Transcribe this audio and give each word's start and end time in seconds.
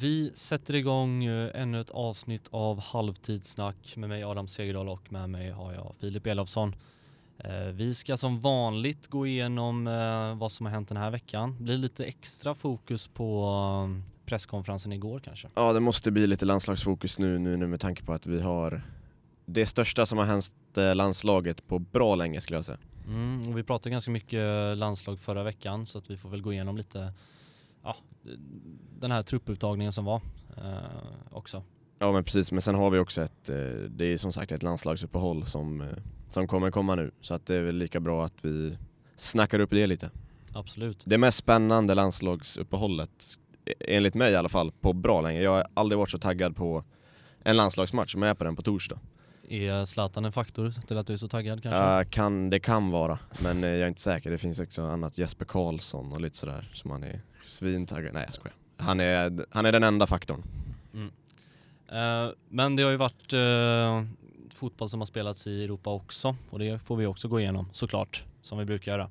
Vi 0.00 0.32
sätter 0.34 0.74
igång 0.74 1.24
eh, 1.24 1.50
ännu 1.54 1.80
ett 1.80 1.90
avsnitt 1.90 2.48
av 2.50 2.80
Halvtidssnack 2.80 3.96
med 3.96 4.08
mig 4.08 4.24
Adam 4.24 4.48
Segerdahl 4.48 4.88
och 4.88 5.12
med 5.12 5.30
mig 5.30 5.50
har 5.50 5.72
jag 5.72 5.94
Filip 6.00 6.26
Elofsson. 6.26 6.74
Eh, 7.38 7.66
vi 7.72 7.94
ska 7.94 8.16
som 8.16 8.40
vanligt 8.40 9.08
gå 9.08 9.26
igenom 9.26 9.86
eh, 9.86 10.34
vad 10.38 10.52
som 10.52 10.66
har 10.66 10.72
hänt 10.72 10.88
den 10.88 10.96
här 10.96 11.10
veckan. 11.10 11.56
Det 11.58 11.62
blir 11.62 11.78
lite 11.78 12.04
extra 12.04 12.54
fokus 12.54 13.08
på 13.08 14.00
presskonferensen 14.26 14.92
igår 14.92 15.20
kanske. 15.24 15.48
Ja, 15.54 15.72
det 15.72 15.80
måste 15.80 16.10
bli 16.10 16.26
lite 16.26 16.44
landslagsfokus 16.44 17.18
nu, 17.18 17.38
nu, 17.38 17.56
nu 17.56 17.66
med 17.66 17.80
tanke 17.80 18.04
på 18.04 18.12
att 18.12 18.26
vi 18.26 18.40
har 18.40 18.82
det 19.46 19.66
största 19.66 20.06
som 20.06 20.18
har 20.18 20.24
hänt 20.24 20.54
landslaget 20.74 21.66
på 21.66 21.78
bra 21.78 22.14
länge 22.14 22.40
skulle 22.40 22.56
jag 22.56 22.64
säga. 22.64 22.78
Mm, 23.06 23.54
vi 23.54 23.62
pratade 23.62 23.90
ganska 23.90 24.10
mycket 24.10 24.78
landslag 24.78 25.20
förra 25.20 25.42
veckan 25.42 25.86
så 25.86 25.98
att 25.98 26.10
vi 26.10 26.16
får 26.16 26.28
väl 26.28 26.42
gå 26.42 26.52
igenom 26.52 26.76
lite 26.76 27.12
ja, 27.84 27.96
den 28.98 29.10
här 29.10 29.22
trupputtagningen 29.22 29.92
som 29.92 30.04
var 30.04 30.20
eh, 30.56 31.30
också. 31.30 31.62
Ja 31.98 32.12
men 32.12 32.24
precis, 32.24 32.52
men 32.52 32.62
sen 32.62 32.74
har 32.74 32.90
vi 32.90 32.98
också 32.98 33.22
ett, 33.22 33.48
eh, 33.48 33.56
det 33.88 34.04
är 34.04 34.16
som 34.16 34.32
sagt 34.32 34.52
ett 34.52 34.62
landslagsuppehåll 34.62 35.46
som, 35.46 35.80
eh, 35.80 35.88
som 36.28 36.48
kommer 36.48 36.70
komma 36.70 36.94
nu 36.94 37.10
så 37.20 37.34
att 37.34 37.46
det 37.46 37.56
är 37.56 37.62
väl 37.62 37.76
lika 37.76 38.00
bra 38.00 38.24
att 38.24 38.34
vi 38.42 38.78
snackar 39.16 39.58
upp 39.58 39.70
det 39.70 39.86
lite. 39.86 40.10
Absolut. 40.52 41.02
Det 41.06 41.18
mest 41.18 41.38
spännande 41.38 41.94
landslagsuppehållet, 41.94 43.38
enligt 43.80 44.14
mig 44.14 44.32
i 44.32 44.36
alla 44.36 44.48
fall, 44.48 44.72
på 44.72 44.92
bra 44.92 45.20
länge. 45.20 45.40
Jag 45.40 45.50
har 45.50 45.66
aldrig 45.74 45.98
varit 45.98 46.10
så 46.10 46.18
taggad 46.18 46.56
på 46.56 46.84
en 47.42 47.56
landslagsmatch, 47.56 48.16
men 48.16 48.22
jag 48.22 48.30
är 48.30 48.38
på 48.38 48.44
den 48.44 48.56
på 48.56 48.62
torsdag. 48.62 48.98
Är 49.48 49.84
Zlatan 49.84 50.24
en 50.24 50.32
faktor 50.32 50.70
till 50.86 50.98
att 50.98 51.06
du 51.06 51.12
är 51.12 51.16
så 51.16 51.28
taggad 51.28 51.62
kanske? 51.62 52.00
Uh, 52.00 52.10
kan, 52.10 52.50
det 52.50 52.60
kan 52.60 52.90
vara, 52.90 53.18
men 53.42 53.62
jag 53.62 53.80
är 53.80 53.88
inte 53.88 54.00
säker. 54.00 54.30
Det 54.30 54.38
finns 54.38 54.60
också 54.60 54.82
annat 54.82 55.18
Jesper 55.18 55.44
Karlsson 55.44 56.12
och 56.12 56.20
lite 56.20 56.36
sådär 56.36 56.70
som 56.72 56.90
man 56.90 57.04
är 57.04 57.20
Svintaggad, 57.44 58.14
nej 58.14 58.22
jag 58.26 58.34
skojar. 58.34 58.54
Han 58.76 59.00
är, 59.00 59.46
han 59.50 59.66
är 59.66 59.72
den 59.72 59.82
enda 59.82 60.06
faktorn. 60.06 60.42
Mm. 60.94 61.10
Uh, 61.92 62.32
men 62.48 62.76
det 62.76 62.82
har 62.82 62.90
ju 62.90 62.96
varit 62.96 63.32
uh, 63.32 64.02
fotboll 64.54 64.88
som 64.88 65.00
har 65.00 65.06
spelats 65.06 65.46
i 65.46 65.64
Europa 65.64 65.90
också 65.90 66.36
och 66.50 66.58
det 66.58 66.78
får 66.78 66.96
vi 66.96 67.06
också 67.06 67.28
gå 67.28 67.40
igenom 67.40 67.68
såklart, 67.72 68.24
som 68.42 68.58
vi 68.58 68.64
brukar 68.64 68.92
göra. 68.92 69.10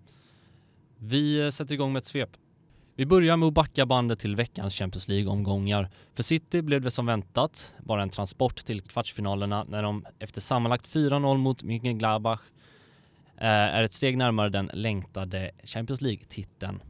Vi 0.97 1.41
uh, 1.41 1.49
sätter 1.49 1.73
igång 1.73 1.94
med 1.94 1.99
ett 1.99 2.05
svep. 2.05 2.30
Vi 2.95 3.05
börjar 3.05 3.38
med 3.38 3.47
att 3.47 3.53
backa 3.53 3.85
bandet 3.85 4.19
till 4.19 4.35
veckans 4.35 4.75
Champions 4.75 5.07
League-omgångar. 5.07 5.89
För 6.16 6.23
City 6.23 6.61
blev 6.61 6.81
det 6.81 6.91
som 6.91 7.05
väntat 7.05 7.73
bara 7.79 8.02
en 8.03 8.09
transport 8.09 8.66
till 8.66 8.81
kvartsfinalerna 8.81 9.63
när 9.63 9.83
de 9.83 10.05
efter 10.19 10.41
sammanlagt 10.41 10.95
4-0 10.95 11.38
mot 11.38 11.63
Mönchengladbach 11.63 12.41
är 13.38 13.83
ett 13.83 13.94
steg 13.94 14.17
närmare 14.17 14.50
den 14.50 14.69
längtade 14.73 15.52
Champions 15.63 16.02
League-titeln. 16.02 16.81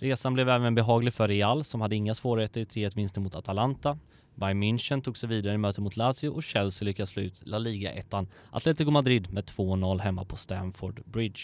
Resan 0.00 0.34
blev 0.34 0.48
även 0.48 0.74
behaglig 0.74 1.14
för 1.14 1.28
Real 1.28 1.64
som 1.64 1.80
hade 1.80 1.96
inga 1.96 2.14
svårigheter 2.14 2.60
i 2.60 2.64
3-1 2.64 2.96
vinsten 2.96 3.22
mot 3.22 3.34
Atalanta. 3.34 3.98
Bayern 4.34 4.62
München 4.62 5.02
tog 5.02 5.16
sig 5.16 5.28
vidare 5.28 5.54
i 5.54 5.58
mötet 5.58 5.82
mot 5.82 5.96
Lazio 5.96 6.28
och 6.28 6.42
Chelsea 6.42 6.86
lyckades 6.86 7.10
slå 7.10 7.22
ut 7.22 7.42
La 7.46 7.58
Liga-ettan 7.58 8.26
Atletico 8.50 8.90
Madrid 8.90 9.32
med 9.32 9.44
2-0 9.44 10.00
hemma 10.00 10.24
på 10.24 10.36
Stamford 10.36 11.02
Bridge. 11.04 11.40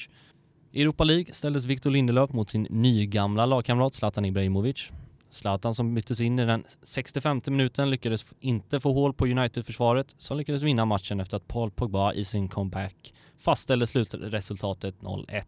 I 0.72 0.82
Europa 0.82 1.04
League 1.04 1.34
ställdes 1.34 1.64
Victor 1.64 1.90
Lindelöf 1.90 2.32
mot 2.32 2.50
sin 2.50 2.66
nygamla 2.70 3.46
lagkamrat 3.46 3.94
Zlatan 3.94 4.24
Ibrahimovic. 4.24 4.90
Zlatan 5.30 5.74
som 5.74 5.94
byttes 5.94 6.20
in 6.20 6.38
i 6.38 6.46
den 6.46 6.64
65 6.82 7.40
minuten 7.46 7.90
lyckades 7.90 8.26
inte 8.40 8.80
få 8.80 8.92
hål 8.92 9.14
på 9.14 9.26
United-försvaret 9.26 10.14
som 10.18 10.38
lyckades 10.38 10.62
vinna 10.62 10.84
matchen 10.84 11.20
efter 11.20 11.36
att 11.36 11.48
Paul 11.48 11.70
Pogba 11.70 12.12
i 12.12 12.24
sin 12.24 12.48
comeback 12.48 13.14
fastställde 13.38 13.86
slutresultatet 13.86 14.94
0-1. 15.00 15.42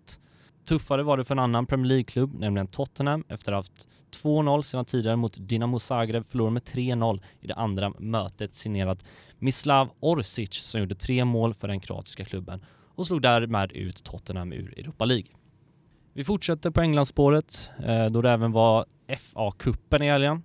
Tuffare 0.69 1.03
var 1.03 1.17
det 1.17 1.25
för 1.25 1.35
en 1.35 1.39
annan 1.39 1.67
Premier 1.67 1.89
League-klubb, 1.89 2.35
nämligen 2.35 2.67
Tottenham, 2.67 3.25
efter 3.29 3.53
att 3.53 3.57
ha 3.57 3.59
haft 3.59 3.89
2-0 4.23 4.63
sedan 4.63 4.85
tidigare 4.85 5.17
mot 5.17 5.37
Dinamo 5.41 5.79
Zagreb, 5.79 6.27
förlorade 6.27 6.53
med 6.55 6.63
3-0 6.63 7.21
i 7.41 7.47
det 7.47 7.55
andra 7.55 7.93
mötet 7.99 8.55
signerat 8.55 9.05
Mislav 9.39 9.91
Orsic 10.01 10.55
som 10.55 10.81
gjorde 10.81 10.95
tre 10.95 11.25
mål 11.25 11.55
för 11.55 11.69
den 11.69 11.81
kroatiska 11.81 12.25
klubben 12.25 12.65
och 12.95 13.07
slog 13.07 13.23
därmed 13.23 13.73
ut 13.73 14.05
Tottenham 14.05 14.53
ur 14.53 14.79
Europa 14.79 15.05
League. 15.05 15.27
Vi 16.13 16.25
fortsätter 16.25 16.71
på 16.71 16.81
Englandsspåret 16.81 17.71
eh, 17.85 18.07
då 18.07 18.23
det 18.23 18.31
även 18.31 18.53
var 18.53 18.87
FA-cupen 19.09 20.03
i 20.03 20.07
helgen 20.11 20.43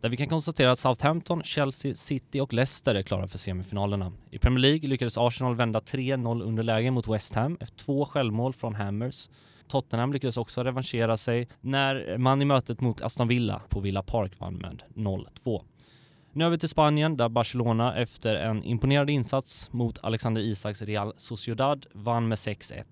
där 0.00 0.08
vi 0.08 0.16
kan 0.16 0.28
konstatera 0.28 0.72
att 0.72 0.78
Southampton, 0.78 1.42
Chelsea, 1.42 1.94
City 1.94 2.40
och 2.40 2.52
Leicester 2.52 2.94
är 2.94 3.02
klara 3.02 3.28
för 3.28 3.38
semifinalerna. 3.38 4.12
I 4.30 4.38
Premier 4.38 4.60
League 4.60 4.88
lyckades 4.88 5.18
Arsenal 5.18 5.56
vända 5.56 5.80
3-0 5.80 6.42
underläge 6.42 6.90
mot 6.90 7.08
West 7.08 7.34
Ham 7.34 7.56
efter 7.60 7.76
två 7.76 8.04
självmål 8.04 8.52
från 8.52 8.74
Hammers. 8.74 9.28
Tottenham 9.72 10.12
lyckades 10.12 10.36
också 10.36 10.64
revanschera 10.64 11.16
sig 11.16 11.48
när 11.60 12.18
man 12.18 12.42
i 12.42 12.44
mötet 12.44 12.80
mot 12.80 13.02
Aston 13.02 13.28
Villa 13.28 13.60
på 13.68 13.80
Villa 13.80 14.02
Park 14.02 14.32
vann 14.38 14.54
med 14.54 14.82
0-2. 14.94 15.62
Nu 16.32 16.44
över 16.44 16.56
till 16.56 16.68
Spanien 16.68 17.16
där 17.16 17.28
Barcelona 17.28 17.96
efter 17.96 18.34
en 18.34 18.64
imponerande 18.64 19.12
insats 19.12 19.72
mot 19.72 19.98
Alexander 20.02 20.40
Isaks 20.40 20.82
Real 20.82 21.12
Sociedad 21.16 21.86
vann 21.92 22.28
med 22.28 22.36
6-1. 22.36 22.84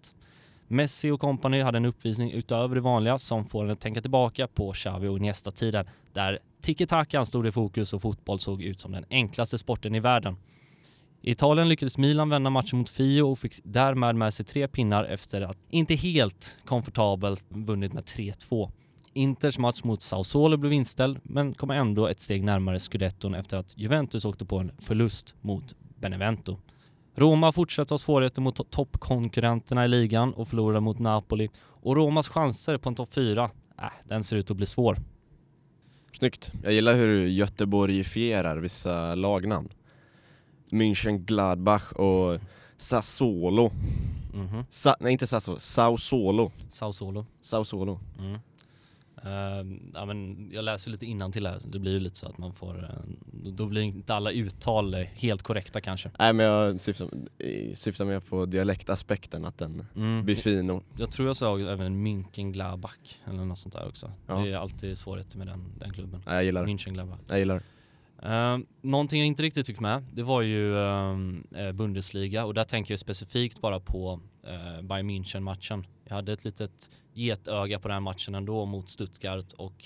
Messi 0.69 1.11
och 1.11 1.21
kompani 1.21 1.61
hade 1.61 1.77
en 1.77 1.85
uppvisning 1.85 2.33
utöver 2.33 2.75
det 2.75 2.81
vanliga 2.81 3.19
som 3.19 3.45
får 3.45 3.65
en 3.65 3.71
att 3.71 3.81
tänka 3.81 4.01
tillbaka 4.01 4.47
på 4.47 4.73
Xavi 4.73 5.09
och 5.09 5.17
Iniesta-tiden 5.17 5.89
där 6.13 6.39
tiki-takan 6.63 7.27
stod 7.27 7.47
i 7.47 7.53
fokus 7.53 7.93
och 7.93 8.03
fotboll 8.03 8.41
såg 8.41 8.63
ut 8.63 8.81
som 8.81 8.93
den 8.93 9.05
enklaste 9.11 9.59
sporten 9.59 9.95
i 9.95 10.01
världen. 10.01 10.37
I 11.23 11.31
Italien 11.31 11.69
lyckades 11.69 11.99
Milan 11.99 12.29
vända 12.29 12.51
matchen 12.51 12.79
mot 12.79 12.91
Fio 12.91 13.23
och 13.23 13.39
fick 13.39 13.61
därmed 13.65 14.17
med 14.17 14.35
sig 14.35 14.47
tre 14.47 14.69
pinnar 14.69 15.05
efter 15.05 15.41
att 15.41 15.59
inte 15.71 15.95
helt 15.95 16.57
komfortabelt 16.65 17.45
vunnit 17.49 17.93
med 17.93 18.05
3-2. 18.05 18.71
Inters 19.13 19.59
match 19.59 19.85
mot 19.85 20.03
Sao 20.03 20.57
blev 20.57 20.73
inställd 20.73 21.21
men 21.23 21.55
kom 21.55 21.71
ändå 21.71 22.07
ett 22.07 22.21
steg 22.21 22.45
närmare 22.45 22.79
scudetton 22.79 23.35
efter 23.35 23.57
att 23.57 23.79
Juventus 23.79 24.25
åkte 24.25 24.45
på 24.45 24.59
en 24.59 24.73
förlust 24.79 25.35
mot 25.41 25.75
Benevento. 25.99 26.57
Roma 27.15 27.53
fortsatte 27.53 27.95
ha 27.95 27.99
svårigheter 27.99 28.43
mot 28.43 28.71
toppkonkurrenterna 28.71 29.85
i 29.85 29.89
ligan 29.89 30.35
och 30.35 30.49
förlorade 30.49 30.81
mot 30.81 30.99
Napoli 30.99 31.49
och 31.61 31.97
Romas 31.97 32.29
chanser 32.29 32.77
på 32.77 32.89
en 32.89 32.95
topp 32.95 33.13
4, 33.13 33.51
äh, 33.79 33.85
den 34.05 34.25
ser 34.25 34.37
ut 34.37 34.51
att 34.51 34.57
bli 34.57 34.67
svår. 34.67 34.97
Snyggt. 36.13 36.53
Jag 36.63 36.73
gillar 36.73 36.95
hur 36.95 37.09
du 37.09 37.29
göteborgifierar 37.29 38.57
vissa 38.57 39.15
lagnamn. 39.15 39.69
München 40.73 41.19
Gladbach 41.19 41.93
och 41.93 42.41
Sassuolo. 42.77 43.71
Mm 44.35 44.49
-hmm. 44.49 44.65
Sa 44.71 44.97
nej 45.01 45.13
inte 45.13 45.27
Sassuolo, 45.27 45.59
Sao 45.59 45.97
Solo. 45.97 46.53
Sao 46.71 46.93
Solo. 46.93 47.27
Sao 47.41 47.65
Solo. 47.65 48.01
Mm. 48.19 48.39
Uh, 49.25 49.79
ja, 49.95 50.05
men 50.05 50.49
jag 50.53 50.65
läser 50.65 50.91
lite 50.91 51.07
innan 51.07 51.33
till 51.33 51.47
här. 51.47 51.61
Det 51.65 51.79
blir 51.79 51.93
ju 51.93 52.01
lite 52.01 52.17
så 52.17 52.29
att 52.29 52.39
man 52.39 52.55
får, 52.55 52.77
uh, 52.77 53.51
då 53.51 53.67
blir 53.67 53.83
inte 53.83 54.15
alla 54.15 54.31
uttal 54.31 54.95
helt 54.95 55.43
korrekta 55.43 55.81
kanske. 55.81 56.11
Nej 56.19 56.33
men 56.33 56.47
jag 56.47 56.81
syftar, 56.81 57.09
syftar 57.75 58.05
mer 58.05 58.21
på 58.21 58.47
dialektaspekten, 58.47 59.45
att 59.45 59.59
den 59.59 59.87
mm. 59.97 60.25
blir 60.25 60.35
fin. 60.35 60.71
Och... 60.71 60.83
Jag 60.97 61.11
tror 61.11 61.29
jag 61.29 61.37
sa 61.37 61.59
även 61.59 62.07
München-Gladbach 62.07 63.15
eller 63.25 63.45
något 63.45 63.59
sånt 63.59 63.75
där 63.75 63.89
också. 63.89 64.13
Ja. 64.27 64.35
Det 64.35 64.53
är 64.53 64.57
alltid 64.57 64.99
svårigheter 64.99 65.39
med 65.39 65.47
den, 65.47 65.65
den 65.79 65.93
klubben. 65.93 66.23
Nej, 66.27 66.35
jag 66.35 66.45
gillar 66.45 66.67
det. 66.67 66.73
München-Gladbach. 66.73 67.19
Jag 67.29 67.39
gillar 67.39 67.55
det. 67.55 67.63
Uh, 68.25 68.59
någonting 68.83 69.21
jag 69.21 69.27
inte 69.27 69.43
riktigt 69.43 69.67
tyckte 69.67 69.83
med, 69.83 70.05
det 70.13 70.23
var 70.23 70.43
ju 70.43 70.75
uh, 70.75 71.73
Bundesliga 71.73 72.45
och 72.45 72.55
där 72.55 72.65
tänker 72.65 72.93
jag 72.93 72.99
specifikt 72.99 73.61
bara 73.61 73.81
på 73.81 74.21
uh, 74.47 74.83
Bayern 74.83 75.11
München-matchen. 75.11 75.85
Jag 76.05 76.15
hade 76.15 76.33
ett 76.33 76.45
litet 76.45 76.91
getöga 77.13 77.79
på 77.79 77.89
den 77.89 78.03
matchen 78.03 78.35
ändå 78.35 78.67
mot 78.67 78.89
Stuttgart 78.89 79.53
och 79.53 79.85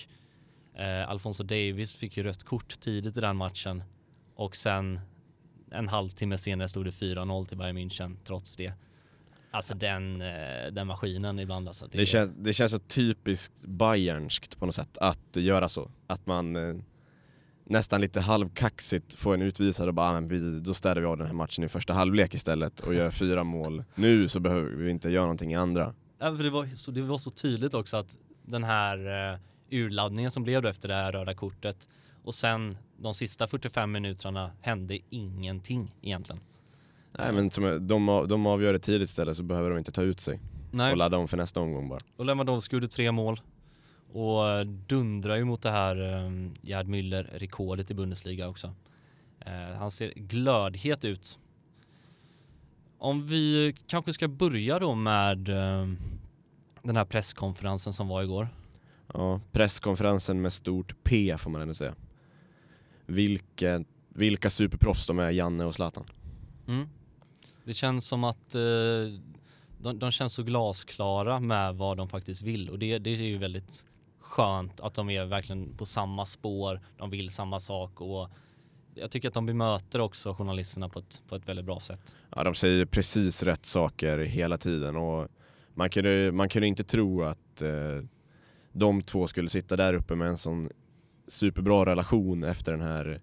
uh, 0.79 1.11
Alfonso 1.11 1.45
Davis 1.45 1.95
fick 1.95 2.17
ju 2.17 2.23
rött 2.23 2.45
kort 2.45 2.81
tidigt 2.81 3.17
i 3.17 3.21
den 3.21 3.37
matchen 3.37 3.83
och 4.35 4.57
sen 4.57 5.01
en 5.71 5.89
halvtimme 5.89 6.39
senare 6.39 6.69
stod 6.69 6.85
det 6.85 6.91
4-0 6.91 7.47
till 7.47 7.59
Bayern 7.59 7.79
München 7.79 8.17
trots 8.25 8.57
det. 8.57 8.73
Alltså 9.51 9.75
den, 9.75 10.19
den 10.73 10.87
maskinen 10.87 11.39
ibland 11.39 11.69
alltså. 11.69 11.87
Det, 11.87 11.99
det, 11.99 12.07
känns, 12.07 12.31
det 12.39 12.53
känns 12.53 12.73
så 12.73 12.79
typiskt 12.79 13.65
Bayernskt 13.65 14.59
på 14.59 14.67
något 14.67 14.75
sätt 14.75 14.99
att 14.99 15.37
göra 15.37 15.69
så. 15.69 15.91
Att 16.07 16.27
man 16.27 16.57
nästan 17.65 18.01
lite 18.01 18.21
halvkaxigt 18.21 19.15
få 19.15 19.35
en 19.35 19.43
utvisad 19.43 19.89
och 19.89 19.95
bara, 19.95 20.19
ah, 20.19 20.21
vi, 20.21 20.61
då 20.61 20.75
städar 20.75 21.01
vi 21.01 21.07
av 21.07 21.17
den 21.17 21.27
här 21.27 21.35
matchen 21.35 21.65
i 21.65 21.69
första 21.69 21.93
halvlek 21.93 22.35
istället 22.35 22.81
och 22.81 22.95
gör 22.95 23.11
fyra 23.11 23.45
mål. 23.45 23.85
Nu 23.95 24.29
så 24.29 24.41
behöver 24.41 24.71
vi 24.71 24.91
inte 24.91 25.11
göra 25.11 25.23
någonting 25.23 25.53
i 25.53 25.57
andra. 25.57 25.95
Ja, 26.19 26.37
för 26.37 26.45
det, 26.45 26.51
var 26.51 26.77
så, 26.77 26.91
det 26.91 27.03
var 27.03 27.19
så 27.19 27.31
tydligt 27.31 27.75
också 27.75 27.97
att 27.97 28.17
den 28.43 28.65
här 28.65 28.99
uh, 29.33 29.39
urladdningen 29.71 30.31
som 30.31 30.45
blev 30.45 30.63
då 30.63 30.69
efter 30.69 30.89
det 30.89 30.95
här 30.95 31.13
röda 31.13 31.35
kortet 31.35 31.89
och 32.25 32.35
sen 32.35 32.77
de 32.97 33.15
sista 33.15 33.47
45 33.47 33.93
minuterna 33.93 34.51
hände 34.61 34.99
ingenting 35.11 35.95
egentligen. 36.03 36.41
Nej 37.19 37.33
men 37.33 37.51
som, 37.51 37.89
de, 37.89 38.27
de 38.29 38.47
avgör 38.47 38.73
det 38.73 38.79
tidigt 38.79 39.09
istället 39.09 39.37
så 39.37 39.43
behöver 39.43 39.71
de 39.71 39.79
inte 39.79 39.93
ta 39.93 40.03
ut 40.03 40.21
sig. 40.21 40.41
Nej. 40.71 40.93
Och 40.93 40.97
ladda 40.97 41.17
om 41.17 41.29
för 41.29 41.37
nästa 41.37 41.61
omgång 41.61 41.89
bara. 41.89 42.01
Och 42.17 42.25
Lewandowski 42.25 42.77
gjorde 42.77 42.89
tre 42.89 43.13
mål 43.13 43.41
och 44.15 44.67
dundrar 44.67 45.37
ju 45.37 45.45
mot 45.45 45.63
det 45.63 45.71
här 45.71 46.01
um, 46.01 46.55
Gerd 46.63 46.87
Müller-rekordet 46.87 47.91
i 47.91 47.95
Bundesliga 47.95 48.49
också. 48.49 48.67
Uh, 49.47 49.77
han 49.79 49.91
ser 49.91 50.13
glödhet 50.17 51.05
ut. 51.05 51.39
Om 52.99 53.27
vi 53.27 53.75
kanske 53.87 54.13
ska 54.13 54.29
börja 54.29 54.79
då 54.79 54.95
med 54.95 55.49
uh, 55.49 55.87
den 56.83 56.97
här 56.97 57.05
presskonferensen 57.05 57.93
som 57.93 58.09
var 58.09 58.23
igår. 58.23 58.49
Ja, 59.15 59.41
presskonferensen 59.53 60.43
med 60.43 60.53
stort 60.53 60.95
P 61.05 61.37
får 61.39 61.51
man 61.51 61.61
ändå 61.61 61.75
säga. 61.75 61.95
vilka, 63.07 63.85
vilka 64.09 64.51
superproffs 64.51 65.07
de 65.07 65.19
är, 65.19 65.31
Janne 65.31 65.65
och 65.65 65.75
Zlatan. 65.75 66.05
Mm. 66.69 66.89
Det 67.65 67.75
känns 67.75 68.07
som 68.09 68.25
att 68.25 68.55
eh, 68.55 68.61
de, 69.79 69.99
de 69.99 70.11
känns 70.11 70.35
så 70.35 70.43
glasklara 70.43 71.41
med 71.41 71.75
vad 71.75 71.97
de 71.97 72.09
faktiskt 72.09 72.43
vill 72.43 72.71
och 72.71 72.79
det, 72.79 72.99
det 72.99 73.11
är 73.11 73.17
ju 73.17 73.39
väldigt 73.39 73.85
skönt 74.35 74.81
att 74.81 74.95
de 74.95 75.11
är 75.11 75.25
verkligen 75.25 75.77
på 75.77 75.87
samma 75.87 76.27
spår, 76.27 76.81
de 76.97 77.11
vill 77.11 77.31
samma 77.31 77.61
sak 77.61 78.01
och 78.01 78.31
jag 78.95 79.11
tycker 79.11 79.29
att 79.29 79.35
de 79.35 79.47
bemöter 79.47 80.01
också 80.01 80.35
journalisterna 80.35 80.89
på 80.89 80.99
ett, 80.99 81.23
på 81.29 81.37
ett 81.37 81.49
väldigt 81.49 81.65
bra 81.65 81.81
sätt. 81.81 82.17
Ja, 82.37 82.45
de 82.45 82.55
säger 82.55 82.87
precis 82.87 83.43
rätt 83.43 83.67
saker 83.67 84.19
hela 84.19 84.59
tiden 84.59 84.97
och 84.97 85.29
man 85.75 85.91
kunde, 85.91 86.33
man 86.33 86.49
kunde 86.49 86.69
inte 86.69 86.85
tro 86.85 87.23
att 87.23 87.63
eh, 87.63 88.05
de 88.73 89.03
två 89.03 89.27
skulle 89.27 89.49
sitta 89.49 89.77
där 89.77 89.95
uppe 89.95 90.15
med 90.15 90.29
en 90.29 90.39
sån 90.39 90.69
superbra 91.29 91.87
relation 91.87 92.45
efter 92.45 92.73
den 92.73 92.81
här 92.81 93.21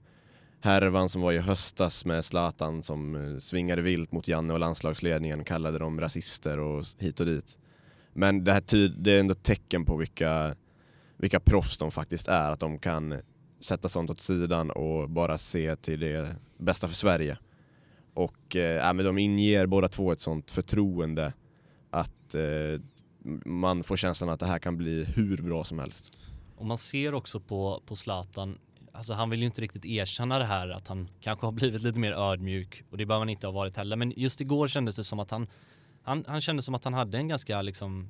härvan 0.61 1.09
som 1.09 1.21
var 1.21 1.31
i 1.31 1.39
höstas 1.39 2.05
med 2.05 2.25
Zlatan 2.25 2.83
som 2.83 3.15
eh, 3.15 3.37
svingade 3.37 3.81
vilt 3.81 4.11
mot 4.11 4.27
Janne 4.27 4.53
och 4.53 4.59
landslagsledningen, 4.59 5.43
kallade 5.43 5.79
dem 5.79 6.01
rasister 6.01 6.59
och 6.59 6.85
hit 6.99 7.19
och 7.19 7.25
dit. 7.25 7.59
Men 8.13 8.43
det, 8.43 8.53
här 8.53 8.61
ty- 8.61 8.87
det 8.97 9.11
är 9.11 9.19
ändå 9.19 9.31
ett 9.31 9.43
tecken 9.43 9.85
på 9.85 9.97
vilka, 9.97 10.55
vilka 11.21 11.39
proffs 11.39 11.77
de 11.77 11.91
faktiskt 11.91 12.27
är, 12.27 12.51
att 12.51 12.59
de 12.59 12.79
kan 12.79 13.21
sätta 13.59 13.89
sånt 13.89 14.09
åt 14.09 14.19
sidan 14.19 14.71
och 14.71 15.09
bara 15.09 15.37
se 15.37 15.75
till 15.75 15.99
det 15.99 16.35
bästa 16.57 16.87
för 16.87 16.95
Sverige. 16.95 17.37
Och 18.13 18.55
eh, 18.55 18.93
men 18.93 19.05
de 19.05 19.17
inger 19.17 19.65
båda 19.65 19.87
två 19.87 20.11
ett 20.11 20.19
sånt 20.19 20.51
förtroende 20.51 21.33
att 21.89 22.35
eh, 22.35 22.81
man 23.45 23.83
får 23.83 23.97
känslan 23.97 24.29
att 24.29 24.39
det 24.39 24.45
här 24.45 24.59
kan 24.59 24.77
bli 24.77 25.03
hur 25.03 25.37
bra 25.37 25.63
som 25.63 25.79
helst. 25.79 26.17
Och 26.55 26.65
man 26.65 26.77
ser 26.77 27.13
också 27.13 27.39
på, 27.39 27.81
på 27.85 27.95
Zlatan, 27.95 28.57
alltså 28.91 29.13
han 29.13 29.29
vill 29.29 29.39
ju 29.39 29.45
inte 29.45 29.61
riktigt 29.61 29.85
erkänna 29.85 30.39
det 30.39 30.45
här 30.45 30.69
att 30.69 30.87
han 30.87 31.09
kanske 31.19 31.47
har 31.47 31.51
blivit 31.51 31.81
lite 31.81 31.99
mer 31.99 32.11
ödmjuk 32.11 32.83
och 32.89 32.97
det 32.97 33.05
behöver 33.05 33.21
han 33.21 33.29
inte 33.29 33.47
ha 33.47 33.51
varit 33.51 33.77
heller. 33.77 33.95
Men 33.95 34.13
just 34.15 34.41
igår 34.41 34.67
kändes 34.67 34.95
det 34.95 35.03
som 35.03 35.19
att 35.19 35.31
han, 35.31 35.47
han, 36.03 36.25
han 36.27 36.41
kände 36.41 36.61
som 36.61 36.75
att 36.75 36.83
han 36.83 36.93
hade 36.93 37.17
en 37.17 37.27
ganska 37.27 37.61
liksom 37.61 38.09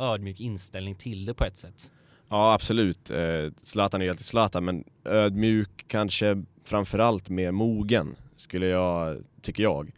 ödmjuk 0.00 0.40
inställning 0.40 0.94
till 0.94 1.24
det 1.24 1.34
på 1.34 1.44
ett 1.44 1.58
sätt. 1.58 1.92
Ja 2.28 2.52
absolut, 2.52 3.10
eh, 3.10 3.52
Zlatan 3.62 4.00
är 4.00 4.04
ju 4.04 4.10
alltid 4.10 4.26
Zlatan 4.26 4.64
men 4.64 4.84
ödmjuk 5.04 5.84
kanske 5.86 6.44
framförallt 6.64 7.28
mer 7.28 7.52
mogen 7.52 8.16
skulle 8.36 8.66
jag, 8.66 9.16
tycker 9.42 9.62
jag. 9.62 9.92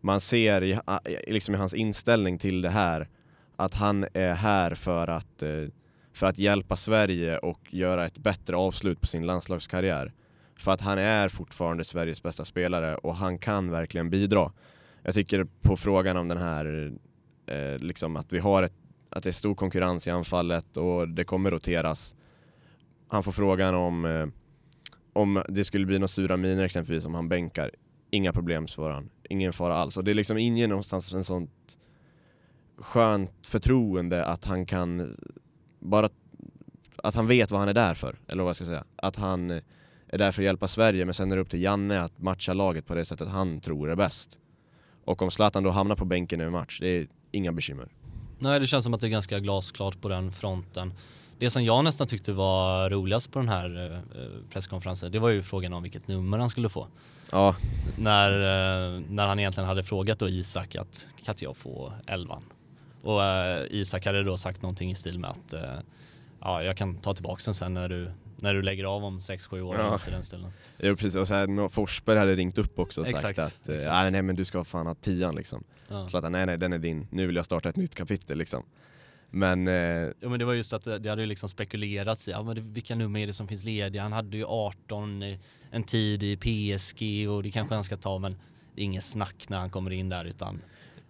Man 0.00 0.20
ser 0.20 0.64
i, 0.64 0.78
ah, 0.84 0.98
liksom 1.26 1.54
i 1.54 1.58
hans 1.58 1.74
inställning 1.74 2.38
till 2.38 2.62
det 2.62 2.70
här 2.70 3.08
att 3.56 3.74
han 3.74 4.06
är 4.14 4.34
här 4.34 4.74
för 4.74 5.08
att, 5.08 5.42
eh, 5.42 5.64
för 6.12 6.26
att 6.26 6.38
hjälpa 6.38 6.76
Sverige 6.76 7.38
och 7.38 7.74
göra 7.74 8.06
ett 8.06 8.18
bättre 8.18 8.56
avslut 8.56 9.00
på 9.00 9.06
sin 9.06 9.26
landslagskarriär. 9.26 10.12
För 10.56 10.72
att 10.72 10.80
han 10.80 10.98
är 10.98 11.28
fortfarande 11.28 11.84
Sveriges 11.84 12.22
bästa 12.22 12.44
spelare 12.44 12.96
och 12.96 13.14
han 13.14 13.38
kan 13.38 13.70
verkligen 13.70 14.10
bidra. 14.10 14.52
Jag 15.02 15.14
tycker 15.14 15.46
på 15.60 15.76
frågan 15.76 16.16
om 16.16 16.28
den 16.28 16.38
här, 16.38 16.92
eh, 17.46 17.78
liksom 17.78 18.16
att 18.16 18.32
vi 18.32 18.38
har 18.38 18.62
ett, 18.62 18.72
att 19.10 19.22
det 19.22 19.30
är 19.30 19.32
stor 19.32 19.54
konkurrens 19.54 20.06
i 20.06 20.10
anfallet 20.10 20.76
och 20.76 21.08
det 21.08 21.24
kommer 21.24 21.50
roteras. 21.50 22.14
Han 23.08 23.22
får 23.22 23.32
frågan 23.32 23.74
om, 23.74 24.04
eh, 24.04 24.26
om 25.12 25.42
det 25.48 25.64
skulle 25.64 25.86
bli 25.86 25.98
några 25.98 26.08
sura 26.08 26.36
miner 26.36 26.64
exempelvis 26.64 27.04
om 27.04 27.14
han 27.14 27.28
bänkar. 27.28 27.70
Inga 28.10 28.32
problem 28.32 28.68
svarar 28.68 28.94
han, 28.94 29.10
ingen 29.28 29.52
fara 29.52 29.76
alls. 29.76 29.96
Och 29.96 30.04
det 30.04 30.10
är 30.10 30.14
liksom 30.14 30.38
inger 30.38 30.68
någonstans 30.68 31.12
en 31.12 31.24
sånt 31.24 31.78
skönt 32.78 33.46
förtroende 33.46 34.24
att 34.24 34.44
han 34.44 34.66
kan 34.66 35.16
bara 35.78 36.10
att 36.96 37.14
han 37.14 37.26
vet 37.26 37.50
vad 37.50 37.60
han 37.60 37.68
är 37.68 37.74
där 37.74 37.94
för, 37.94 38.18
eller 38.28 38.42
vad 38.42 38.48
jag 38.48 38.56
ska 38.56 38.64
säga. 38.64 38.84
Att 38.96 39.16
han 39.16 39.50
är 39.50 40.18
där 40.18 40.30
för 40.30 40.42
att 40.42 40.46
hjälpa 40.46 40.68
Sverige, 40.68 41.04
men 41.04 41.14
sen 41.14 41.32
är 41.32 41.36
det 41.36 41.42
upp 41.42 41.50
till 41.50 41.62
Janne 41.62 42.00
att 42.00 42.18
matcha 42.18 42.52
laget 42.52 42.86
på 42.86 42.94
det 42.94 43.04
sättet 43.04 43.28
han 43.28 43.60
tror 43.60 43.90
är 43.90 43.96
bäst. 43.96 44.38
Och 45.04 45.22
om 45.22 45.30
Zlatan 45.30 45.62
då 45.62 45.70
hamnar 45.70 45.96
på 45.96 46.04
bänken 46.04 46.40
i 46.40 46.44
en 46.44 46.52
match, 46.52 46.78
det 46.80 46.88
är 46.88 47.08
inga 47.30 47.52
bekymmer. 47.52 47.88
Nej, 48.38 48.60
det 48.60 48.66
känns 48.66 48.84
som 48.84 48.94
att 48.94 49.00
det 49.00 49.06
är 49.06 49.08
ganska 49.08 49.38
glasklart 49.38 50.00
på 50.00 50.08
den 50.08 50.32
fronten. 50.32 50.92
Det 51.38 51.50
som 51.50 51.64
jag 51.64 51.84
nästan 51.84 52.06
tyckte 52.06 52.32
var 52.32 52.90
roligast 52.90 53.32
på 53.32 53.38
den 53.38 53.48
här 53.48 53.92
eh, 53.92 54.52
presskonferensen, 54.52 55.12
det 55.12 55.18
var 55.18 55.28
ju 55.28 55.42
frågan 55.42 55.72
om 55.72 55.82
vilket 55.82 56.08
nummer 56.08 56.38
han 56.38 56.50
skulle 56.50 56.68
få. 56.68 56.86
Ja. 57.32 57.56
När, 57.98 58.32
eh, 58.40 59.00
när 59.10 59.26
han 59.26 59.38
egentligen 59.38 59.68
hade 59.68 59.82
frågat 59.82 60.18
då 60.18 60.28
Isak 60.28 60.76
att 60.76 61.06
kan 61.24 61.32
inte 61.32 61.44
jag 61.44 61.56
få 61.56 61.92
elvan? 62.06 62.42
Och 63.02 63.20
Isak 63.70 64.06
hade 64.06 64.24
då 64.24 64.36
sagt 64.36 64.62
någonting 64.62 64.90
i 64.90 64.94
stil 64.94 65.18
med 65.18 65.30
att 65.30 65.54
ja, 66.40 66.62
jag 66.62 66.76
kan 66.76 66.94
ta 66.94 67.14
tillbaka 67.14 67.42
den 67.44 67.54
sen 67.54 67.74
när 67.74 67.88
du, 67.88 68.10
när 68.40 68.54
du 68.54 68.62
lägger 68.62 68.84
av 68.84 69.04
om 69.04 69.18
6-7 69.18 69.60
år. 69.60 69.76
Ja. 69.76 70.00
den 70.06 70.24
stilen. 70.24 70.50
Ja 70.76 70.94
precis, 70.94 71.16
och 71.16 71.28
så 71.28 71.34
här, 71.34 71.68
Forsberg 71.68 72.18
hade 72.18 72.32
ringt 72.32 72.58
upp 72.58 72.78
också 72.78 73.00
och 73.00 73.06
sagt 73.06 73.18
exakt, 73.18 73.38
att 73.38 73.68
exakt. 73.68 74.06
Uh, 74.06 74.10
nej 74.10 74.22
men 74.22 74.36
du 74.36 74.44
ska 74.44 74.64
fan 74.64 74.86
ha 74.86 74.94
tian 74.94 75.34
liksom. 75.34 75.64
Ja. 75.88 76.08
Så 76.08 76.18
att 76.18 76.32
nej 76.32 76.46
nej 76.46 76.58
den 76.58 76.72
är 76.72 76.78
din, 76.78 77.06
nu 77.10 77.26
vill 77.26 77.36
jag 77.36 77.44
starta 77.44 77.68
ett 77.68 77.76
nytt 77.76 77.94
kapitel 77.94 78.38
liksom. 78.38 78.64
Men, 79.30 79.68
eh, 79.68 79.74
ja, 80.20 80.28
men 80.28 80.38
det 80.38 80.44
var 80.44 80.54
just 80.54 80.72
att 80.72 80.84
det 80.84 81.08
hade 81.08 81.26
liksom 81.26 81.48
spekulerats 81.48 82.28
i 82.28 82.30
ja, 82.30 82.42
men 82.42 82.56
det, 82.56 82.60
vilka 82.60 82.94
nummer 82.94 83.20
är 83.20 83.26
det 83.26 83.32
som 83.32 83.48
finns 83.48 83.64
lediga. 83.64 84.02
Han 84.02 84.12
hade 84.12 84.36
ju 84.36 84.44
18 84.44 85.22
en 85.70 85.82
tid 85.82 86.22
i 86.22 86.36
PSG 86.36 87.28
och 87.28 87.42
det 87.42 87.50
kanske 87.50 87.74
han 87.74 87.84
ska 87.84 87.96
ta 87.96 88.18
men 88.18 88.36
det 88.74 88.80
är 88.80 88.84
inget 88.84 89.04
snack 89.04 89.48
när 89.48 89.58
han 89.58 89.70
kommer 89.70 89.90
in 89.90 90.08
där 90.08 90.24
utan 90.24 90.60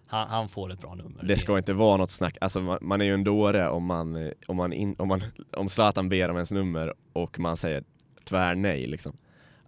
han, 0.09 0.29
han, 0.29 0.49
får 0.49 0.71
ett 0.71 0.79
bra 0.79 0.95
nummer. 0.95 1.23
Det 1.23 1.37
ska 1.37 1.57
inte 1.57 1.73
vara 1.73 1.97
något 1.97 2.11
snack. 2.11 2.37
Alltså 2.41 2.61
man, 2.61 2.77
man 2.81 3.01
är 3.01 3.05
ju 3.05 3.13
en 3.13 3.23
dåre 3.23 3.69
om 3.69 3.85
man, 3.85 4.31
om 4.47 4.57
man, 4.57 4.73
in, 4.73 4.95
om 4.99 5.07
man, 5.07 5.21
om 5.53 5.69
Zlatan 5.69 6.09
ber 6.09 6.29
om 6.29 6.35
ens 6.35 6.51
nummer 6.51 6.93
och 7.13 7.39
man 7.39 7.57
säger 7.57 7.83
tvär 8.23 8.55
nej 8.55 8.87
liksom. 8.87 9.17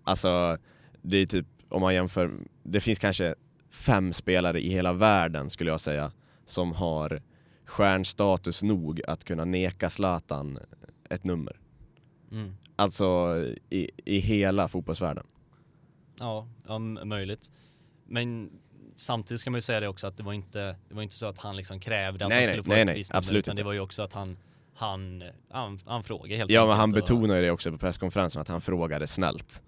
Alltså 0.03 0.57
det 1.01 1.17
är 1.17 1.25
typ, 1.25 1.47
om 1.69 1.81
man 1.81 1.93
jämför, 1.93 2.31
det 2.63 2.79
finns 2.79 2.99
kanske 2.99 3.35
fem 3.69 4.13
spelare 4.13 4.61
i 4.61 4.69
hela 4.69 4.93
världen 4.93 5.49
skulle 5.49 5.71
jag 5.71 5.79
säga 5.79 6.11
som 6.45 6.71
har 6.71 7.21
stjärnstatus 7.65 8.63
nog 8.63 9.01
att 9.07 9.23
kunna 9.23 9.45
neka 9.45 9.89
Zlatan 9.89 10.59
ett 11.09 11.23
nummer. 11.23 11.59
Mm. 12.31 12.55
Alltså 12.75 13.38
i, 13.69 13.91
i 14.05 14.19
hela 14.19 14.67
fotbollsvärlden. 14.67 15.25
Ja, 16.19 16.47
ja, 16.67 16.79
möjligt. 16.79 17.51
Men 18.05 18.49
samtidigt 18.95 19.41
ska 19.41 19.49
man 19.49 19.57
ju 19.57 19.61
säga 19.61 19.79
det 19.79 19.88
också 19.88 20.07
att 20.07 20.17
det 20.17 20.23
var 20.23 20.33
inte, 20.33 20.75
det 20.89 20.95
var 20.95 21.03
inte 21.03 21.15
så 21.15 21.25
att 21.25 21.38
han 21.38 21.55
liksom 21.55 21.79
krävde 21.79 22.25
att 22.25 22.29
nej, 22.29 22.38
han 22.38 22.45
skulle 22.45 22.57
nej, 22.57 22.63
få 22.63 22.71
nej, 22.71 22.81
ett 22.81 22.88
nej, 22.88 22.95
visst 22.95 23.13
absolut 23.13 23.47
utan 23.47 23.55
det 23.55 23.63
var 23.63 23.73
ju 23.73 23.79
också 23.79 24.01
att 24.01 24.13
han 24.13 24.38
han, 24.73 25.23
han, 25.49 25.79
han 25.85 26.03
frågade 26.03 26.38
helt 26.38 26.51
Ja 26.51 26.65
men 26.65 26.77
han 26.77 26.91
betonade 26.91 27.39
ju 27.39 27.45
det 27.45 27.51
också 27.51 27.71
på 27.71 27.77
presskonferensen 27.77 28.41
att 28.41 28.47
han 28.47 28.61
frågade 28.61 29.07
snällt 29.07 29.63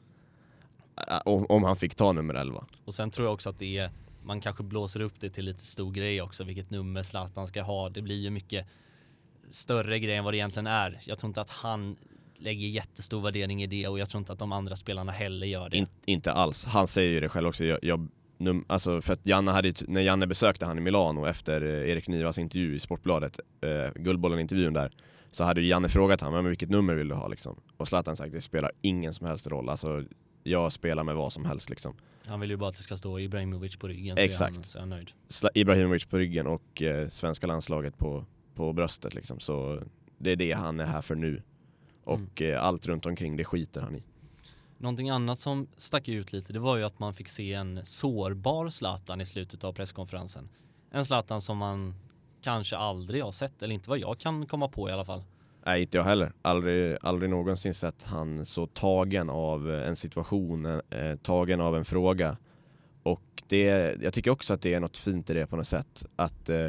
om, 1.25 1.45
om 1.49 1.63
han 1.63 1.75
fick 1.75 1.95
ta 1.95 2.11
nummer 2.11 2.33
11. 2.33 2.65
Och 2.85 2.93
sen 2.93 3.11
tror 3.11 3.27
jag 3.27 3.33
också 3.33 3.49
att 3.49 3.59
det 3.59 3.77
är, 3.77 3.91
man 4.23 4.41
kanske 4.41 4.63
blåser 4.63 4.99
upp 4.99 5.13
det 5.19 5.29
till 5.29 5.45
lite 5.45 5.65
stor 5.65 5.91
grej 5.91 6.21
också 6.21 6.43
vilket 6.43 6.69
nummer 6.69 7.03
Zlatan 7.03 7.47
ska 7.47 7.61
ha. 7.61 7.89
Det 7.89 8.01
blir 8.01 8.21
ju 8.21 8.29
mycket 8.29 8.67
större 9.49 9.99
grej 9.99 10.15
än 10.15 10.23
vad 10.23 10.33
det 10.33 10.37
egentligen 10.37 10.67
är. 10.67 10.99
Jag 11.05 11.19
tror 11.19 11.27
inte 11.27 11.41
att 11.41 11.49
han 11.49 11.95
lägger 12.35 12.67
jättestor 12.67 13.21
värdering 13.21 13.63
i 13.63 13.67
det 13.67 13.87
och 13.87 13.99
jag 13.99 14.09
tror 14.09 14.19
inte 14.19 14.33
att 14.33 14.39
de 14.39 14.51
andra 14.51 14.75
spelarna 14.75 15.11
heller 15.11 15.47
gör 15.47 15.69
det. 15.69 15.77
In, 15.77 15.87
inte 16.05 16.31
alls. 16.31 16.65
Han 16.65 16.87
säger 16.87 17.09
ju 17.09 17.19
det 17.19 17.29
själv 17.29 17.47
också. 17.47 17.65
Jag, 17.65 17.79
jag 17.81 18.07
num, 18.43 18.65
alltså 18.67 19.01
för 19.01 19.13
att 19.13 19.25
Janne 19.25 19.51
hade, 19.51 19.73
när 19.87 20.01
Janne 20.01 20.27
besökte 20.27 20.65
han 20.65 20.77
i 20.77 20.81
Milano 20.81 21.25
efter 21.25 21.61
eh, 21.61 21.89
Erik 21.89 22.07
Nivas 22.07 22.37
intervju 22.37 22.75
i 22.75 22.79
Sportbladet, 22.79 23.39
eh, 23.61 23.91
Guldbollen-intervjun 23.95 24.73
där, 24.73 24.91
så 25.31 25.43
hade 25.43 25.61
Janne 25.61 25.89
frågat 25.89 26.21
honom, 26.21 26.43
men 26.43 26.49
vilket 26.49 26.69
nummer 26.69 26.95
vill 26.95 27.07
du 27.07 27.15
ha 27.15 27.27
liksom? 27.27 27.55
Och 27.77 27.87
Zlatan 27.87 28.15
sagt, 28.15 28.33
det 28.33 28.41
spelar 28.41 28.71
ingen 28.81 29.13
som 29.13 29.27
helst 29.27 29.47
roll, 29.47 29.69
alltså 29.69 30.03
jag 30.43 30.71
spelar 30.71 31.03
med 31.03 31.15
vad 31.15 31.33
som 31.33 31.45
helst 31.45 31.69
liksom. 31.69 31.95
Han 32.25 32.39
vill 32.39 32.49
ju 32.49 32.57
bara 32.57 32.69
att 32.69 32.75
det 32.75 32.83
ska 32.83 32.97
stå 32.97 33.19
Ibrahimovic 33.19 33.75
på 33.75 33.87
ryggen 33.87 34.17
Exakt. 34.17 34.37
så 34.37 34.43
är 34.43 34.55
han, 34.55 34.63
så 34.63 34.77
är 34.77 34.79
han 34.79 34.89
nöjd. 34.89 35.11
Ibrahimovic 35.53 36.05
på 36.05 36.17
ryggen 36.17 36.47
och 36.47 36.81
eh, 36.81 37.07
svenska 37.07 37.47
landslaget 37.47 37.97
på, 37.97 38.25
på 38.55 38.73
bröstet 38.73 39.13
liksom, 39.13 39.39
så 39.39 39.81
det 40.17 40.31
är 40.31 40.35
det 40.35 40.51
han 40.51 40.79
är 40.79 40.85
här 40.85 41.01
för 41.01 41.15
nu. 41.15 41.41
Och 42.03 42.41
mm. 42.41 42.53
eh, 42.53 42.63
allt 42.63 42.87
runt 42.87 43.05
omkring 43.05 43.37
det 43.37 43.43
skiter 43.43 43.81
han 43.81 43.95
i. 43.95 44.03
Någonting 44.83 45.09
annat 45.09 45.39
som 45.39 45.67
stack 45.77 46.07
ut 46.07 46.33
lite 46.33 46.53
det 46.53 46.59
var 46.59 46.77
ju 46.77 46.83
att 46.83 46.99
man 46.99 47.13
fick 47.13 47.27
se 47.27 47.53
en 47.53 47.85
sårbar 47.85 48.69
Zlatan 48.69 49.21
i 49.21 49.25
slutet 49.25 49.63
av 49.63 49.73
presskonferensen. 49.73 50.49
En 50.91 51.05
Zlatan 51.05 51.41
som 51.41 51.57
man 51.57 51.95
kanske 52.41 52.77
aldrig 52.77 53.23
har 53.23 53.31
sett, 53.31 53.63
eller 53.63 53.75
inte 53.75 53.89
vad 53.89 53.99
jag 53.99 54.19
kan 54.19 54.45
komma 54.45 54.67
på 54.67 54.89
i 54.89 54.91
alla 54.91 55.05
fall. 55.05 55.23
Nej, 55.65 55.81
inte 55.81 55.97
jag 55.97 56.03
heller. 56.03 56.33
Aldrig, 56.41 56.97
aldrig 57.01 57.29
någonsin 57.29 57.73
sett 57.73 58.03
han 58.03 58.45
så 58.45 58.67
tagen 58.67 59.29
av 59.29 59.71
en 59.71 59.95
situation, 59.95 60.65
eh, 60.65 61.15
tagen 61.21 61.61
av 61.61 61.77
en 61.77 61.85
fråga. 61.85 62.37
Och 63.03 63.43
det, 63.47 63.97
jag 64.01 64.13
tycker 64.13 64.31
också 64.31 64.53
att 64.53 64.61
det 64.61 64.73
är 64.73 64.79
något 64.79 64.97
fint 64.97 65.29
i 65.29 65.33
det 65.33 65.47
på 65.47 65.55
något 65.55 65.67
sätt. 65.67 66.05
Att 66.15 66.49
eh, 66.49 66.67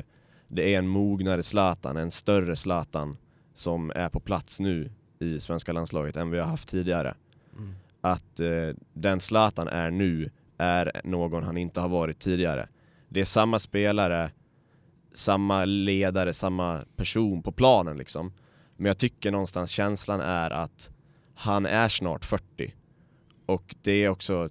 det 0.48 0.74
är 0.74 0.78
en 0.78 0.88
mognare 0.88 1.42
Zlatan, 1.42 1.96
en 1.96 2.10
större 2.10 2.56
Zlatan 2.56 3.16
som 3.54 3.92
är 3.94 4.08
på 4.08 4.20
plats 4.20 4.60
nu 4.60 4.90
i 5.18 5.40
svenska 5.40 5.72
landslaget 5.72 6.16
än 6.16 6.30
vi 6.30 6.38
har 6.38 6.46
haft 6.46 6.68
tidigare. 6.68 7.14
Mm 7.56 7.74
att 8.04 8.40
eh, 8.40 8.70
den 8.92 9.20
Zlatan 9.20 9.68
är 9.68 9.90
nu 9.90 10.30
är 10.58 11.00
någon 11.04 11.42
han 11.42 11.56
inte 11.56 11.80
har 11.80 11.88
varit 11.88 12.18
tidigare. 12.18 12.68
Det 13.08 13.20
är 13.20 13.24
samma 13.24 13.58
spelare, 13.58 14.30
samma 15.14 15.64
ledare, 15.64 16.32
samma 16.32 16.84
person 16.96 17.42
på 17.42 17.52
planen 17.52 17.96
liksom. 17.96 18.32
Men 18.76 18.86
jag 18.86 18.98
tycker 18.98 19.30
någonstans 19.30 19.70
känslan 19.70 20.20
är 20.20 20.50
att 20.50 20.90
han 21.34 21.66
är 21.66 21.88
snart 21.88 22.24
40 22.24 22.74
Och 23.46 23.74
det 23.82 23.92
är 23.92 24.08
också, 24.08 24.48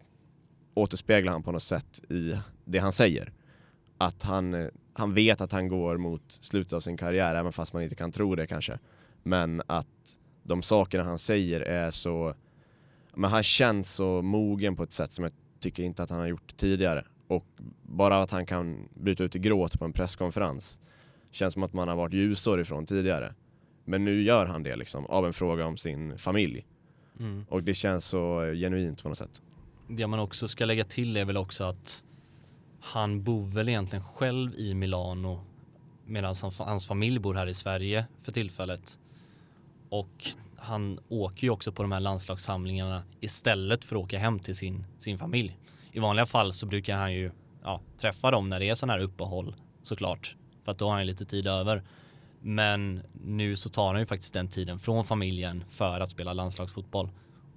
återspeglar 0.73 1.31
han 1.31 1.43
på 1.43 1.51
något 1.51 1.63
sätt 1.63 2.11
i 2.11 2.33
det 2.65 2.79
han 2.79 2.91
säger. 2.91 3.33
Att 3.97 4.23
han, 4.23 4.53
eh, 4.53 4.67
han 4.93 5.13
vet 5.13 5.41
att 5.41 5.51
han 5.51 5.67
går 5.67 5.97
mot 5.97 6.37
slutet 6.41 6.73
av 6.73 6.79
sin 6.79 6.97
karriär, 6.97 7.35
även 7.35 7.53
fast 7.53 7.73
man 7.73 7.83
inte 7.83 7.95
kan 7.95 8.11
tro 8.11 8.35
det 8.35 8.47
kanske. 8.47 8.79
Men 9.23 9.61
att 9.67 10.17
de 10.43 10.61
sakerna 10.61 11.03
han 11.03 11.19
säger 11.19 11.61
är 11.61 11.91
så, 11.91 12.33
men 13.15 13.29
han 13.29 13.43
känns 13.43 13.93
så 13.93 14.21
mogen 14.21 14.75
på 14.75 14.83
ett 14.83 14.91
sätt 14.91 15.11
som 15.11 15.23
jag 15.23 15.33
tycker 15.59 15.83
inte 15.83 16.03
att 16.03 16.09
han 16.09 16.19
har 16.19 16.27
gjort 16.27 16.57
tidigare. 16.57 17.05
Och 17.27 17.45
bara 17.83 18.19
att 18.19 18.31
han 18.31 18.45
kan 18.45 18.89
bryta 18.93 19.23
ut 19.23 19.35
i 19.35 19.39
gråt 19.39 19.79
på 19.79 19.85
en 19.85 19.93
presskonferens 19.93 20.79
känns 21.31 21.53
som 21.53 21.63
att 21.63 21.73
man 21.73 21.87
har 21.87 21.95
varit 21.95 22.13
ljusår 22.13 22.61
ifrån 22.61 22.85
tidigare. 22.85 23.33
Men 23.85 24.05
nu 24.05 24.21
gör 24.21 24.45
han 24.45 24.63
det 24.63 24.75
liksom, 24.75 25.05
av 25.05 25.25
en 25.25 25.33
fråga 25.33 25.65
om 25.65 25.77
sin 25.77 26.17
familj. 26.17 26.65
Mm. 27.19 27.45
Och 27.49 27.63
det 27.63 27.73
känns 27.73 28.05
så 28.05 28.53
genuint 28.55 29.03
på 29.03 29.09
något 29.09 29.17
sätt. 29.17 29.41
Det 29.87 30.07
man 30.07 30.19
också 30.19 30.47
ska 30.47 30.65
lägga 30.65 30.83
till 30.83 31.17
är 31.17 31.25
väl 31.25 31.37
också 31.37 31.63
att 31.63 32.03
han 32.79 33.23
bor 33.23 33.45
väl 33.45 33.69
egentligen 33.69 34.03
själv 34.03 34.55
i 34.55 34.73
Milano 34.73 35.41
medan 36.05 36.35
hans, 36.59 36.87
familj 36.87 37.19
bor 37.19 37.33
här 37.33 37.47
i 37.47 37.53
Sverige 37.53 38.05
för 38.21 38.31
tillfället. 38.31 38.99
Och 39.89 40.27
han 40.63 40.97
åker 41.09 41.43
ju 41.43 41.49
också 41.49 41.71
på 41.71 41.81
de 41.81 41.91
här 41.91 41.99
landslagssamlingarna 41.99 43.03
istället 43.19 43.85
för 43.85 43.95
att 43.95 44.01
åka 44.01 44.19
hem 44.19 44.39
till 44.39 44.55
sin, 44.55 44.85
sin 44.99 45.17
familj. 45.17 45.57
I 45.91 45.99
vanliga 45.99 46.25
fall 46.25 46.53
så 46.53 46.65
brukar 46.65 46.97
han 46.97 47.13
ju 47.13 47.31
ja, 47.63 47.81
träffa 47.97 48.31
dem 48.31 48.49
när 48.49 48.59
det 48.59 48.69
är 48.69 48.75
sådana 48.75 48.93
här 48.93 48.99
uppehåll 48.99 49.55
såklart. 49.81 50.35
För 50.63 50.71
att 50.71 50.77
då 50.77 50.87
har 50.87 50.95
han 50.95 51.05
lite 51.05 51.25
tid 51.25 51.47
över. 51.47 51.83
Men 52.41 53.03
nu 53.25 53.55
så 53.55 53.69
tar 53.69 53.91
han 53.91 53.99
ju 53.99 54.05
faktiskt 54.05 54.33
den 54.33 54.47
tiden 54.47 54.79
från 54.79 55.05
familjen 55.05 55.63
för 55.69 55.99
att 55.99 56.09
spela 56.09 56.33
landslagsfotboll. 56.33 57.09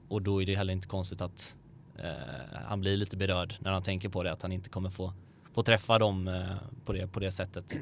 Och 0.08 0.22
då 0.22 0.42
är 0.42 0.46
det 0.46 0.54
heller 0.54 0.72
inte 0.72 0.88
konstigt 0.88 1.20
att 1.20 1.56
eh, 1.98 2.58
han 2.68 2.80
blir 2.80 2.96
lite 2.96 3.16
berörd 3.16 3.54
när 3.58 3.72
han 3.72 3.82
tänker 3.82 4.08
på 4.08 4.22
det. 4.22 4.32
Att 4.32 4.42
han 4.42 4.52
inte 4.52 4.70
kommer 4.70 4.90
få, 4.90 5.12
få 5.54 5.62
träffa 5.62 5.98
dem 5.98 6.28
eh, 6.28 6.44
på, 6.84 6.92
det, 6.92 7.06
på 7.06 7.20
det 7.20 7.30
sättet. 7.30 7.80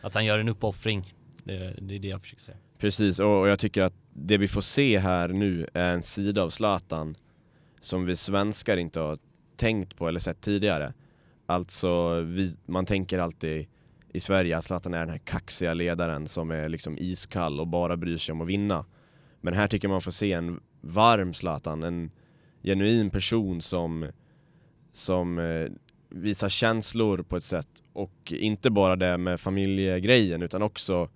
Att 0.00 0.14
han 0.14 0.24
gör 0.24 0.38
en 0.38 0.48
uppoffring. 0.48 1.14
Det, 1.44 1.74
det 1.80 1.94
är 1.94 1.98
det 1.98 2.08
jag 2.08 2.20
försöker 2.20 2.42
säga. 2.42 2.58
Precis, 2.78 3.18
och 3.18 3.48
jag 3.48 3.58
tycker 3.58 3.82
att 3.82 4.03
det 4.14 4.36
vi 4.36 4.48
får 4.48 4.60
se 4.60 4.98
här 4.98 5.28
nu 5.28 5.66
är 5.74 5.94
en 5.94 6.02
sida 6.02 6.42
av 6.42 6.50
Zlatan 6.50 7.16
som 7.80 8.06
vi 8.06 8.16
svenskar 8.16 8.76
inte 8.76 9.00
har 9.00 9.18
tänkt 9.56 9.96
på 9.96 10.08
eller 10.08 10.20
sett 10.20 10.40
tidigare. 10.40 10.94
Alltså, 11.46 12.20
vi, 12.20 12.56
man 12.66 12.86
tänker 12.86 13.18
alltid 13.18 13.66
i 14.12 14.20
Sverige 14.20 14.58
att 14.58 14.64
Zlatan 14.64 14.94
är 14.94 15.00
den 15.00 15.08
här 15.08 15.18
kaxiga 15.18 15.74
ledaren 15.74 16.26
som 16.26 16.50
är 16.50 16.68
liksom 16.68 16.98
iskall 16.98 17.60
och 17.60 17.66
bara 17.66 17.96
bryr 17.96 18.16
sig 18.16 18.32
om 18.32 18.40
att 18.40 18.48
vinna. 18.48 18.84
Men 19.40 19.54
här 19.54 19.68
tycker 19.68 19.88
man 19.88 20.00
får 20.00 20.10
se 20.10 20.32
en 20.32 20.60
varm 20.80 21.34
Zlatan, 21.34 21.82
en 21.82 22.10
genuin 22.62 23.10
person 23.10 23.60
som, 23.60 24.10
som 24.92 25.38
eh, 25.38 25.70
visar 26.08 26.48
känslor 26.48 27.22
på 27.22 27.36
ett 27.36 27.44
sätt 27.44 27.68
och 27.92 28.32
inte 28.32 28.70
bara 28.70 28.96
det 28.96 29.18
med 29.18 29.40
familjegrejen 29.40 30.42
utan 30.42 30.62
också 30.62 31.08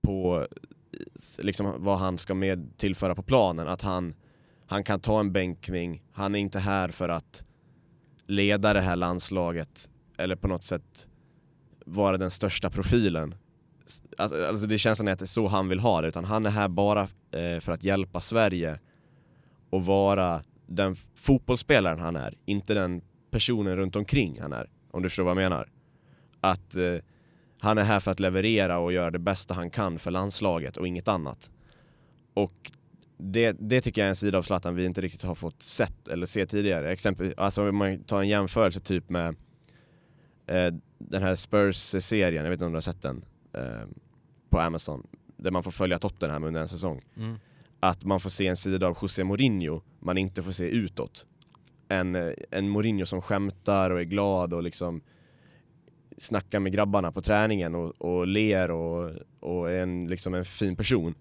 på 0.00 0.46
liksom 1.38 1.84
vad 1.84 1.98
han 1.98 2.18
ska 2.18 2.34
med 2.34 2.76
tillföra 2.76 3.14
på 3.14 3.22
planen. 3.22 3.68
Att 3.68 3.82
han, 3.82 4.14
han 4.66 4.84
kan 4.84 5.00
ta 5.00 5.20
en 5.20 5.32
bänkning, 5.32 6.02
han 6.12 6.34
är 6.34 6.38
inte 6.38 6.58
här 6.58 6.88
för 6.88 7.08
att 7.08 7.44
leda 8.26 8.72
det 8.72 8.80
här 8.80 8.96
landslaget 8.96 9.90
eller 10.16 10.36
på 10.36 10.48
något 10.48 10.64
sätt 10.64 11.06
vara 11.86 12.18
den 12.18 12.30
största 12.30 12.70
profilen. 12.70 13.34
Alltså, 14.18 14.46
alltså 14.46 14.66
det 14.66 14.78
känns 14.78 14.98
som 14.98 15.08
att 15.08 15.18
det 15.18 15.24
är 15.24 15.26
så 15.26 15.48
han 15.48 15.68
vill 15.68 15.80
ha 15.80 16.00
det, 16.00 16.08
utan 16.08 16.24
han 16.24 16.46
är 16.46 16.50
här 16.50 16.68
bara 16.68 17.02
eh, 17.30 17.60
för 17.60 17.72
att 17.72 17.84
hjälpa 17.84 18.20
Sverige 18.20 18.78
och 19.70 19.84
vara 19.84 20.42
den 20.66 20.96
fotbollsspelaren 21.14 21.98
han 21.98 22.16
är, 22.16 22.34
inte 22.44 22.74
den 22.74 23.02
personen 23.30 23.76
runt 23.76 23.96
omkring 23.96 24.40
han 24.40 24.52
är. 24.52 24.70
Om 24.90 25.02
du 25.02 25.08
förstår 25.08 25.24
vad 25.24 25.30
jag 25.30 25.50
menar. 25.50 25.68
Att 26.40 26.76
eh, 26.76 26.94
han 27.64 27.78
är 27.78 27.82
här 27.82 28.00
för 28.00 28.10
att 28.10 28.20
leverera 28.20 28.78
och 28.78 28.92
göra 28.92 29.10
det 29.10 29.18
bästa 29.18 29.54
han 29.54 29.70
kan 29.70 29.98
för 29.98 30.10
landslaget 30.10 30.76
och 30.76 30.88
inget 30.88 31.08
annat. 31.08 31.50
Och 32.34 32.72
det, 33.18 33.56
det 33.60 33.80
tycker 33.80 34.00
jag 34.00 34.06
är 34.06 34.08
en 34.08 34.16
sida 34.16 34.38
av 34.38 34.42
Zlatan 34.42 34.74
vi 34.74 34.84
inte 34.84 35.00
riktigt 35.00 35.22
har 35.22 35.34
fått 35.34 35.62
sett 35.62 36.08
eller 36.08 36.26
se 36.26 36.46
tidigare. 36.46 36.92
Exempel, 36.92 37.34
alltså 37.36 37.68
om 37.68 37.76
man 37.76 38.04
tar 38.04 38.20
en 38.20 38.28
jämförelse 38.28 38.80
typ 38.80 39.10
med 39.10 39.36
eh, 40.46 40.74
den 40.98 41.22
här 41.22 41.34
Spurs-serien, 41.34 42.44
jag 42.44 42.50
vet 42.50 42.56
inte 42.56 42.64
om 42.64 42.72
du 42.72 42.76
har 42.76 42.80
sett 42.80 43.02
den, 43.02 43.24
eh, 43.52 43.88
på 44.50 44.60
Amazon, 44.60 45.06
där 45.36 45.50
man 45.50 45.62
får 45.62 45.70
följa 45.70 45.98
Tottenham 45.98 46.44
under 46.44 46.60
en 46.60 46.68
säsong. 46.68 47.02
Mm. 47.16 47.36
Att 47.80 48.04
man 48.04 48.20
får 48.20 48.30
se 48.30 48.46
en 48.46 48.56
sida 48.56 48.86
av 48.86 48.98
José 49.02 49.24
Mourinho 49.24 49.82
man 50.00 50.18
inte 50.18 50.42
får 50.42 50.52
se 50.52 50.64
utåt. 50.64 51.26
En, 51.88 52.14
eh, 52.14 52.32
en 52.50 52.68
Mourinho 52.68 53.06
som 53.06 53.22
skämtar 53.22 53.90
och 53.90 54.00
är 54.00 54.04
glad 54.04 54.54
och 54.54 54.62
liksom 54.62 55.02
snackar 56.18 56.60
med 56.60 56.72
grabbarna 56.72 57.12
på 57.12 57.22
träningen 57.22 57.74
och, 57.74 58.02
och 58.02 58.26
ler 58.26 58.70
och, 58.70 59.10
och 59.40 59.70
är 59.70 59.82
en, 59.82 60.06
liksom 60.06 60.34
en 60.34 60.44
fin 60.44 60.76
person. 60.76 61.14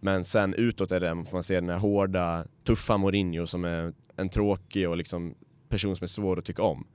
Men 0.00 0.24
sen 0.24 0.54
utåt 0.54 0.92
är 0.92 1.00
det, 1.00 1.14
man 1.14 1.42
ser 1.42 1.54
den 1.54 1.70
här 1.70 1.78
hårda, 1.78 2.44
tuffa 2.64 2.96
Mourinho 2.96 3.46
som 3.46 3.64
är 3.64 3.92
en 4.16 4.28
tråkig 4.28 4.88
och 4.88 4.96
liksom 4.96 5.34
person 5.68 5.96
som 5.96 6.04
är 6.04 6.08
svår 6.08 6.38
att 6.38 6.44
tycka 6.44 6.62
om. 6.62 6.86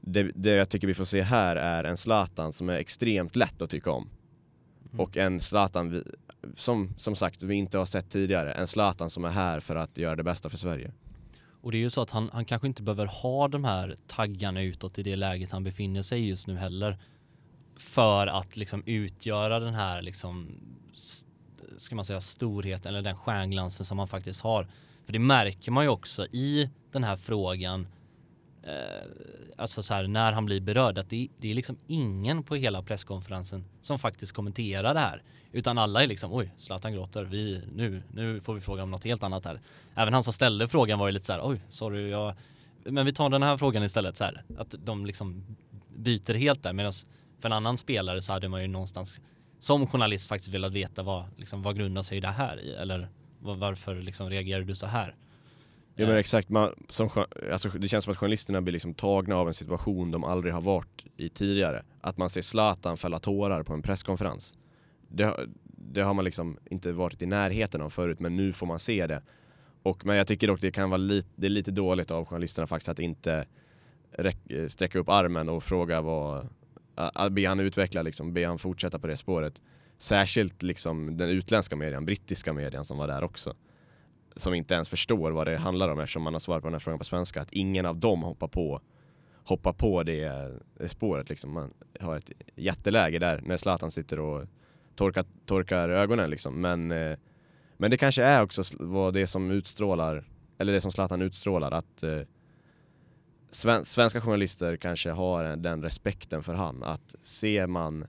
Det, 0.00 0.22
det 0.34 0.50
jag 0.50 0.68
tycker 0.68 0.86
vi 0.86 0.94
får 0.94 1.04
se 1.04 1.20
här 1.20 1.56
är 1.56 1.84
en 1.84 1.96
Zlatan 1.96 2.52
som 2.52 2.68
är 2.68 2.78
extremt 2.78 3.36
lätt 3.36 3.62
att 3.62 3.70
tycka 3.70 3.90
om. 3.90 4.08
Mm. 4.92 5.00
Och 5.00 5.16
en 5.16 5.40
Zlatan 5.40 5.90
vi, 5.90 6.02
som, 6.54 6.94
som 6.96 7.16
sagt 7.16 7.42
vi 7.42 7.54
inte 7.54 7.78
har 7.78 7.86
sett 7.86 8.10
tidigare. 8.10 8.52
En 8.52 8.66
Zlatan 8.66 9.10
som 9.10 9.24
är 9.24 9.30
här 9.30 9.60
för 9.60 9.76
att 9.76 9.98
göra 9.98 10.16
det 10.16 10.22
bästa 10.22 10.50
för 10.50 10.56
Sverige. 10.56 10.92
Och 11.60 11.72
det 11.72 11.78
är 11.78 11.80
ju 11.80 11.90
så 11.90 12.00
att 12.00 12.10
han, 12.10 12.30
han 12.32 12.44
kanske 12.44 12.66
inte 12.66 12.82
behöver 12.82 13.06
ha 13.06 13.48
de 13.48 13.64
här 13.64 13.96
taggarna 14.06 14.62
utåt 14.62 14.98
i 14.98 15.02
det 15.02 15.16
läget 15.16 15.50
han 15.50 15.64
befinner 15.64 16.02
sig 16.02 16.28
just 16.28 16.46
nu 16.46 16.56
heller. 16.56 16.98
För 17.76 18.26
att 18.26 18.56
liksom 18.56 18.82
utgöra 18.86 19.60
den 19.60 19.74
här 19.74 20.02
liksom, 20.02 20.48
ska 21.76 21.94
man 21.94 22.04
säga 22.04 22.20
storheten 22.20 22.88
eller 22.88 23.02
den 23.02 23.16
stjärnglansen 23.16 23.86
som 23.86 23.98
han 23.98 24.08
faktiskt 24.08 24.40
har. 24.40 24.68
För 25.06 25.12
det 25.12 25.18
märker 25.18 25.72
man 25.72 25.84
ju 25.84 25.90
också 25.90 26.26
i 26.26 26.70
den 26.92 27.04
här 27.04 27.16
frågan, 27.16 27.80
eh, 27.80 27.86
Eh, 28.68 29.02
alltså 29.56 29.82
så 29.82 29.94
här 29.94 30.06
när 30.06 30.32
han 30.32 30.44
blir 30.44 30.60
berörd, 30.60 30.98
att 30.98 31.10
det, 31.10 31.28
det 31.38 31.50
är 31.50 31.54
liksom 31.54 31.76
ingen 31.86 32.42
på 32.42 32.54
hela 32.54 32.82
presskonferensen 32.82 33.64
som 33.80 33.98
faktiskt 33.98 34.32
kommenterar 34.32 34.94
det 34.94 35.00
här. 35.00 35.22
Utan 35.52 35.78
alla 35.78 36.02
är 36.02 36.06
liksom, 36.06 36.32
oj, 36.32 36.54
Zlatan 36.56 36.92
gråter, 36.92 37.24
vi, 37.24 37.62
nu, 37.74 38.02
nu 38.12 38.40
får 38.40 38.54
vi 38.54 38.60
fråga 38.60 38.82
om 38.82 38.90
något 38.90 39.04
helt 39.04 39.22
annat 39.22 39.44
här. 39.44 39.60
Även 39.94 40.14
han 40.14 40.22
som 40.24 40.32
ställde 40.32 40.68
frågan 40.68 40.98
var 40.98 41.08
ju 41.08 41.12
lite 41.12 41.26
så 41.26 41.32
här, 41.32 41.40
oj, 41.44 41.60
sorry, 41.70 42.10
jag... 42.10 42.34
Men 42.84 43.06
vi 43.06 43.12
tar 43.12 43.30
den 43.30 43.42
här 43.42 43.56
frågan 43.56 43.82
istället 43.82 44.16
så 44.16 44.24
här, 44.24 44.44
att 44.58 44.74
de 44.84 45.06
liksom 45.06 45.56
byter 45.96 46.34
helt 46.34 46.62
där. 46.62 46.72
Medan 46.72 46.92
för 47.40 47.48
en 47.48 47.52
annan 47.52 47.76
spelare 47.76 48.22
så 48.22 48.32
hade 48.32 48.48
man 48.48 48.62
ju 48.62 48.68
någonstans 48.68 49.20
som 49.58 49.86
journalist 49.86 50.28
faktiskt 50.28 50.54
velat 50.54 50.72
veta 50.72 51.02
vad, 51.02 51.24
liksom, 51.36 51.62
vad 51.62 51.76
grundar 51.76 52.02
sig 52.02 52.20
det 52.20 52.28
här 52.28 52.60
i? 52.60 52.74
Eller 52.74 53.08
varför 53.40 53.94
liksom 53.94 54.30
reagerar 54.30 54.62
du 54.62 54.74
så 54.74 54.86
här? 54.86 55.14
Ja 56.00 56.06
men 56.06 56.16
exakt, 56.16 56.48
man, 56.48 56.74
som, 56.88 57.08
alltså, 57.52 57.68
det 57.68 57.88
känns 57.88 58.04
som 58.04 58.12
att 58.12 58.18
journalisterna 58.18 58.60
blir 58.60 58.72
liksom 58.72 58.94
tagna 58.94 59.36
av 59.36 59.48
en 59.48 59.54
situation 59.54 60.10
de 60.10 60.24
aldrig 60.24 60.54
har 60.54 60.60
varit 60.60 61.04
i 61.16 61.28
tidigare. 61.28 61.82
Att 62.00 62.16
man 62.16 62.30
ser 62.30 62.40
Zlatan 62.40 62.96
fälla 62.96 63.18
tårar 63.18 63.62
på 63.62 63.72
en 63.72 63.82
presskonferens. 63.82 64.54
Det, 65.08 65.24
har- 65.24 65.46
det 65.64 66.00
har 66.00 66.14
man 66.14 66.24
liksom 66.24 66.56
inte 66.70 66.92
varit 66.92 67.22
i 67.22 67.26
närheten 67.26 67.80
av 67.80 67.90
förut 67.90 68.20
men 68.20 68.36
nu 68.36 68.52
får 68.52 68.66
man 68.66 68.78
se 68.78 69.06
det. 69.06 69.22
Och, 69.82 70.06
men 70.06 70.16
jag 70.16 70.26
tycker 70.26 70.46
dock 70.46 70.60
det 70.60 70.70
kan 70.70 70.90
vara 70.90 70.98
lite, 70.98 71.28
det 71.36 71.46
är 71.46 71.50
lite 71.50 71.70
dåligt 71.70 72.10
av 72.10 72.24
journalisterna 72.24 72.66
faktiskt 72.66 72.88
att 72.88 72.98
inte 72.98 73.46
räck, 74.12 74.50
eh, 74.50 74.66
sträcka 74.66 74.98
upp 74.98 75.08
armen 75.08 75.48
och 75.48 75.62
fråga 75.64 76.00
vad, 76.00 76.48
att 76.94 77.32
be 77.32 77.48
han 77.48 77.60
utveckla 77.60 78.02
liksom, 78.02 78.32
be 78.32 78.46
han 78.46 78.58
fortsätta 78.58 78.98
på 78.98 79.06
det 79.06 79.16
spåret. 79.16 79.60
Särskilt 79.98 80.62
liksom 80.62 81.16
den 81.16 81.28
utländska 81.28 81.76
median, 81.76 82.04
brittiska 82.04 82.52
median 82.52 82.84
som 82.84 82.98
var 82.98 83.06
där 83.08 83.24
också 83.24 83.54
som 84.36 84.54
inte 84.54 84.74
ens 84.74 84.88
förstår 84.88 85.30
vad 85.30 85.46
det 85.46 85.56
handlar 85.56 85.88
om 85.88 86.00
eftersom 86.00 86.22
man 86.22 86.32
har 86.32 86.40
svarat 86.40 86.62
på 86.62 86.66
den 86.66 86.74
här 86.74 86.80
frågan 86.80 86.98
på 86.98 87.04
svenska. 87.04 87.42
Att 87.42 87.52
ingen 87.52 87.86
av 87.86 87.96
dem 87.96 88.22
hoppar 88.22 88.48
på, 88.48 88.80
hoppar 89.44 89.72
på 89.72 90.02
det, 90.02 90.52
det 90.78 90.88
spåret. 90.88 91.28
Liksom. 91.28 91.52
Man 91.52 91.74
har 92.00 92.16
ett 92.16 92.30
jätteläge 92.56 93.18
där 93.18 93.40
när 93.44 93.56
Zlatan 93.56 93.90
sitter 93.90 94.20
och 94.20 94.46
torkar, 94.96 95.24
torkar 95.46 95.88
ögonen. 95.88 96.30
Liksom. 96.30 96.60
Men, 96.60 96.92
eh, 96.92 97.18
men 97.76 97.90
det 97.90 97.96
kanske 97.96 98.22
är 98.22 98.42
också 98.42 98.62
vad 98.78 99.14
det 99.14 99.26
som 99.26 99.50
utstrålar, 99.50 100.24
eller 100.58 100.72
det 100.72 100.80
som 100.80 100.92
Zlatan 100.92 101.22
utstrålar. 101.22 101.70
Att 101.70 102.02
eh, 102.02 102.20
sven, 103.50 103.84
svenska 103.84 104.20
journalister 104.20 104.76
kanske 104.76 105.10
har 105.10 105.56
den 105.56 105.82
respekten 105.82 106.42
för 106.42 106.54
han. 106.54 106.82
Att 106.82 107.14
ser 107.22 107.66
man, 107.66 108.06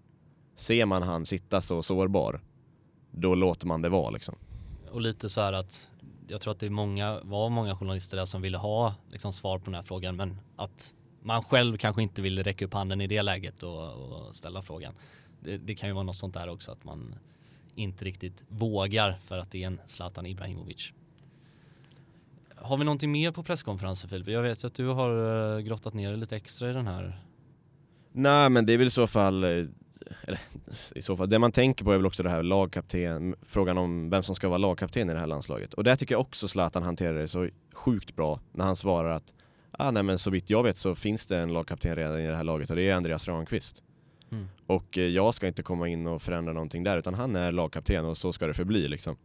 ser 0.55 0.85
man 0.85 1.03
han 1.03 1.25
sitta 1.25 1.61
så 1.61 1.83
sårbar, 1.83 2.41
då 3.11 3.35
låter 3.35 3.67
man 3.67 3.81
det 3.81 3.89
vara. 3.89 4.09
Liksom. 4.09 4.35
Och 4.91 5.01
lite 5.01 5.29
så 5.29 5.41
här 5.41 5.53
att 5.53 5.91
jag 6.29 6.41
tror 6.41 6.51
att 6.51 6.59
det 6.59 6.65
är 6.65 6.69
många, 6.69 7.19
var 7.23 7.49
många 7.49 7.75
journalister 7.75 8.17
där 8.17 8.25
som 8.25 8.41
ville 8.41 8.57
ha 8.57 8.95
liksom, 9.11 9.33
svar 9.33 9.59
på 9.59 9.65
den 9.65 9.75
här 9.75 9.83
frågan 9.83 10.15
men 10.15 10.39
att 10.55 10.93
man 11.21 11.43
själv 11.43 11.77
kanske 11.77 12.01
inte 12.01 12.21
ville 12.21 12.43
räcka 12.43 12.65
upp 12.65 12.73
handen 12.73 13.01
i 13.01 13.07
det 13.07 13.21
läget 13.21 13.63
och, 13.63 13.93
och 13.93 14.35
ställa 14.35 14.61
frågan. 14.61 14.93
Det, 15.39 15.57
det 15.57 15.75
kan 15.75 15.89
ju 15.89 15.93
vara 15.93 16.03
något 16.03 16.15
sånt 16.15 16.33
där 16.33 16.49
också 16.49 16.71
att 16.71 16.83
man 16.83 17.15
inte 17.75 18.05
riktigt 18.05 18.43
vågar 18.47 19.17
för 19.23 19.37
att 19.37 19.51
det 19.51 19.63
är 19.63 19.67
en 19.67 19.79
Zlatan 19.85 20.25
Ibrahimovic. 20.25 20.93
Har 22.55 22.77
vi 22.77 22.85
någonting 22.85 23.11
mer 23.11 23.31
på 23.31 23.43
presskonferensen 23.43 24.09
Filip? 24.09 24.27
Jag 24.27 24.41
vet 24.41 24.63
ju 24.63 24.67
att 24.67 24.73
du 24.73 24.87
har 24.87 25.55
eh, 25.57 25.59
grottat 25.59 25.93
ner 25.93 26.09
dig 26.09 26.19
lite 26.19 26.35
extra 26.35 26.69
i 26.69 26.73
den 26.73 26.87
här. 26.87 27.21
Nej 28.11 28.49
men 28.49 28.65
det 28.65 28.73
är 28.73 28.77
väl 28.77 28.87
i 28.87 28.91
så 28.91 29.07
fall, 29.07 29.43
eh, 29.43 29.65
eller 30.21 30.39
i 30.95 31.01
så 31.01 31.17
fall, 31.17 31.29
det 31.29 31.39
man 31.39 31.51
tänker 31.51 31.85
på 31.85 31.91
är 31.91 31.97
väl 31.97 32.05
också 32.05 32.23
det 32.23 32.29
här 32.29 32.43
lagkapten, 32.43 33.35
frågan 33.41 33.77
om 33.77 34.09
vem 34.09 34.23
som 34.23 34.35
ska 34.35 34.47
vara 34.47 34.57
lagkapten 34.57 35.09
i 35.09 35.13
det 35.13 35.19
här 35.19 35.27
landslaget. 35.27 35.73
Och 35.73 35.83
där 35.83 35.95
tycker 35.95 36.15
jag 36.15 36.21
också 36.21 36.47
Zlatan 36.47 36.83
hanterar 36.83 37.13
det 37.13 37.27
så 37.27 37.49
sjukt 37.73 38.15
bra 38.15 38.39
när 38.51 38.65
han 38.65 38.75
svarar 38.75 39.11
att 39.11 39.33
ah, 39.71 39.91
nej 39.91 40.03
men 40.03 40.19
så 40.19 40.31
vitt 40.31 40.49
jag 40.49 40.63
vet 40.63 40.77
så 40.77 40.95
finns 40.95 41.25
det 41.25 41.37
en 41.37 41.53
lagkapten 41.53 41.95
redan 41.95 42.19
i 42.19 42.27
det 42.27 42.35
här 42.35 42.43
laget 42.43 42.69
och 42.69 42.75
det 42.75 42.89
är 42.89 42.95
Andreas 42.95 43.27
Ramqvist. 43.27 43.83
Mm. 44.31 44.47
Och 44.67 44.97
eh, 44.97 45.03
jag 45.03 45.33
ska 45.33 45.47
inte 45.47 45.63
komma 45.63 45.87
in 45.87 46.07
och 46.07 46.21
förändra 46.21 46.53
någonting 46.53 46.83
där 46.83 46.97
utan 46.97 47.13
han 47.13 47.35
är 47.35 47.51
lagkapten 47.51 48.05
och 48.05 48.17
så 48.17 48.33
ska 48.33 48.47
det 48.47 48.53
förbli 48.53 48.87
liksom. 48.87 49.17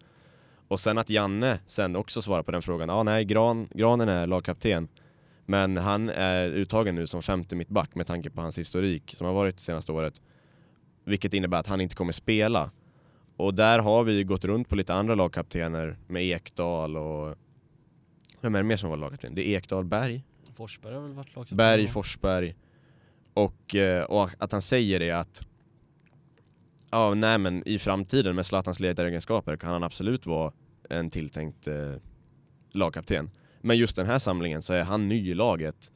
Och 0.69 0.81
sen 0.81 0.99
att 0.99 1.11
Janne 1.11 1.59
sen 1.67 1.97
också 1.97 2.23
svarar 2.23 2.43
på 2.43 2.51
den 2.51 2.63
frågan, 2.63 2.89
ja 2.89 2.95
ah, 2.95 3.03
nej 3.03 3.25
Gran, 3.25 3.69
Granen 3.71 4.09
är 4.09 4.27
lagkapten 4.27 4.89
men 5.47 5.77
han 5.77 6.09
är 6.09 6.49
uttagen 6.49 6.95
nu 6.95 7.07
som 7.07 7.23
femte 7.23 7.57
mittback 7.57 7.95
med 7.95 8.07
tanke 8.07 8.31
på 8.31 8.41
hans 8.41 8.59
historik 8.59 9.15
som 9.17 9.27
har 9.27 9.35
varit 9.35 9.57
det 9.57 9.63
senaste 9.63 9.93
året. 9.93 10.21
Vilket 11.05 11.35
innebär 11.35 11.59
att 11.59 11.67
han 11.67 11.81
inte 11.81 11.95
kommer 11.95 12.13
spela. 12.13 12.71
Och 13.37 13.55
där 13.55 13.79
har 13.79 14.05
vi 14.05 14.25
gått 14.25 14.45
runt 14.45 14.69
på 14.69 14.77
lite 14.77 14.95
andra 14.95 15.15
lagkaptener 15.15 15.97
med 16.07 16.25
Ekdal 16.25 16.97
och... 16.97 17.37
Vem 18.41 18.55
är 18.55 18.59
det 18.59 18.65
mer 18.65 18.77
som 18.77 18.91
var 18.91 18.97
lagkapten? 18.97 19.35
Det 19.35 19.49
är 19.49 19.57
Ekdal, 19.57 19.85
Berg? 19.85 20.23
Forsberg 20.55 20.95
har 20.95 21.01
väl 21.01 21.13
varit 21.13 21.37
lagkapten? 21.37 21.57
Berg, 21.57 21.89
Forsberg. 21.89 22.55
Och, 23.35 23.75
eh, 23.75 24.05
och 24.05 24.31
att 24.39 24.53
han 24.53 24.63
säger 24.63 25.01
det 25.01 25.11
att 25.11 25.43
Ja, 26.91 27.15
nej 27.15 27.39
men 27.39 27.69
i 27.69 27.79
framtiden 27.79 28.37
med 28.37 28.47
Zlatans 28.47 28.81
ledaregenskaper 28.81 29.57
kan 29.57 29.73
han 29.73 29.83
absolut 29.83 30.27
vara 30.27 30.53
en 30.91 31.11
tilltänkt 31.11 31.67
eh, 31.67 31.95
lagkapten. 32.73 33.31
Men 33.61 33.77
just 33.77 33.97
den 33.97 34.07
här 34.07 34.19
samlingen 34.19 34.63
så 34.63 34.75
är 34.75 34.83
han 34.83 35.09
ny 35.09 35.31
i 35.31 35.35
laget 35.35 35.93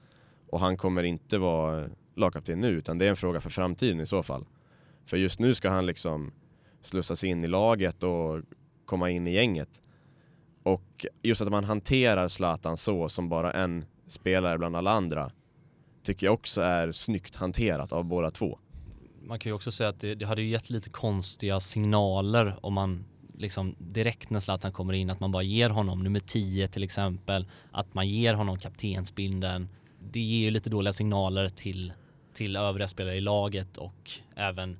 och 0.50 0.60
han 0.60 0.76
kommer 0.76 1.02
inte 1.02 1.38
vara 1.38 1.88
lagkapten 2.14 2.60
nu 2.60 2.68
utan 2.68 2.98
det 2.98 3.04
är 3.04 3.10
en 3.10 3.16
fråga 3.16 3.40
för 3.40 3.50
framtiden 3.50 4.00
i 4.00 4.06
så 4.06 4.22
fall. 4.22 4.44
För 5.08 5.16
just 5.16 5.40
nu 5.40 5.54
ska 5.54 5.70
han 5.70 5.86
liksom 5.86 6.32
slussas 6.82 7.24
in 7.24 7.44
i 7.44 7.48
laget 7.48 8.02
och 8.02 8.40
komma 8.84 9.10
in 9.10 9.26
i 9.26 9.32
gänget. 9.32 9.82
Och 10.62 11.06
just 11.22 11.40
att 11.40 11.48
man 11.48 11.64
hanterar 11.64 12.28
Zlatan 12.28 12.76
så 12.76 13.08
som 13.08 13.28
bara 13.28 13.52
en 13.52 13.84
spelare 14.06 14.58
bland 14.58 14.76
alla 14.76 14.90
andra 14.90 15.30
tycker 16.02 16.26
jag 16.26 16.34
också 16.34 16.60
är 16.60 16.92
snyggt 16.92 17.36
hanterat 17.36 17.92
av 17.92 18.04
båda 18.04 18.30
två. 18.30 18.58
Man 19.22 19.38
kan 19.38 19.50
ju 19.50 19.54
också 19.54 19.72
säga 19.72 19.88
att 19.88 20.00
det, 20.00 20.14
det 20.14 20.26
hade 20.26 20.42
ju 20.42 20.48
gett 20.48 20.70
lite 20.70 20.90
konstiga 20.90 21.60
signaler 21.60 22.58
om 22.62 22.74
man 22.74 23.04
liksom 23.38 23.74
direkt 23.78 24.30
när 24.30 24.40
Zlatan 24.40 24.72
kommer 24.72 24.92
in 24.92 25.10
att 25.10 25.20
man 25.20 25.32
bara 25.32 25.42
ger 25.42 25.70
honom 25.70 26.02
nummer 26.02 26.20
10 26.20 26.68
till 26.68 26.82
exempel, 26.82 27.46
att 27.70 27.94
man 27.94 28.08
ger 28.08 28.34
honom 28.34 28.58
kaptensbindeln. 28.58 29.68
Det 30.12 30.20
ger 30.20 30.40
ju 30.40 30.50
lite 30.50 30.70
dåliga 30.70 30.92
signaler 30.92 31.48
till, 31.48 31.92
till 32.32 32.56
övriga 32.56 32.88
spelare 32.88 33.16
i 33.16 33.20
laget 33.20 33.76
och 33.76 34.10
även 34.36 34.78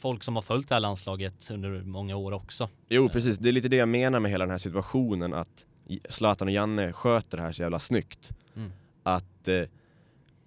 folk 0.00 0.22
som 0.22 0.34
har 0.34 0.42
följt 0.42 0.68
det 0.68 0.74
här 0.74 0.80
landslaget 0.80 1.50
under 1.50 1.82
många 1.82 2.16
år 2.16 2.32
också. 2.32 2.68
Jo 2.88 3.08
precis, 3.08 3.38
det 3.38 3.48
är 3.48 3.52
lite 3.52 3.68
det 3.68 3.76
jag 3.76 3.88
menar 3.88 4.20
med 4.20 4.30
hela 4.30 4.44
den 4.44 4.50
här 4.50 4.58
situationen 4.58 5.34
att 5.34 5.64
Zlatan 6.08 6.48
och 6.48 6.54
Janne 6.54 6.92
sköter 6.92 7.36
det 7.36 7.42
här 7.42 7.52
så 7.52 7.62
jävla 7.62 7.78
snyggt. 7.78 8.30
Mm. 8.56 8.72
Att 9.02 9.48
eh, 9.48 9.62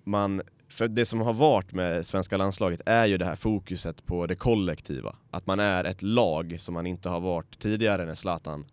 man 0.04 0.42
för 0.70 0.88
det 0.88 1.06
som 1.06 1.22
har 1.22 1.34
varit 1.34 1.74
med 1.74 2.06
svenska 2.06 2.38
landslaget 2.38 2.82
är 2.86 3.06
ju 3.06 3.18
det 3.18 3.26
här 3.26 3.36
fokuset 3.36 4.06
på 4.06 4.28
det 4.28 4.36
kollektiva. 4.36 5.16
Att 5.32 5.48
man 5.48 5.60
är 5.60 5.84
ett 5.84 6.02
lag 6.02 6.56
som 6.60 6.74
man 6.74 6.88
inte 6.88 7.10
har 7.10 7.20
varit 7.20 7.60
tidigare 7.60 8.06
när 8.06 8.16
Zlatan 8.16 8.66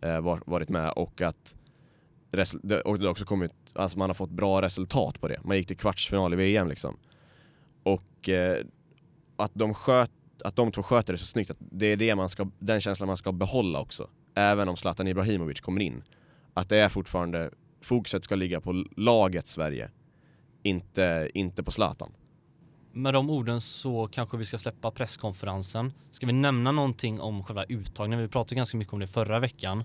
eh, 0.00 0.20
var, 0.20 0.42
varit 0.46 0.68
med 0.68 0.92
och 0.96 1.20
att 1.20 1.54
och 2.84 2.98
det 2.98 3.08
också 3.08 3.24
kommit, 3.24 3.52
alltså 3.72 3.98
man 3.98 4.10
har 4.10 4.14
fått 4.14 4.30
bra 4.30 4.62
resultat 4.62 5.20
på 5.20 5.28
det. 5.28 5.40
Man 5.44 5.56
gick 5.56 5.66
till 5.66 5.76
kvartsfinal 5.76 6.32
i 6.32 6.36
VM 6.36 6.68
liksom. 6.68 6.96
Och 7.82 8.28
eh, 8.28 8.64
att, 9.40 9.50
de 9.54 9.74
sköt, 9.74 10.10
att 10.44 10.56
de 10.56 10.72
två 10.72 10.82
sköter 10.82 11.12
det 11.12 11.18
så 11.18 11.26
snyggt, 11.26 11.50
att 11.50 11.58
det 11.60 11.86
är 11.86 11.96
det 11.96 12.14
man 12.14 12.28
ska, 12.28 12.50
den 12.58 12.80
känslan 12.80 13.06
man 13.06 13.16
ska 13.16 13.32
behålla 13.32 13.80
också. 13.80 14.08
Även 14.34 14.68
om 14.68 14.76
Zlatan 14.76 15.08
Ibrahimovic 15.08 15.60
kommer 15.60 15.80
in. 15.80 16.02
Att 16.54 16.68
det 16.68 16.76
är 16.76 16.88
fortfarande, 16.88 17.50
fokuset 17.82 18.24
ska 18.24 18.34
ligga 18.34 18.60
på 18.60 18.84
laget 18.96 19.46
Sverige 19.46 19.90
inte, 20.62 21.30
inte 21.34 21.62
på 21.62 21.70
Zlatan. 21.70 22.12
Med 22.92 23.14
de 23.14 23.30
orden 23.30 23.60
så 23.60 24.06
kanske 24.06 24.36
vi 24.36 24.44
ska 24.44 24.58
släppa 24.58 24.90
presskonferensen. 24.90 25.92
Ska 26.10 26.26
vi 26.26 26.32
nämna 26.32 26.72
någonting 26.72 27.20
om 27.20 27.44
själva 27.44 27.64
uttagningen? 27.64 28.22
Vi 28.22 28.28
pratade 28.28 28.54
ganska 28.54 28.76
mycket 28.76 28.92
om 28.92 29.00
det 29.00 29.06
förra 29.06 29.38
veckan. 29.38 29.84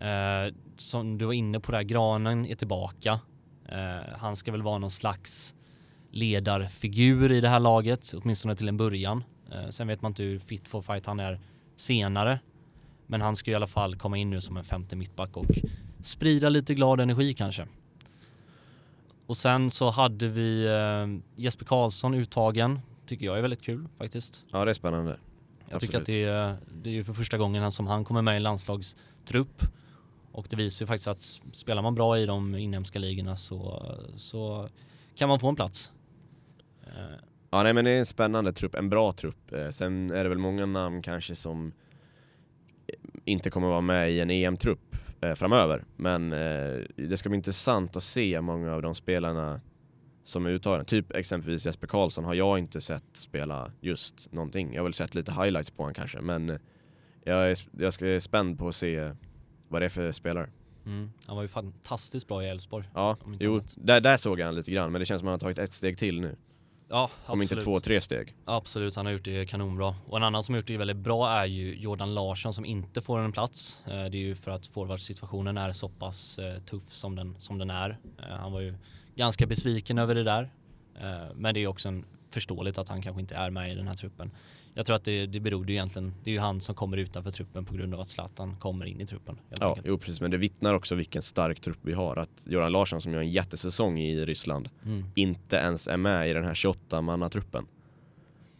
Eh, 0.00 0.54
som 0.76 1.18
du 1.18 1.24
var 1.24 1.32
inne 1.32 1.60
på 1.60 1.72
där, 1.72 1.82
Granen 1.82 2.46
är 2.46 2.54
tillbaka. 2.54 3.20
Eh, 3.68 4.16
han 4.18 4.36
ska 4.36 4.52
väl 4.52 4.62
vara 4.62 4.78
någon 4.78 4.90
slags 4.90 5.54
ledarfigur 6.10 7.32
i 7.32 7.40
det 7.40 7.48
här 7.48 7.60
laget, 7.60 8.14
åtminstone 8.22 8.56
till 8.56 8.68
en 8.68 8.76
början. 8.76 9.24
Eh, 9.52 9.68
sen 9.68 9.86
vet 9.86 10.02
man 10.02 10.10
inte 10.10 10.22
hur 10.22 10.38
fit 10.38 10.68
for 10.68 10.82
fight 10.82 11.06
han 11.06 11.20
är 11.20 11.40
senare. 11.76 12.38
Men 13.06 13.20
han 13.20 13.36
ska 13.36 13.50
i 13.50 13.54
alla 13.54 13.66
fall 13.66 13.96
komma 13.96 14.16
in 14.16 14.30
nu 14.30 14.40
som 14.40 14.56
en 14.56 14.64
femte 14.64 14.96
mittback 14.96 15.36
och 15.36 15.46
sprida 16.02 16.48
lite 16.48 16.74
glad 16.74 17.00
energi 17.00 17.34
kanske. 17.34 17.66
Och 19.26 19.36
sen 19.36 19.70
så 19.70 19.90
hade 19.90 20.28
vi 20.28 20.66
eh, 20.66 21.40
Jesper 21.42 21.64
Karlsson 21.64 22.14
uttagen. 22.14 22.80
Tycker 23.06 23.26
jag 23.26 23.38
är 23.38 23.42
väldigt 23.42 23.62
kul 23.62 23.88
faktiskt. 23.98 24.44
Ja 24.52 24.64
det 24.64 24.70
är 24.70 24.74
spännande. 24.74 25.10
Jag 25.10 25.74
Absolut. 25.74 25.80
tycker 25.80 25.98
att 25.98 26.06
det 26.06 26.24
är, 26.24 26.56
det 26.82 26.90
är 26.90 26.94
ju 26.94 27.04
för 27.04 27.12
första 27.12 27.38
gången 27.38 27.72
som 27.72 27.86
han 27.86 28.04
kommer 28.04 28.22
med 28.22 28.34
i 28.34 28.36
en 28.36 28.42
landslagstrupp. 28.42 29.62
Och 30.32 30.46
det 30.50 30.56
visar 30.56 30.82
ju 30.82 30.86
faktiskt 30.86 31.08
att 31.08 31.40
spelar 31.52 31.82
man 31.82 31.94
bra 31.94 32.18
i 32.18 32.26
de 32.26 32.54
inhemska 32.54 32.98
ligorna 32.98 33.36
så, 33.36 33.82
så 34.16 34.68
kan 35.14 35.28
man 35.28 35.40
få 35.40 35.48
en 35.48 35.56
plats. 35.56 35.92
Eh. 36.88 37.18
Ja 37.50 37.62
nej 37.62 37.72
men 37.72 37.84
det 37.84 37.90
är 37.90 37.98
en 37.98 38.06
spännande 38.06 38.52
trupp, 38.52 38.74
en 38.74 38.88
bra 38.88 39.12
trupp. 39.12 39.52
Eh, 39.52 39.68
sen 39.68 40.10
är 40.10 40.22
det 40.22 40.28
väl 40.28 40.38
många 40.38 40.66
namn 40.66 41.02
kanske 41.02 41.34
som 41.34 41.72
inte 43.24 43.50
kommer 43.50 43.68
vara 43.68 43.80
med 43.80 44.10
i 44.10 44.20
en 44.20 44.30
EM-trupp 44.30 44.96
eh, 45.20 45.34
framöver. 45.34 45.84
Men 45.96 46.32
eh, 46.32 46.82
det 46.96 47.16
ska 47.16 47.28
bli 47.28 47.36
intressant 47.36 47.96
att 47.96 48.02
se 48.02 48.40
många 48.40 48.74
av 48.74 48.82
de 48.82 48.94
spelarna 48.94 49.60
som 50.24 50.46
är 50.46 50.50
uttagna. 50.50 50.84
Typ 50.84 51.14
exempelvis 51.14 51.66
Jesper 51.66 51.86
Karlsson 51.86 52.24
har 52.24 52.34
jag 52.34 52.58
inte 52.58 52.80
sett 52.80 53.04
spela 53.12 53.72
just 53.80 54.32
någonting. 54.32 54.72
Jag 54.72 54.80
har 54.80 54.84
väl 54.84 54.94
sett 54.94 55.14
lite 55.14 55.32
highlights 55.32 55.70
på 55.70 55.82
honom 55.82 55.94
kanske 55.94 56.20
men 56.20 56.50
eh, 56.50 56.58
jag 57.24 57.50
är, 57.50 57.58
jag 57.78 58.02
är 58.02 58.20
spänd 58.20 58.58
på 58.58 58.68
att 58.68 58.74
se 58.74 59.12
vad 59.68 59.82
det 59.82 59.84
är 59.84 59.90
för 59.90 60.12
spelare. 60.12 60.50
Mm. 60.86 61.10
Han 61.26 61.36
var 61.36 61.42
ju 61.42 61.48
fantastiskt 61.48 62.28
bra 62.28 62.44
i 62.44 62.48
Elfsborg. 62.48 62.88
Ja, 62.94 63.16
jo, 63.40 63.60
där, 63.76 64.00
där 64.00 64.16
såg 64.16 64.40
jag 64.40 64.46
han 64.46 64.54
lite 64.54 64.70
grann 64.70 64.92
men 64.92 64.98
det 64.98 65.06
känns 65.06 65.20
som 65.20 65.28
att 65.28 65.42
han 65.42 65.48
har 65.48 65.54
tagit 65.54 65.58
ett 65.58 65.72
steg 65.72 65.98
till 65.98 66.20
nu. 66.20 66.36
Ja, 66.90 67.04
absolut. 67.04 67.28
Om 67.32 67.42
inte 67.42 67.56
två, 67.56 67.80
tre 67.80 68.00
steg. 68.00 68.34
Absolut, 68.44 68.96
han 68.96 69.06
har 69.06 69.12
gjort 69.12 69.24
det 69.24 69.46
kanonbra. 69.46 69.94
Och 70.06 70.16
en 70.16 70.22
annan 70.22 70.42
som 70.42 70.54
har 70.54 70.58
gjort 70.58 70.66
det 70.66 70.76
väldigt 70.76 70.96
bra 70.96 71.30
är 71.30 71.46
ju 71.46 71.74
Jordan 71.74 72.14
Larsson 72.14 72.52
som 72.52 72.64
inte 72.64 73.02
får 73.02 73.18
en 73.18 73.32
plats. 73.32 73.82
Eh, 73.86 74.04
det 74.04 74.18
är 74.18 74.22
ju 74.22 74.34
för 74.34 74.50
att 74.50 74.66
forwardsituationen 74.66 75.58
är 75.58 75.72
så 75.72 75.88
pass 75.88 76.38
eh, 76.38 76.60
tuff 76.60 76.92
som 76.92 77.16
den, 77.16 77.36
som 77.38 77.58
den 77.58 77.70
är. 77.70 77.98
Eh, 78.18 78.36
han 78.36 78.52
var 78.52 78.60
ju 78.60 78.74
ganska 79.14 79.46
besviken 79.46 79.98
över 79.98 80.14
det 80.14 80.22
där. 80.22 80.50
Men 81.34 81.54
det 81.54 81.60
är 81.60 81.66
också 81.66 81.88
en 81.88 82.04
förståeligt 82.30 82.78
att 82.78 82.88
han 82.88 83.02
kanske 83.02 83.20
inte 83.20 83.34
är 83.34 83.50
med 83.50 83.72
i 83.72 83.74
den 83.74 83.86
här 83.86 83.94
truppen 83.94 84.30
jag 84.78 84.86
tror 84.86 84.96
att 84.96 85.04
det, 85.04 85.26
det 85.26 85.40
beror 85.40 85.68
ju 85.68 85.74
egentligen, 85.74 86.14
det 86.24 86.30
är 86.30 86.32
ju 86.32 86.40
han 86.40 86.60
som 86.60 86.74
kommer 86.74 86.96
utanför 86.96 87.30
truppen 87.30 87.64
på 87.64 87.74
grund 87.74 87.94
av 87.94 88.00
att 88.00 88.10
Zlatan 88.10 88.56
kommer 88.56 88.86
in 88.86 89.00
i 89.00 89.06
truppen. 89.06 89.38
Ja, 89.60 89.78
jo, 89.84 89.98
precis, 89.98 90.20
men 90.20 90.30
det 90.30 90.36
vittnar 90.36 90.74
också 90.74 90.94
vilken 90.94 91.22
stark 91.22 91.60
trupp 91.60 91.78
vi 91.82 91.92
har. 91.92 92.16
Att 92.16 92.30
Göran 92.44 92.72
Larsson 92.72 93.00
som 93.00 93.12
gör 93.12 93.20
en 93.20 93.30
jättesäsong 93.30 93.98
i 94.00 94.24
Ryssland 94.24 94.68
mm. 94.84 95.04
inte 95.14 95.56
ens 95.56 95.88
är 95.88 95.96
med 95.96 96.30
i 96.30 96.32
den 96.32 96.44
här 96.44 96.54
28-manna-truppen. 96.54 97.66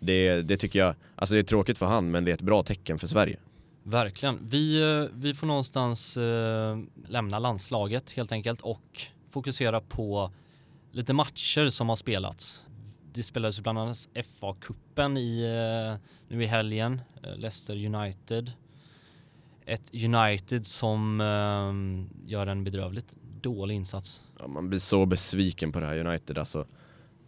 Det, 0.01 0.43
det 0.43 0.57
tycker 0.57 0.79
jag, 0.79 0.95
alltså 1.15 1.35
det 1.35 1.41
är 1.41 1.43
tråkigt 1.43 1.79
för 1.79 1.87
han 1.87 2.11
men 2.11 2.25
det 2.25 2.31
är 2.31 2.35
ett 2.35 2.43
bra 2.43 2.63
tecken 2.63 2.99
för 2.99 3.07
Sverige. 3.07 3.37
Verkligen. 3.83 4.39
Vi, 4.43 4.81
eh, 4.83 5.17
vi 5.19 5.35
får 5.35 5.47
någonstans 5.47 6.17
eh, 6.17 6.79
lämna 7.09 7.39
landslaget 7.39 8.11
helt 8.11 8.33
enkelt 8.33 8.61
och 8.61 9.03
fokusera 9.31 9.81
på 9.81 10.31
lite 10.93 11.13
matcher 11.13 11.69
som 11.69 11.89
har 11.89 11.97
spelats 11.97 12.65
det 13.19 13.25
spelades 13.25 13.61
bland 13.61 13.79
annat 13.79 14.09
FA-cupen 14.15 15.19
i, 15.19 15.43
eh, 15.43 16.09
nu 16.29 16.43
i 16.43 16.47
helgen, 16.47 17.01
eh, 17.23 17.37
Leicester 17.37 17.87
United. 17.87 18.53
Ett 19.67 19.95
United 19.95 20.67
som 20.67 21.21
eh, 21.21 22.31
gör 22.31 22.47
en 22.47 22.65
bedrövligt 22.65 23.17
dålig 23.41 23.75
insats. 23.75 24.25
Ja, 24.39 24.47
man 24.47 24.69
blir 24.69 24.79
så 24.79 25.07
besviken 25.07 25.73
på 25.73 25.81
det 25.81 25.87
här 25.87 25.99
United 25.99 26.39
alltså. 26.39 26.67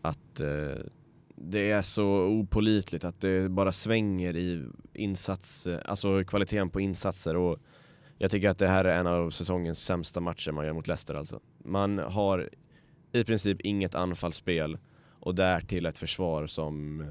Att 0.03 0.41
eh, 0.41 0.85
det 1.37 1.71
är 1.71 1.83
så 1.83 2.07
opolitligt 2.27 3.05
att 3.05 3.21
det 3.21 3.49
bara 3.49 3.73
svänger 3.73 4.37
i 4.37 4.65
insats, 4.95 5.69
alltså 5.85 6.25
kvaliteten 6.25 6.71
på 6.71 6.81
insatser 6.81 7.37
och 7.37 7.59
jag 8.19 8.31
tycker 8.31 8.49
att 8.49 8.59
det 8.59 8.69
här 8.69 8.85
är 8.85 9.01
en 9.01 9.07
av 9.07 9.31
säsongens 9.31 9.85
sämsta 9.85 10.21
matcher 10.21 10.53
man 10.53 10.67
gör 10.67 10.73
mot 10.73 10.89
Leicester 10.89 11.15
alltså. 11.15 11.41
Man 11.65 11.99
har 11.99 12.51
i 13.13 13.25
princip 13.25 13.61
inget 13.61 13.95
anfallsspel 13.95 14.79
och 15.21 15.35
därtill 15.35 15.87
ett 15.87 15.99
försvar 15.99 16.47
som 16.47 17.05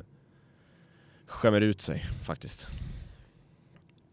skämmer 1.25 1.61
ut 1.61 1.81
sig 1.81 2.05
faktiskt. 2.23 2.67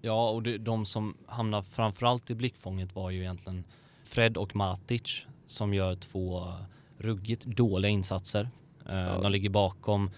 Ja, 0.01 0.31
och 0.31 0.43
det, 0.43 0.59
de 0.59 0.87
som 0.87 1.15
hamnar 1.27 1.63
framförallt 1.63 2.31
i 2.31 2.35
blickfånget 2.35 2.95
var 2.95 3.11
ju 3.11 3.21
egentligen 3.21 3.65
Fred 4.05 4.37
och 4.37 4.57
Matic 4.57 5.27
som 5.47 5.75
gör 5.75 5.95
två 5.95 6.53
ruggigt 6.99 7.45
dåliga 7.45 7.91
insatser. 7.91 8.51
Eh, 8.89 8.97
ja. 8.97 9.19
De 9.23 9.33
ligger 9.33 9.51
bakom 9.51 10.11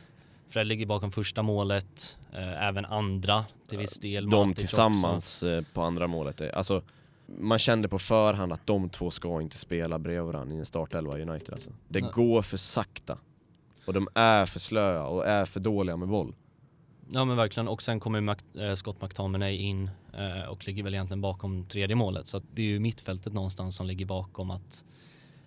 Fred 0.49 0.67
ligger 0.67 0.87
bakom 0.87 1.13
första 1.13 1.43
målet, 1.43 2.17
eh, 2.33 2.69
även 2.69 2.85
andra 2.85 3.45
till 3.69 3.79
viss 3.79 3.99
del. 3.99 4.31
De 4.31 4.49
Matic 4.49 4.59
tillsammans 4.59 5.43
också. 5.43 5.65
på 5.73 5.83
andra 5.83 6.07
målet. 6.07 6.41
Alltså, 6.55 6.83
man 7.27 7.59
kände 7.59 7.89
på 7.89 7.99
förhand 7.99 8.53
att 8.53 8.67
de 8.67 8.89
två 8.89 9.11
ska 9.11 9.41
inte 9.43 9.59
spela 9.59 9.99
bredvid 9.99 10.33
varandra 10.33 10.55
i 10.55 10.59
en 10.59 10.67
startelva 10.67 11.19
i 11.19 11.23
United 11.23 11.55
alltså. 11.55 11.71
Det 11.89 12.01
Nej. 12.01 12.11
går 12.15 12.43
för 12.43 12.57
sakta. 12.57 13.19
Och 13.89 13.95
de 13.95 14.09
är 14.15 14.47
för 14.47 14.61
slöa 14.61 15.07
och 15.07 15.27
är 15.27 15.45
för 15.45 15.61
dåliga 15.61 15.97
med 15.97 16.09
boll. 16.09 16.35
Ja 17.11 17.25
men 17.25 17.37
verkligen 17.37 17.69
och 17.69 17.83
sen 17.83 18.01
kommer 18.01 18.37
äh, 18.61 18.75
Scott 18.75 19.03
McTominay 19.03 19.57
in 19.57 19.91
äh, 20.13 20.49
och 20.49 20.67
ligger 20.67 20.83
väl 20.83 20.95
egentligen 20.95 21.21
bakom 21.21 21.65
tredje 21.65 21.97
målet 21.97 22.27
så 22.27 22.43
det 22.55 22.63
är 22.63 22.67
ju 22.67 22.79
mittfältet 22.79 23.33
någonstans 23.33 23.77
som 23.77 23.87
ligger 23.87 24.07
bakom 24.07 24.51
att, 24.51 24.85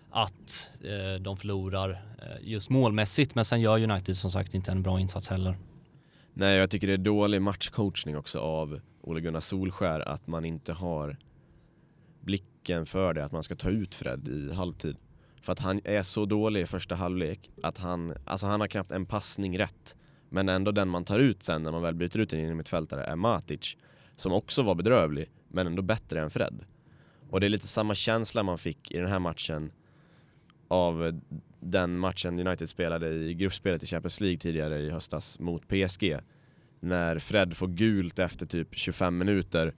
att 0.10 0.70
äh, 0.84 1.22
de 1.22 1.38
förlorar 1.38 2.02
just 2.42 2.70
målmässigt 2.70 3.36
men 3.36 3.46
sen 3.46 3.62
gör 3.62 3.84
United 3.84 4.18
som 4.18 4.32
sagt 4.32 4.54
inte 4.54 4.72
en 4.72 4.84
bra 4.84 5.00
insats 5.00 5.28
heller. 5.28 5.58
Nej 6.34 6.58
jag 6.58 6.70
tycker 6.70 6.88
det 6.88 6.94
är 6.94 6.98
dålig 6.98 7.42
matchcoachning 7.42 8.18
också 8.18 8.40
av 8.40 8.82
Ole 9.02 9.22
Gunnar 9.22 9.40
Solskär 9.40 10.00
att 10.00 10.28
man 10.28 10.46
inte 10.46 10.74
har 10.74 11.18
blicken 12.22 12.86
för 12.86 13.14
det 13.14 13.26
att 13.26 13.32
man 13.32 13.44
ska 13.44 13.56
ta 13.56 13.70
ut 13.70 13.96
Fred 13.96 14.28
i 14.28 14.54
halvtid. 14.54 14.98
För 15.42 15.52
att 15.52 15.60
han 15.60 15.82
är 15.84 16.04
så 16.04 16.26
dålig 16.26 16.62
i 16.62 16.66
första 16.66 16.96
halvlek 16.96 17.50
att 17.64 17.78
han, 17.78 18.14
alltså 18.26 18.48
han 18.48 18.62
har 18.62 18.68
knappt 18.68 18.92
en 18.92 19.06
passning 19.06 19.60
rätt. 19.60 19.96
Men 20.30 20.50
ändå 20.50 20.72
den 20.72 20.90
man 20.90 21.06
tar 21.06 21.20
ut 21.20 21.44
sen 21.44 21.64
när 21.64 21.72
man 21.72 21.82
väl 21.82 21.96
byter 21.96 22.18
ut 22.18 22.34
en 22.34 22.40
innermittfältare 22.40 23.04
är 23.04 23.16
Matic. 23.16 23.78
Som 24.16 24.32
också 24.34 24.62
var 24.62 24.76
bedrövlig, 24.76 25.28
men 25.48 25.68
ändå 25.68 25.82
bättre 25.82 26.22
än 26.22 26.30
Fred. 26.30 26.66
Och 27.30 27.40
det 27.40 27.48
är 27.48 27.50
lite 27.50 27.68
samma 27.68 27.96
känsla 27.96 28.44
man 28.44 28.58
fick 28.58 28.92
i 28.92 28.98
den 28.98 29.08
här 29.08 29.20
matchen 29.20 29.72
av 30.68 31.22
den 31.60 31.98
matchen 31.98 32.48
United 32.48 32.70
spelade 32.70 33.10
i 33.10 33.34
gruppspelet 33.34 33.84
i 33.84 33.86
Champions 33.86 34.20
League 34.20 34.38
tidigare 34.38 34.80
i 34.80 34.90
höstas 34.90 35.40
mot 35.40 35.68
PSG. 35.68 36.18
När 36.80 37.20
Fred 37.20 37.58
får 37.58 37.68
gult 37.68 38.20
efter 38.20 38.46
typ 38.46 38.68
25 38.72 39.18
minuter 39.18 39.74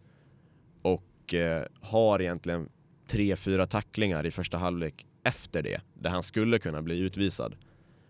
och 0.82 1.34
eh, 1.34 1.65
har 1.82 2.21
egentligen 2.21 2.69
tre, 3.08 3.36
fyra 3.36 3.65
tacklingar 3.65 4.26
i 4.26 4.32
första 4.32 4.58
halvlek 4.58 5.06
efter 5.24 5.64
det, 5.64 5.82
där 5.94 6.10
han 6.10 6.24
skulle 6.24 6.60
kunna 6.60 6.82
bli 6.82 7.00
utvisad. 7.00 7.56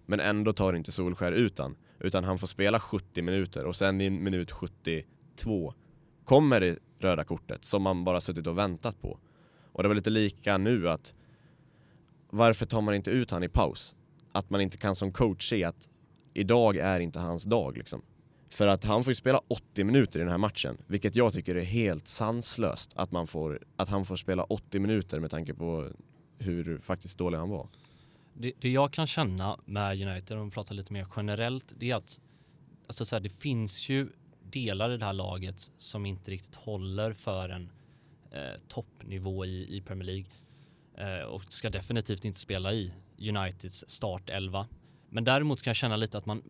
Men 0.05 0.19
ändå 0.19 0.53
tar 0.53 0.73
inte 0.73 0.91
Solskär 0.91 1.31
utan, 1.31 1.75
utan 1.99 2.23
han 2.23 2.39
får 2.39 2.47
spela 2.47 2.79
70 2.79 3.21
minuter 3.21 3.65
och 3.65 3.75
sen 3.75 4.01
i 4.01 4.09
minut 4.09 4.51
72 4.51 5.73
kommer 6.25 6.59
det 6.59 6.79
röda 6.99 7.23
kortet 7.23 7.65
som 7.65 7.83
man 7.83 8.03
bara 8.03 8.21
suttit 8.21 8.47
och 8.47 8.57
väntat 8.57 9.01
på. 9.01 9.19
Och 9.71 9.83
det 9.83 9.89
var 9.89 9.95
lite 9.95 10.09
lika 10.09 10.57
nu 10.57 10.89
att 10.89 11.13
varför 12.29 12.65
tar 12.65 12.81
man 12.81 12.95
inte 12.95 13.11
ut 13.11 13.31
han 13.31 13.43
i 13.43 13.49
paus? 13.49 13.95
Att 14.31 14.49
man 14.49 14.61
inte 14.61 14.77
kan 14.77 14.95
som 14.95 15.11
coach 15.11 15.49
se 15.49 15.63
att 15.63 15.89
idag 16.33 16.77
är 16.77 16.99
inte 16.99 17.19
hans 17.19 17.43
dag 17.43 17.77
liksom. 17.77 18.01
För 18.49 18.67
att 18.67 18.83
han 18.83 19.03
får 19.03 19.11
ju 19.11 19.15
spela 19.15 19.41
80 19.47 19.83
minuter 19.83 20.19
i 20.19 20.23
den 20.23 20.31
här 20.31 20.37
matchen, 20.37 20.77
vilket 20.87 21.15
jag 21.15 21.33
tycker 21.33 21.55
är 21.55 21.63
helt 21.63 22.07
sanslöst 22.07 22.93
att, 22.95 23.11
man 23.11 23.27
får, 23.27 23.59
att 23.75 23.89
han 23.89 24.05
får 24.05 24.15
spela 24.15 24.43
80 24.43 24.79
minuter 24.79 25.19
med 25.19 25.31
tanke 25.31 25.53
på 25.53 25.89
hur 26.37 26.79
faktiskt 26.79 27.17
dålig 27.17 27.37
han 27.37 27.49
var. 27.49 27.67
Det, 28.33 28.53
det 28.59 28.69
jag 28.69 28.93
kan 28.93 29.07
känna 29.07 29.59
med 29.65 30.07
United, 30.07 30.37
om 30.37 30.45
vi 30.45 30.51
pratar 30.51 30.75
lite 30.75 30.93
mer 30.93 31.07
generellt, 31.15 31.73
det 31.77 31.91
är 31.91 31.95
att 31.95 32.21
alltså 32.87 33.05
så 33.05 33.15
här, 33.15 33.21
det 33.21 33.29
finns 33.29 33.89
ju 33.89 34.09
delar 34.43 34.91
i 34.91 34.97
det 34.97 35.05
här 35.05 35.13
laget 35.13 35.71
som 35.77 36.05
inte 36.05 36.31
riktigt 36.31 36.55
håller 36.55 37.13
för 37.13 37.49
en 37.49 37.71
eh, 38.31 38.59
toppnivå 38.67 39.45
i, 39.45 39.77
i 39.77 39.81
Premier 39.81 40.05
League 40.05 40.25
eh, 40.97 41.25
och 41.25 41.43
ska 41.53 41.69
definitivt 41.69 42.25
inte 42.25 42.39
spela 42.39 42.73
i 42.73 42.93
Uniteds 43.17 43.85
startelva. 43.87 44.67
Men 45.09 45.23
däremot 45.23 45.61
kan 45.61 45.69
jag 45.71 45.75
känna 45.75 45.95
lite 45.95 46.17
att 46.17 46.25
man, 46.25 46.43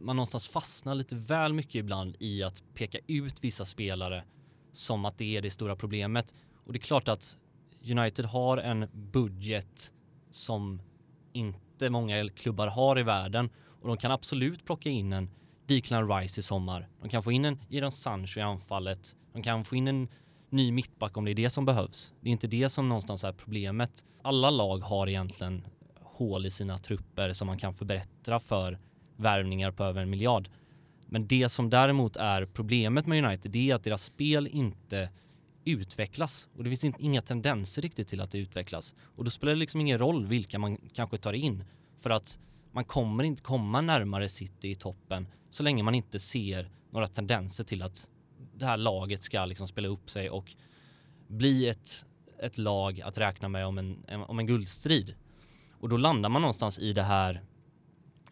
man 0.00 0.16
någonstans 0.16 0.48
fastnar 0.48 0.94
lite 0.94 1.14
väl 1.14 1.52
mycket 1.52 1.74
ibland 1.74 2.16
i 2.18 2.42
att 2.42 2.62
peka 2.74 2.98
ut 3.06 3.44
vissa 3.44 3.64
spelare 3.64 4.24
som 4.72 5.04
att 5.04 5.18
det 5.18 5.36
är 5.36 5.42
det 5.42 5.50
stora 5.50 5.76
problemet. 5.76 6.34
Och 6.64 6.72
det 6.72 6.76
är 6.76 6.80
klart 6.80 7.08
att 7.08 7.36
United 7.90 8.24
har 8.24 8.56
en 8.56 8.86
budget 8.92 9.92
som 10.30 10.82
inte 11.32 11.90
många 11.90 12.28
klubbar 12.28 12.66
har 12.66 12.98
i 12.98 13.02
världen 13.02 13.50
och 13.82 13.88
de 13.88 13.96
kan 13.96 14.10
absolut 14.10 14.64
plocka 14.64 14.90
in 14.90 15.12
en 15.12 15.30
Declan 15.66 16.08
Rice 16.08 16.40
i 16.40 16.42
sommar. 16.42 16.88
De 17.02 17.08
kan 17.08 17.22
få 17.22 17.32
in 17.32 17.44
en 17.44 17.58
Jadon 17.68 17.92
Sancho 17.92 18.38
i 18.40 18.42
anfallet. 18.42 19.16
De 19.32 19.42
kan 19.42 19.64
få 19.64 19.76
in 19.76 19.88
en 19.88 20.08
ny 20.50 20.72
mittback 20.72 21.16
om 21.16 21.24
det 21.24 21.30
är 21.30 21.34
det 21.34 21.50
som 21.50 21.64
behövs. 21.64 22.12
Det 22.20 22.28
är 22.28 22.32
inte 22.32 22.46
det 22.46 22.68
som 22.68 22.88
någonstans 22.88 23.24
är 23.24 23.32
problemet. 23.32 24.04
Alla 24.22 24.50
lag 24.50 24.78
har 24.78 25.08
egentligen 25.08 25.64
hål 26.02 26.46
i 26.46 26.50
sina 26.50 26.78
trupper 26.78 27.32
som 27.32 27.46
man 27.46 27.58
kan 27.58 27.74
förbättra 27.74 28.40
för 28.40 28.78
värvningar 29.16 29.70
på 29.70 29.84
över 29.84 30.02
en 30.02 30.10
miljard. 30.10 30.48
Men 31.06 31.26
det 31.26 31.48
som 31.48 31.70
däremot 31.70 32.16
är 32.16 32.46
problemet 32.46 33.06
med 33.06 33.24
United 33.24 33.50
det 33.50 33.70
är 33.70 33.74
att 33.74 33.84
deras 33.84 34.02
spel 34.02 34.46
inte 34.46 35.10
utvecklas 35.70 36.48
och 36.56 36.64
det 36.64 36.76
finns 36.76 36.96
inga 36.98 37.20
tendenser 37.20 37.82
riktigt 37.82 38.08
till 38.08 38.20
att 38.20 38.30
det 38.30 38.38
utvecklas. 38.38 38.94
Och 39.16 39.24
då 39.24 39.30
spelar 39.30 39.52
det 39.52 39.58
liksom 39.58 39.80
ingen 39.80 39.98
roll 39.98 40.26
vilka 40.26 40.58
man 40.58 40.76
kanske 40.92 41.18
tar 41.18 41.32
in 41.32 41.64
för 41.98 42.10
att 42.10 42.38
man 42.72 42.84
kommer 42.84 43.24
inte 43.24 43.42
komma 43.42 43.80
närmare 43.80 44.28
City 44.28 44.70
i 44.70 44.74
toppen 44.74 45.26
så 45.50 45.62
länge 45.62 45.82
man 45.82 45.94
inte 45.94 46.18
ser 46.18 46.70
några 46.90 47.08
tendenser 47.08 47.64
till 47.64 47.82
att 47.82 48.08
det 48.54 48.66
här 48.66 48.76
laget 48.76 49.22
ska 49.22 49.44
liksom 49.44 49.68
spela 49.68 49.88
upp 49.88 50.10
sig 50.10 50.30
och 50.30 50.54
bli 51.26 51.68
ett, 51.68 52.06
ett 52.38 52.58
lag 52.58 53.00
att 53.00 53.18
räkna 53.18 53.48
med 53.48 53.66
om 53.66 53.78
en, 53.78 54.04
om 54.26 54.38
en 54.38 54.46
guldstrid. 54.46 55.14
Och 55.72 55.88
då 55.88 55.96
landar 55.96 56.28
man 56.28 56.42
någonstans 56.42 56.78
i 56.78 56.92
det 56.92 57.02
här 57.02 57.42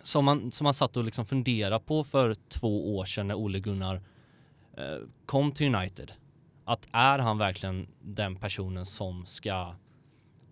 som 0.03 0.25
man, 0.25 0.53
som 0.53 0.65
man 0.65 0.75
satt 0.75 0.97
och 0.97 1.05
liksom 1.05 1.27
funderade 1.27 1.85
på 1.85 2.05
för 2.05 2.35
två 2.35 2.97
år 2.97 3.05
sedan 3.05 3.29
när 3.29 3.35
Ole 3.35 3.61
Gunnar 3.61 4.03
eh, 4.77 4.99
kom 5.27 5.53
till 5.53 5.75
United 5.75 6.13
att 6.67 6.89
är 6.93 7.19
han 7.19 7.39
verkligen 7.39 7.89
den 8.01 8.37
personen 8.37 8.87
som 8.87 9.27
ska 9.27 9.75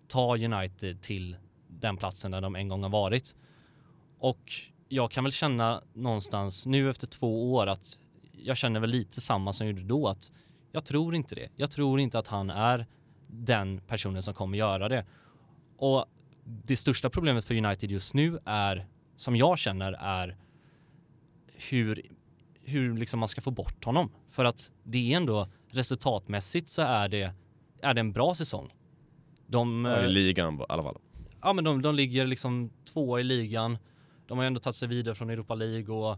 ta 0.08 0.36
United 0.36 1.02
till 1.02 1.36
den 1.68 1.96
platsen 1.96 2.30
där 2.30 2.40
de 2.40 2.56
en 2.56 2.68
gång 2.68 2.82
har 2.82 2.90
varit? 2.90 3.36
Och 4.18 4.52
jag 4.88 5.10
kan 5.10 5.24
väl 5.24 5.32
känna 5.32 5.82
någonstans 5.92 6.66
nu 6.66 6.90
efter 6.90 7.06
två 7.06 7.54
år 7.54 7.66
att 7.66 7.98
jag 8.32 8.56
känner 8.56 8.80
väl 8.80 8.90
lite 8.90 9.20
samma 9.20 9.52
som 9.52 9.66
jag 9.66 9.76
gjorde 9.76 9.88
då 9.88 10.08
att 10.08 10.32
jag 10.72 10.84
tror 10.84 11.14
inte 11.14 11.34
det. 11.34 11.48
Jag 11.56 11.70
tror 11.70 12.00
inte 12.00 12.18
att 12.18 12.28
han 12.28 12.50
är 12.50 12.86
den 13.26 13.80
personen 13.80 14.22
som 14.22 14.34
kommer 14.34 14.58
göra 14.58 14.88
det. 14.88 15.06
Och 15.76 16.06
det 16.44 16.76
största 16.76 17.10
problemet 17.10 17.44
för 17.44 17.54
United 17.54 17.90
just 17.90 18.14
nu 18.14 18.38
är, 18.44 18.86
som 19.16 19.36
jag 19.36 19.58
känner, 19.58 19.92
är 19.92 20.36
hur, 21.46 22.02
hur 22.62 22.96
liksom 22.96 23.20
man 23.20 23.28
ska 23.28 23.40
få 23.40 23.50
bort 23.50 23.84
honom. 23.84 24.10
För 24.30 24.44
att 24.44 24.70
det 24.82 25.12
är 25.12 25.16
ändå 25.16 25.48
resultatmässigt 25.74 26.68
så 26.68 26.82
är 26.82 27.08
det, 27.08 27.32
är 27.82 27.94
det 27.94 28.00
en 28.00 28.12
bra 28.12 28.34
säsong. 28.34 28.74
De, 29.46 29.84
ja, 29.84 30.00
I 30.00 30.04
eh, 30.04 30.10
ligan 30.10 30.60
i 30.60 30.64
alla 30.68 30.82
fall. 30.82 30.98
Ja 31.42 31.52
men 31.52 31.64
de, 31.64 31.82
de 31.82 31.94
ligger 31.94 32.26
liksom 32.26 32.70
tvåa 32.92 33.20
i 33.20 33.22
ligan. 33.22 33.78
De 34.26 34.38
har 34.38 34.44
ändå 34.44 34.60
tagit 34.60 34.76
sig 34.76 34.88
vidare 34.88 35.14
från 35.14 35.30
Europa 35.30 35.54
League 35.54 35.94
och 35.94 36.12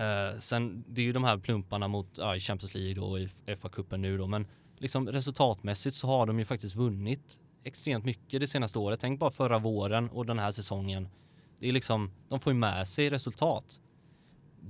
eh, 0.00 0.38
sen 0.38 0.84
det 0.88 1.00
är 1.00 1.04
ju 1.04 1.12
de 1.12 1.24
här 1.24 1.38
plumparna 1.38 1.88
mot 1.88 2.18
ja, 2.18 2.36
i 2.36 2.40
Champions 2.40 2.74
League 2.74 3.02
och 3.02 3.20
i 3.20 3.28
FA-cupen 3.46 3.96
nu 3.96 4.18
då 4.18 4.26
men 4.26 4.46
liksom 4.78 5.08
resultatmässigt 5.08 5.96
så 5.96 6.06
har 6.06 6.26
de 6.26 6.38
ju 6.38 6.44
faktiskt 6.44 6.76
vunnit 6.76 7.40
extremt 7.64 8.04
mycket 8.04 8.40
det 8.40 8.46
senaste 8.46 8.78
året. 8.78 9.00
Tänk 9.00 9.20
bara 9.20 9.30
förra 9.30 9.58
våren 9.58 10.10
och 10.10 10.26
den 10.26 10.38
här 10.38 10.50
säsongen. 10.50 11.08
Det 11.58 11.68
är 11.68 11.72
liksom, 11.72 12.10
de 12.28 12.40
får 12.40 12.52
ju 12.52 12.58
med 12.58 12.88
sig 12.88 13.10
resultat 13.10 13.80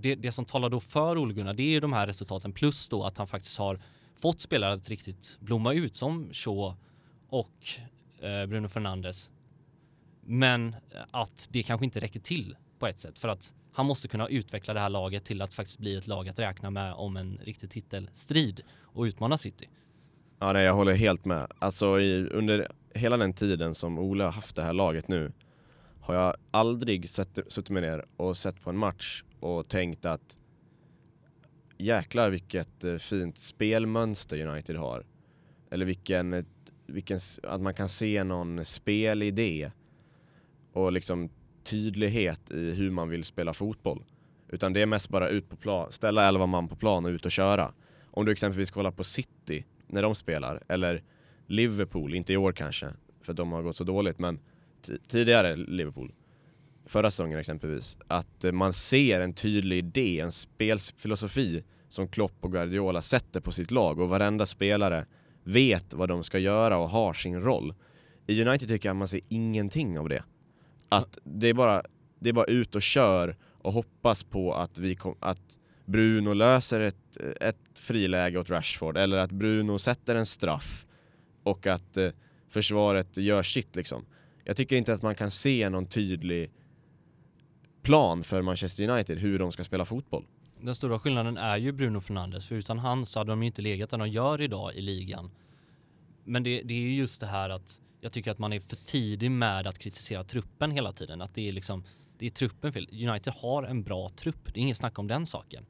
det, 0.01 0.15
det 0.15 0.33
som 0.33 0.45
talar 0.45 0.69
då 0.69 0.81
för 0.81 1.19
Ole 1.19 1.35
Gunnar 1.35 1.55
det 1.55 1.63
är 1.63 1.71
ju 1.71 1.81
de 1.81 1.93
här 1.93 2.07
resultaten 2.07 2.53
plus 2.53 2.89
då 2.89 3.05
att 3.05 3.19
han 3.19 3.27
faktiskt 3.27 3.59
har 3.59 3.79
fått 4.17 4.41
spelare 4.41 4.73
att 4.73 4.89
riktigt 4.89 5.37
blomma 5.41 5.73
ut 5.73 5.97
som 5.97 6.29
Shaw 6.33 6.75
och 7.29 7.67
eh, 8.21 8.47
Bruno 8.47 8.69
Fernandes. 8.69 9.31
Men 10.21 10.77
att 11.11 11.49
det 11.51 11.63
kanske 11.63 11.85
inte 11.85 12.01
räcker 12.01 12.21
till 12.21 12.57
på 12.79 12.87
ett 12.87 13.01
sätt 13.01 13.19
för 13.19 13.29
att 13.29 13.55
han 13.73 13.87
måste 13.87 14.09
kunna 14.09 14.29
utveckla 14.29 14.75
det 14.75 14.81
här 14.81 14.89
laget 14.89 15.25
till 15.25 15.43
att 15.43 15.55
faktiskt 15.55 15.79
bli 15.79 15.97
ett 15.97 16.07
lag 16.07 16.29
att 16.29 16.39
räkna 16.39 16.71
med 16.71 16.95
om 16.95 17.17
en 17.17 17.39
riktig 17.43 17.71
titelstrid 17.71 18.61
och 18.81 19.03
utmana 19.03 19.39
City. 19.39 19.69
Ja, 20.39 20.53
nej, 20.53 20.65
jag 20.65 20.75
håller 20.75 20.93
helt 20.93 21.25
med. 21.25 21.53
Alltså 21.59 22.01
i, 22.01 22.29
under 22.29 22.73
hela 22.95 23.17
den 23.17 23.33
tiden 23.33 23.75
som 23.75 23.99
Ole 23.99 24.25
har 24.25 24.33
haft 24.33 24.57
det 24.57 24.63
här 24.63 24.73
laget 24.73 25.09
nu 25.09 25.33
har 26.05 26.15
jag 26.15 26.37
aldrig 26.51 27.09
sett, 27.09 27.39
suttit 27.49 27.71
mig 27.71 27.83
ner 27.83 28.05
och 28.17 28.37
sett 28.37 28.61
på 28.61 28.71
en 28.71 28.77
match 28.77 29.25
och 29.41 29.69
tänkt 29.69 30.07
att 30.07 30.37
jäklar 31.79 32.31
vilket 32.31 32.85
eh, 32.85 32.97
fint 32.97 33.39
spelmönster 33.39 34.47
United 34.47 34.77
har. 34.77 35.07
Eller 35.71 35.87
vilken, 35.87 36.33
eh, 36.33 36.45
vilken, 36.87 37.19
att 37.43 37.61
man 37.61 37.75
kan 37.75 37.89
se 37.89 38.25
någon 38.25 38.65
spelidé 38.65 39.71
och 40.73 40.93
liksom 40.93 41.31
tydlighet 41.63 42.51
i 42.51 42.71
hur 42.71 42.91
man 42.91 43.09
vill 43.09 43.25
spela 43.25 43.53
fotboll. 43.53 44.05
Utan 44.49 44.73
det 44.73 44.83
är 44.83 44.87
mest 44.87 45.09
bara 45.09 45.29
ut 45.29 45.49
på 45.49 45.57
plan, 45.57 45.93
ställa 45.93 46.29
elva 46.29 46.47
man 46.47 46.69
på 46.69 46.77
plan 46.77 47.05
och 47.05 47.11
ut 47.11 47.27
och 47.27 47.33
köra. 47.33 47.73
Om 48.11 48.25
du 48.25 48.33
exempelvis 48.33 48.71
kollar 48.71 48.91
på 48.91 49.05
City 49.05 49.65
när 49.87 50.03
de 50.03 50.15
spelar, 50.15 50.63
eller 50.69 51.03
Liverpool, 51.47 52.15
inte 52.15 52.33
i 52.33 52.37
år 52.37 52.53
kanske, 52.53 52.91
för 53.21 53.33
de 53.33 53.53
har 53.53 53.63
gått 53.63 53.77
så 53.77 53.85
dåligt, 53.85 54.19
men 54.19 54.41
tidigare 55.09 55.57
Liverpool, 55.57 56.13
förra 56.87 57.11
säsongen 57.11 57.39
exempelvis, 57.39 57.99
att 58.07 58.45
eh, 58.45 58.53
man 58.53 58.73
ser 58.73 59.21
en 59.21 59.35
tydlig 59.35 59.79
idé, 59.79 60.21
en 60.21 60.33
spelfilosofi 60.33 61.65
som 61.89 62.09
Klopp 62.09 62.37
och 62.41 62.53
Guardiola 62.53 63.03
sätter 63.03 63.41
på 63.41 63.53
sitt 63.53 63.71
lag 63.71 64.01
och 64.01 64.09
varenda 64.09 64.47
spelare 64.47 65.07
vet 65.45 65.95
vad 65.95 66.09
de 66.09 66.25
ska 66.25 66.39
göra 66.39 66.77
och 66.79 66.89
har 66.89 67.13
sin 67.13 67.43
roll. 67.43 67.75
I 68.27 68.43
United 68.43 68.69
tycker 68.69 68.89
jag 68.89 68.97
man 68.97 69.09
ser 69.09 69.21
ingenting 69.29 69.99
av 69.99 70.09
det. 70.09 70.25
Att 70.89 71.19
det 71.25 71.49
är 71.49 71.55
bara, 71.55 71.83
det 72.19 72.29
är 72.29 72.33
bara 72.33 72.45
ut 72.47 72.75
och 72.75 72.83
kör 72.83 73.37
och 73.43 73.73
hoppas 73.73 74.25
på 74.25 74.53
att, 74.53 74.79
vi 74.79 74.95
kom, 74.95 75.17
att 75.21 75.59
Bruno 75.85 76.33
löser 76.33 76.81
ett, 76.81 77.17
ett 77.41 77.79
friläge 77.79 78.39
åt 78.39 78.51
Rashford 78.51 78.97
eller 78.97 79.17
att 79.17 79.31
Bruno 79.31 79.79
sätter 79.79 80.15
en 80.15 80.27
straff 80.27 80.87
och 81.43 81.67
att 81.67 81.97
eh, 81.97 82.11
försvaret 82.49 83.17
gör 83.17 83.43
sitt 83.43 83.77
liksom. 83.77 84.07
Jag 84.45 84.57
tycker 84.57 84.77
inte 84.77 84.95
att 84.95 85.03
man 85.03 85.15
kan 85.15 85.31
se 85.31 85.69
någon 85.69 85.87
tydlig 85.87 86.51
plan 87.83 88.23
för 88.23 88.43
Manchester 88.43 88.89
United 88.89 89.19
hur 89.19 89.39
de 89.39 89.53
ska 89.53 89.65
spela 89.65 89.85
fotboll. 89.85 90.27
Den 90.61 90.75
stora 90.75 90.99
skillnaden 90.99 91.37
är 91.37 91.57
ju 91.57 91.73
Bruno 91.73 92.01
Fernandes, 92.01 92.49
för 92.49 92.55
utan 92.55 92.79
han 92.79 93.07
så 93.07 93.21
hade 93.21 93.33
de 93.33 93.43
ju 93.43 93.47
inte 93.47 93.63
legat 93.63 93.91
där 93.91 93.99
de 93.99 94.09
gör 94.09 94.41
idag 94.41 94.75
i 94.75 94.81
ligan. 94.81 95.31
Men 96.25 96.43
det, 96.43 96.63
det 96.63 96.75
är 96.75 96.79
ju 96.79 96.95
just 96.95 97.21
det 97.21 97.27
här 97.27 97.51
att 97.51 97.81
jag 98.01 98.13
tycker 98.13 98.31
att 98.31 98.39
man 98.39 98.53
är 98.53 98.61
för 98.61 98.77
tidig 98.77 99.31
med 99.31 99.67
att 99.67 99.79
kritisera 99.79 100.25
truppen 100.25 100.71
hela 100.71 100.93
tiden. 100.93 101.23
Att 101.23 101.35
det 101.35 101.49
är 101.49 101.53
liksom, 101.53 101.85
det 102.19 102.27
är 102.27 102.31
truppen 102.31 102.73
fel. 102.73 102.89
United 103.09 103.33
har 103.33 103.63
en 103.63 103.83
bra 103.83 104.09
trupp, 104.09 104.55
det 104.55 104.61
är 104.61 104.63
inget 104.63 104.77
snack 104.77 104.99
om 104.99 105.07
den 105.07 105.27
saken. 105.27 105.67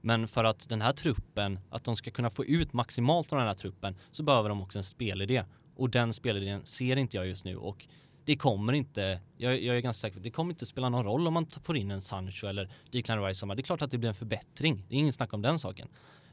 Men 0.00 0.28
för 0.28 0.44
att 0.44 0.68
den 0.68 0.82
här 0.82 0.92
truppen, 0.92 1.58
att 1.70 1.84
de 1.84 1.96
ska 1.96 2.10
kunna 2.10 2.30
få 2.30 2.44
ut 2.44 2.72
maximalt 2.72 3.32
av 3.32 3.38
den 3.38 3.48
här 3.48 3.54
truppen 3.54 3.96
så 4.10 4.22
behöver 4.22 4.48
de 4.48 4.62
också 4.62 4.78
en 4.78 4.84
spelidé. 4.84 5.44
Och 5.76 5.90
den 5.90 6.12
spelidén 6.12 6.66
ser 6.66 6.96
inte 6.96 7.16
jag 7.16 7.26
just 7.26 7.44
nu 7.44 7.56
och 7.56 7.86
det 8.24 8.36
kommer 8.36 8.72
inte, 8.72 9.20
jag, 9.36 9.62
jag 9.62 9.76
är 9.76 9.80
ganska 9.80 10.00
säker 10.00 10.16
på 10.16 10.22
det 10.22 10.30
kommer 10.30 10.52
inte 10.52 10.66
spela 10.66 10.88
någon 10.88 11.04
roll 11.04 11.26
om 11.26 11.34
man 11.34 11.46
får 11.62 11.76
in 11.76 11.90
en 11.90 12.00
Sancho 12.00 12.46
eller 12.46 12.70
Declan 12.90 13.24
Rice. 13.24 13.46
Det 13.46 13.60
är 13.60 13.62
klart 13.62 13.82
att 13.82 13.90
det 13.90 13.98
blir 13.98 14.08
en 14.08 14.14
förbättring, 14.14 14.84
det 14.88 14.94
är 14.94 14.98
ingen 14.98 15.12
snack 15.12 15.32
om 15.32 15.42
den 15.42 15.58
saken. 15.58 15.88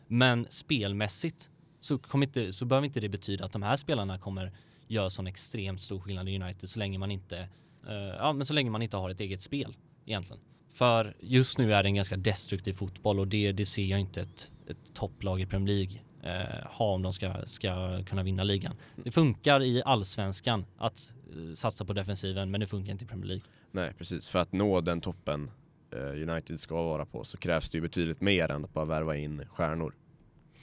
Men 0.08 0.48
spelmässigt 0.50 1.50
så, 1.80 1.98
kommer 1.98 2.26
inte, 2.26 2.54
så 2.54 2.66
behöver 2.66 2.86
inte 2.86 3.00
det 3.00 3.10
betyda 3.10 3.46
att 3.46 3.52
de 3.52 3.64
här 3.64 3.76
spelarna 3.76 4.18
kommer 4.18 4.52
göra 4.88 5.10
sån 5.10 5.28
extremt 5.28 5.82
stor 5.82 6.00
skillnad 6.00 6.30
i 6.30 6.40
United 6.42 6.70
så 6.70 6.80
länge 6.80 6.98
man 6.98 7.12
inte, 7.12 7.50
uh, 7.88 7.94
ja 7.94 8.34
men 8.34 8.46
så 8.46 8.54
länge 8.54 8.70
man 8.70 8.82
inte 8.82 8.98
har 8.98 9.10
ett 9.10 9.20
eget 9.20 9.42
spel 9.42 9.76
egentligen. 10.06 10.42
För 10.74 11.16
just 11.20 11.58
nu 11.58 11.74
är 11.74 11.84
det 11.84 11.90
en 11.90 11.96
ganska 11.96 12.18
destruktiv 12.18 12.74
fotboll 12.74 13.20
och 13.20 13.28
det, 13.28 13.52
det 13.52 13.66
ser 13.66 13.86
jag 13.86 14.00
inte 14.00 14.22
ett, 14.22 14.52
ett 14.68 14.94
topplag 14.94 15.42
i 15.42 15.46
Premier 15.46 15.76
League 15.76 16.00
eh, 16.24 16.68
ha 16.72 16.94
om 16.94 17.02
de 17.02 17.14
ska, 17.14 17.46
ska 17.46 18.04
kunna 18.04 18.24
vinna 18.24 18.44
ligan. 18.44 18.76
Det 18.96 19.12
funkar 19.12 19.64
i 19.64 19.84
allsvenskan 19.86 20.66
att 20.78 21.14
satsa 21.56 21.86
på 21.86 21.94
defensiven 21.94 22.52
men 22.52 22.60
det 22.60 22.68
funkar 22.68 22.92
inte 22.92 23.06
i 23.06 23.08
Premier 23.08 23.28
League. 23.28 23.44
Nej 23.72 23.94
precis, 23.98 24.30
för 24.30 24.40
att 24.40 24.52
nå 24.52 24.82
den 24.82 25.02
toppen 25.02 25.52
eh, 25.92 26.30
United 26.30 26.60
ska 26.60 26.76
vara 26.76 27.06
på 27.06 27.24
så 27.24 27.38
krävs 27.38 27.70
det 27.70 27.78
ju 27.78 27.82
betydligt 27.82 28.22
mer 28.22 28.52
än 28.52 28.66
att 28.66 28.74
bara 28.74 28.86
värva 28.86 29.16
in 29.16 29.46
stjärnor. 29.50 29.96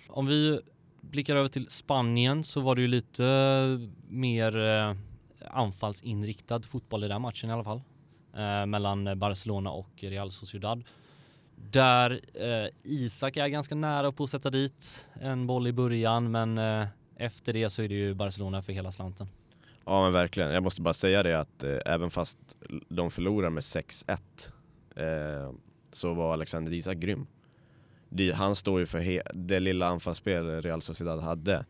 Om 0.08 0.26
vi 0.26 0.60
blickar 1.00 1.36
över 1.36 1.48
till 1.48 1.68
Spanien 1.68 2.44
så 2.44 2.60
var 2.60 2.74
det 2.74 2.80
ju 2.80 2.88
lite 2.88 3.24
mer 4.08 4.58
eh, 4.58 4.94
anfallsinriktad 5.50 6.62
fotboll 6.62 7.04
i 7.04 7.08
den 7.08 7.22
matchen 7.22 7.50
i 7.50 7.52
alla 7.52 7.64
fall. 7.64 7.82
Eh, 8.36 8.66
mellan 8.66 9.18
Barcelona 9.18 9.70
och 9.70 9.90
Real 9.96 10.30
Sociedad. 10.30 10.84
Där 11.70 12.20
eh, 12.34 12.68
Isak 12.82 13.36
är 13.36 13.48
ganska 13.48 13.74
nära 13.74 14.12
på 14.12 14.24
att 14.24 14.30
sätta 14.30 14.50
dit 14.50 15.08
en 15.20 15.46
boll 15.46 15.66
i 15.66 15.72
början 15.72 16.30
men 16.30 16.58
eh, 16.58 16.86
efter 17.16 17.52
det 17.52 17.70
så 17.70 17.82
är 17.82 17.88
det 17.88 17.94
ju 17.94 18.14
Barcelona 18.14 18.62
för 18.62 18.72
hela 18.72 18.90
slanten. 18.90 19.28
Ja 19.90 20.02
men 20.02 20.12
verkligen, 20.12 20.50
jag 20.50 20.62
måste 20.62 20.82
bara 20.82 20.94
säga 20.94 21.22
det 21.22 21.40
att 21.40 21.64
eh, 21.64 21.78
även 21.86 22.10
fast 22.10 22.38
de 22.88 23.10
förlorar 23.10 23.50
med 23.50 23.60
6-1 23.60 24.18
eh, 24.96 25.52
så 25.90 26.14
var 26.14 26.32
Alexander 26.32 26.72
Isak 26.72 26.96
grym. 26.96 27.26
Det, 28.08 28.30
han 28.30 28.54
står 28.54 28.80
ju 28.80 28.86
för 28.86 29.22
det 29.34 29.60
lilla 29.60 29.86
anfallsspel 29.86 30.62
Real 30.62 30.82
Sociedad 30.82 31.20
hade 31.20 31.66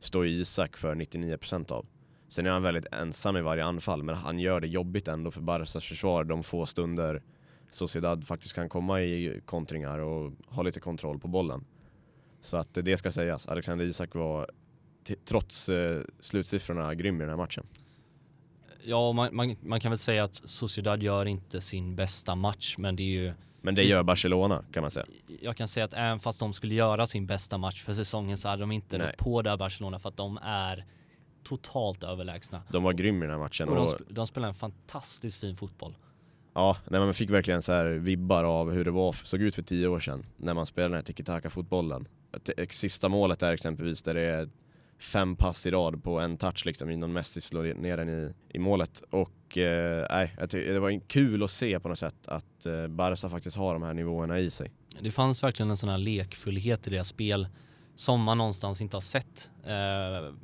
står 0.00 0.26
ju 0.26 0.32
Isak 0.32 0.76
för 0.76 0.94
99% 0.94 1.72
av. 1.72 1.86
Sen 2.28 2.46
är 2.46 2.50
han 2.50 2.62
väldigt 2.62 2.86
ensam 2.92 3.36
i 3.36 3.40
varje 3.40 3.64
anfall 3.64 4.02
men 4.02 4.14
han 4.14 4.38
gör 4.38 4.60
det 4.60 4.68
jobbigt 4.68 5.08
ändå 5.08 5.30
för 5.30 5.40
Barcas 5.40 5.84
försvar 5.84 6.24
de 6.24 6.42
få 6.42 6.66
stunder 6.66 7.22
Sociedad 7.70 8.26
faktiskt 8.26 8.54
kan 8.54 8.68
komma 8.68 9.00
i 9.00 9.40
kontringar 9.44 9.98
och 9.98 10.32
ha 10.46 10.62
lite 10.62 10.80
kontroll 10.80 11.18
på 11.18 11.28
bollen. 11.28 11.64
Så 12.40 12.56
att 12.56 12.76
eh, 12.76 12.84
det 12.84 12.96
ska 12.96 13.10
sägas. 13.10 13.48
Alexander 13.48 13.84
Isak 13.84 14.14
var 14.14 14.50
trots 15.24 15.68
eh, 15.68 16.02
slutsiffrorna 16.20 16.94
grym 16.94 17.16
i 17.16 17.18
den 17.18 17.28
här 17.28 17.36
matchen. 17.36 17.66
Ja, 18.82 19.12
man, 19.12 19.28
man, 19.32 19.56
man, 19.60 19.80
kan 19.80 19.90
väl 19.90 19.98
säga 19.98 20.24
att 20.24 20.34
Sociedad 20.34 21.02
gör 21.02 21.26
inte 21.26 21.60
sin 21.60 21.96
bästa 21.96 22.34
match, 22.34 22.74
men 22.78 22.96
det 22.96 23.02
är 23.02 23.22
ju... 23.22 23.32
Men 23.62 23.74
det 23.74 23.82
gör 23.82 24.02
Barcelona 24.02 24.64
kan 24.72 24.80
man 24.82 24.90
säga. 24.90 25.06
Jag 25.40 25.56
kan 25.56 25.68
säga 25.68 25.84
att 25.84 25.94
även 25.94 26.20
fast 26.20 26.40
de 26.40 26.52
skulle 26.52 26.74
göra 26.74 27.06
sin 27.06 27.26
bästa 27.26 27.58
match 27.58 27.82
för 27.82 27.94
säsongen 27.94 28.38
så 28.38 28.48
hade 28.48 28.62
de 28.62 28.72
inte 28.72 28.98
Nej. 28.98 29.14
på 29.18 29.42
där 29.42 29.56
Barcelona 29.56 29.98
för 29.98 30.08
att 30.08 30.16
de 30.16 30.38
är 30.42 30.86
totalt 31.42 32.04
överlägsna. 32.04 32.62
De 32.70 32.82
var 32.82 32.92
grym 32.92 33.16
i 33.16 33.20
den 33.20 33.30
här 33.30 33.38
matchen. 33.38 33.68
Och, 33.68 33.76
de, 33.76 33.86
sp 33.94 34.00
de 34.08 34.26
spelar 34.26 34.48
en 34.48 34.54
fantastiskt 34.54 35.40
fin 35.40 35.56
fotboll. 35.56 35.96
Ja, 36.54 36.76
nej, 36.88 37.00
man 37.00 37.14
fick 37.14 37.30
verkligen 37.30 37.62
så 37.62 37.72
här 37.72 37.86
vibbar 37.86 38.44
av 38.44 38.72
hur 38.72 38.84
det 38.84 38.90
var, 38.90 39.12
såg 39.12 39.42
ut 39.42 39.54
för 39.54 39.62
tio 39.62 39.88
år 39.88 40.00
sedan 40.00 40.26
när 40.36 40.54
man 40.54 40.66
spelade 40.66 40.88
den 40.88 40.96
här 40.96 41.02
tiki-taka-fotbollen. 41.02 42.08
Sista 42.70 43.08
målet 43.08 43.42
är 43.42 43.52
exempelvis 43.52 44.02
där 44.02 44.14
det 44.14 44.20
är 44.20 44.48
fem 45.00 45.36
pass 45.36 45.66
i 45.66 45.70
rad 45.70 46.02
på 46.02 46.20
en 46.20 46.36
touch 46.36 46.66
liksom 46.66 46.90
innan 46.90 47.12
Messi 47.12 47.40
slår 47.40 47.74
ner 47.74 47.96
den 47.96 48.08
i, 48.08 48.32
i 48.48 48.58
målet. 48.58 49.02
Och 49.10 49.58
eh, 49.58 50.28
det 50.50 50.80
var 50.80 51.08
kul 51.08 51.42
att 51.42 51.50
se 51.50 51.80
på 51.80 51.88
något 51.88 51.98
sätt 51.98 52.28
att 52.28 52.66
eh, 52.66 52.86
Barca 52.86 53.28
faktiskt 53.28 53.56
har 53.56 53.72
de 53.72 53.82
här 53.82 53.94
nivåerna 53.94 54.38
i 54.38 54.50
sig. 54.50 54.70
Det 55.00 55.10
fanns 55.10 55.42
verkligen 55.42 55.70
en 55.70 55.76
sån 55.76 55.88
här 55.88 55.98
lekfullhet 55.98 56.86
i 56.86 56.90
deras 56.90 57.08
spel 57.08 57.48
som 57.94 58.22
man 58.22 58.38
någonstans 58.38 58.80
inte 58.80 58.96
har 58.96 59.00
sett 59.00 59.50
eh, 59.64 60.34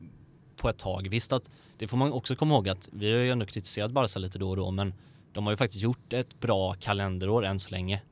på 0.57 0.69
ett 0.69 0.79
tag. 0.79 1.09
Visst 1.09 1.33
att 1.33 1.51
det 1.79 1.89
får 1.89 1.97
man 1.97 2.13
också 2.13 2.37
komma 2.37 2.55
ihåg 2.55 2.69
att 2.69 2.89
vi 2.93 3.13
har 3.13 3.19
ju 3.19 3.31
ändå 3.31 3.47
kritiserat 3.47 3.91
Barca 3.91 4.19
lite 4.19 4.39
då 4.39 4.51
och 4.51 4.57
då 4.57 4.71
men 4.71 4.95
de 5.33 5.45
har 5.47 5.53
ju 5.53 5.57
faktiskt 5.57 5.83
gjort 5.83 6.13
ett 6.13 6.41
bra 6.41 6.75
kalenderår 6.75 7.45
än 7.45 7.59
så 7.59 7.71
länge. 7.71 8.03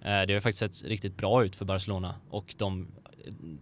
Eh, 0.00 0.04
det 0.04 0.10
har 0.10 0.26
ju 0.26 0.40
faktiskt 0.40 0.58
sett 0.58 0.88
riktigt 0.88 1.16
bra 1.16 1.44
ut 1.44 1.56
för 1.56 1.64
Barcelona 1.64 2.14
och 2.30 2.54
de 2.58 2.88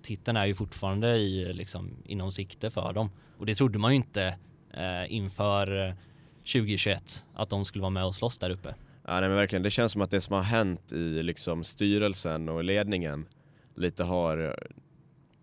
titeln 0.03 0.37
är 0.37 0.47
ju 0.47 0.55
fortfarande 0.55 1.17
i, 1.17 1.53
liksom, 1.53 1.91
inom 2.05 2.33
sikte 2.33 2.71
för 2.71 2.93
dem. 2.93 3.11
Och 3.39 3.47
det 3.47 3.55
trodde 3.55 3.79
man 3.79 3.91
ju 3.93 3.97
inte 3.97 4.39
eh, 4.71 5.13
inför 5.15 5.89
eh, 5.89 5.95
2021 6.39 7.25
att 7.35 7.51
de 7.51 7.65
skulle 7.65 7.83
vara 7.83 7.91
med 7.91 8.05
och 8.05 8.15
slåss 8.15 8.39
där 8.39 8.51
uppe. 8.51 8.75
Ja, 9.07 9.21
nej, 9.21 9.29
men 9.29 9.37
verkligen. 9.37 9.63
Det 9.63 9.71
känns 9.71 9.93
som 9.93 10.03
att 10.03 10.11
det 10.11 10.21
som 10.21 10.35
har 10.35 10.43
hänt 10.43 10.93
i 10.93 11.23
liksom, 11.23 11.65
styrelsen 11.65 12.49
och 12.49 12.65
ledningen 12.65 13.27
lite 13.75 14.05
har 14.05 14.39
eh, 14.39 14.53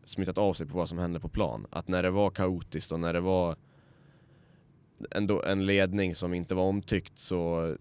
smittat 0.06 0.38
av 0.38 0.54
sig 0.54 0.68
på 0.68 0.78
vad 0.78 0.90
som 0.90 0.98
hände 0.98 1.20
på 1.20 1.30
plan. 1.30 1.68
Att 1.70 1.88
när 1.88 2.04
det 2.04 2.10
var 2.10 2.30
kaotiskt 2.30 2.92
och 2.92 3.00
när 3.00 3.14
det 3.14 3.20
var 3.20 3.56
ändå 5.12 5.44
en 5.44 5.66
ledning 5.66 6.16
som 6.16 6.34
inte 6.34 6.56
var 6.56 6.64
omtyckt 6.64 7.18
så 7.18 7.76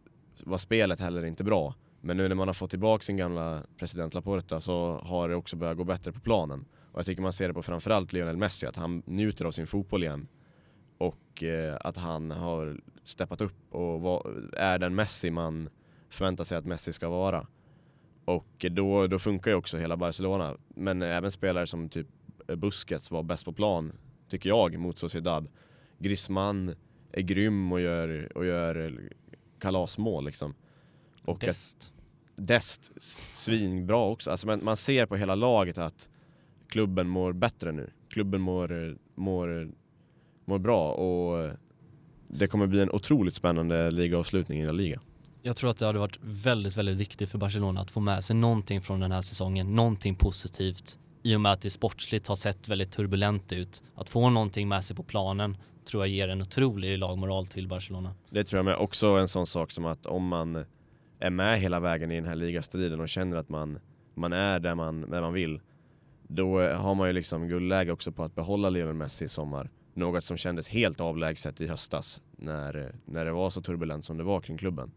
var 0.44 0.59
spelet 0.59 1.00
heller 1.00 1.24
inte 1.24 1.44
bra. 1.44 1.74
Men 2.00 2.16
nu 2.16 2.28
när 2.28 2.34
man 2.34 2.48
har 2.48 2.52
fått 2.54 2.70
tillbaka 2.70 3.02
sin 3.02 3.16
gamla 3.16 3.62
president 3.76 4.14
Laporta 4.14 4.60
så 4.60 5.00
har 5.04 5.28
det 5.28 5.34
också 5.34 5.56
börjat 5.56 5.76
gå 5.76 5.84
bättre 5.84 6.12
på 6.12 6.20
planen. 6.20 6.64
Och 6.92 6.98
jag 6.98 7.06
tycker 7.06 7.22
man 7.22 7.32
ser 7.32 7.48
det 7.48 7.54
på 7.54 7.62
framförallt 7.62 8.12
Lionel 8.12 8.36
Messi, 8.36 8.66
att 8.66 8.76
han 8.76 9.02
njuter 9.06 9.44
av 9.44 9.50
sin 9.50 9.66
fotboll 9.66 10.02
igen. 10.02 10.28
Och 10.98 11.42
eh, 11.42 11.76
att 11.80 11.96
han 11.96 12.30
har 12.30 12.80
steppat 13.04 13.40
upp 13.40 13.74
och 13.74 14.00
var, 14.00 14.44
är 14.56 14.78
den 14.78 14.94
Messi 14.94 15.30
man 15.30 15.68
förväntar 16.10 16.44
sig 16.44 16.58
att 16.58 16.64
Messi 16.64 16.92
ska 16.92 17.08
vara. 17.08 17.46
Och 18.24 18.66
då, 18.70 19.06
då 19.06 19.18
funkar 19.18 19.50
ju 19.50 19.56
också 19.56 19.78
hela 19.78 19.96
Barcelona. 19.96 20.56
Men 20.68 21.02
även 21.02 21.30
spelare 21.30 21.66
som 21.66 21.88
typ 21.88 22.06
eh, 22.48 22.56
Busquets 22.56 23.10
var 23.10 23.22
bäst 23.22 23.44
på 23.44 23.52
plan, 23.52 23.92
tycker 24.28 24.48
jag, 24.48 24.78
mot 24.78 24.98
Sociedad. 24.98 25.48
Griezmann 25.98 26.74
är 27.12 27.22
grym 27.22 27.72
och 27.72 27.80
gör, 27.80 28.32
och 28.34 28.46
gör 28.46 29.00
kalasmål 29.58 30.24
liksom. 30.24 30.54
Och 31.30 31.38
Dest. 31.38 31.92
Dest, 32.36 32.92
svinbra 33.36 34.06
också. 34.06 34.30
Alltså 34.30 34.46
man, 34.46 34.64
man 34.64 34.76
ser 34.76 35.06
på 35.06 35.16
hela 35.16 35.34
laget 35.34 35.78
att 35.78 36.08
klubben 36.68 37.08
mår 37.08 37.32
bättre 37.32 37.72
nu. 37.72 37.90
Klubben 38.08 38.40
mår, 38.40 38.98
mår, 39.14 39.70
mår 40.44 40.58
bra 40.58 40.92
och 40.92 41.50
det 42.28 42.46
kommer 42.46 42.66
bli 42.66 42.80
en 42.80 42.90
otroligt 42.90 43.34
spännande 43.34 43.90
ligaavslutning 43.90 44.60
i 44.60 44.66
La 44.66 44.72
Liga. 44.72 45.00
Jag 45.42 45.56
tror 45.56 45.70
att 45.70 45.78
det 45.78 45.86
hade 45.86 45.98
varit 45.98 46.18
väldigt, 46.20 46.76
väldigt 46.76 46.96
viktigt 46.96 47.30
för 47.30 47.38
Barcelona 47.38 47.80
att 47.80 47.90
få 47.90 48.00
med 48.00 48.24
sig 48.24 48.36
någonting 48.36 48.80
från 48.80 49.00
den 49.00 49.12
här 49.12 49.20
säsongen, 49.20 49.74
någonting 49.74 50.14
positivt 50.14 50.98
i 51.22 51.36
och 51.36 51.40
med 51.40 51.52
att 51.52 51.60
det 51.60 51.70
sportsligt 51.70 52.26
har 52.26 52.36
sett 52.36 52.68
väldigt 52.68 52.92
turbulent 52.92 53.52
ut. 53.52 53.82
Att 53.94 54.08
få 54.08 54.30
någonting 54.30 54.68
med 54.68 54.84
sig 54.84 54.96
på 54.96 55.02
planen 55.02 55.56
tror 55.84 56.02
jag 56.02 56.14
ger 56.14 56.28
en 56.28 56.42
otrolig 56.42 56.98
lagmoral 56.98 57.46
till 57.46 57.68
Barcelona. 57.68 58.14
Det 58.30 58.44
tror 58.44 58.58
jag 58.58 58.64
med. 58.64 58.76
Också 58.76 59.06
en 59.06 59.28
sån 59.28 59.46
sak 59.46 59.70
som 59.70 59.86
att 59.86 60.06
om 60.06 60.28
man 60.28 60.64
är 61.20 61.30
med 61.30 61.61
hela 61.61 61.80
vägen 61.80 62.11
i 62.11 62.14
den 62.14 62.24
här 62.24 62.35
ligastriden 62.35 63.00
och 63.00 63.09
känner 63.09 63.37
att 63.37 63.48
man, 63.48 63.78
man 64.14 64.33
är 64.33 64.61
där 64.61 64.74
man, 64.74 65.11
där 65.11 65.20
man 65.20 65.33
vill, 65.33 65.61
då 66.22 66.61
har 66.61 66.94
man 66.94 67.06
ju 67.06 67.12
liksom 67.12 67.48
guldläge 67.48 67.92
också 67.92 68.12
på 68.12 68.22
att 68.22 68.35
behålla 68.35 68.70
Lionel 68.70 68.94
Messi 68.94 69.24
i 69.24 69.28
sommar. 69.28 69.70
något 69.94 70.24
som 70.24 70.37
kändes 70.37 70.68
helt 70.68 71.00
avlägset 71.00 71.61
i 71.61 71.66
höstas 71.66 72.22
när, 72.37 72.94
när 73.04 73.24
det 73.24 73.33
var 73.33 73.50
så 73.50 73.61
turbulent 73.61 74.04
som 74.04 74.16
det 74.16 74.24
var 74.24 74.40
kring 74.40 74.59
klubben. 74.59 74.92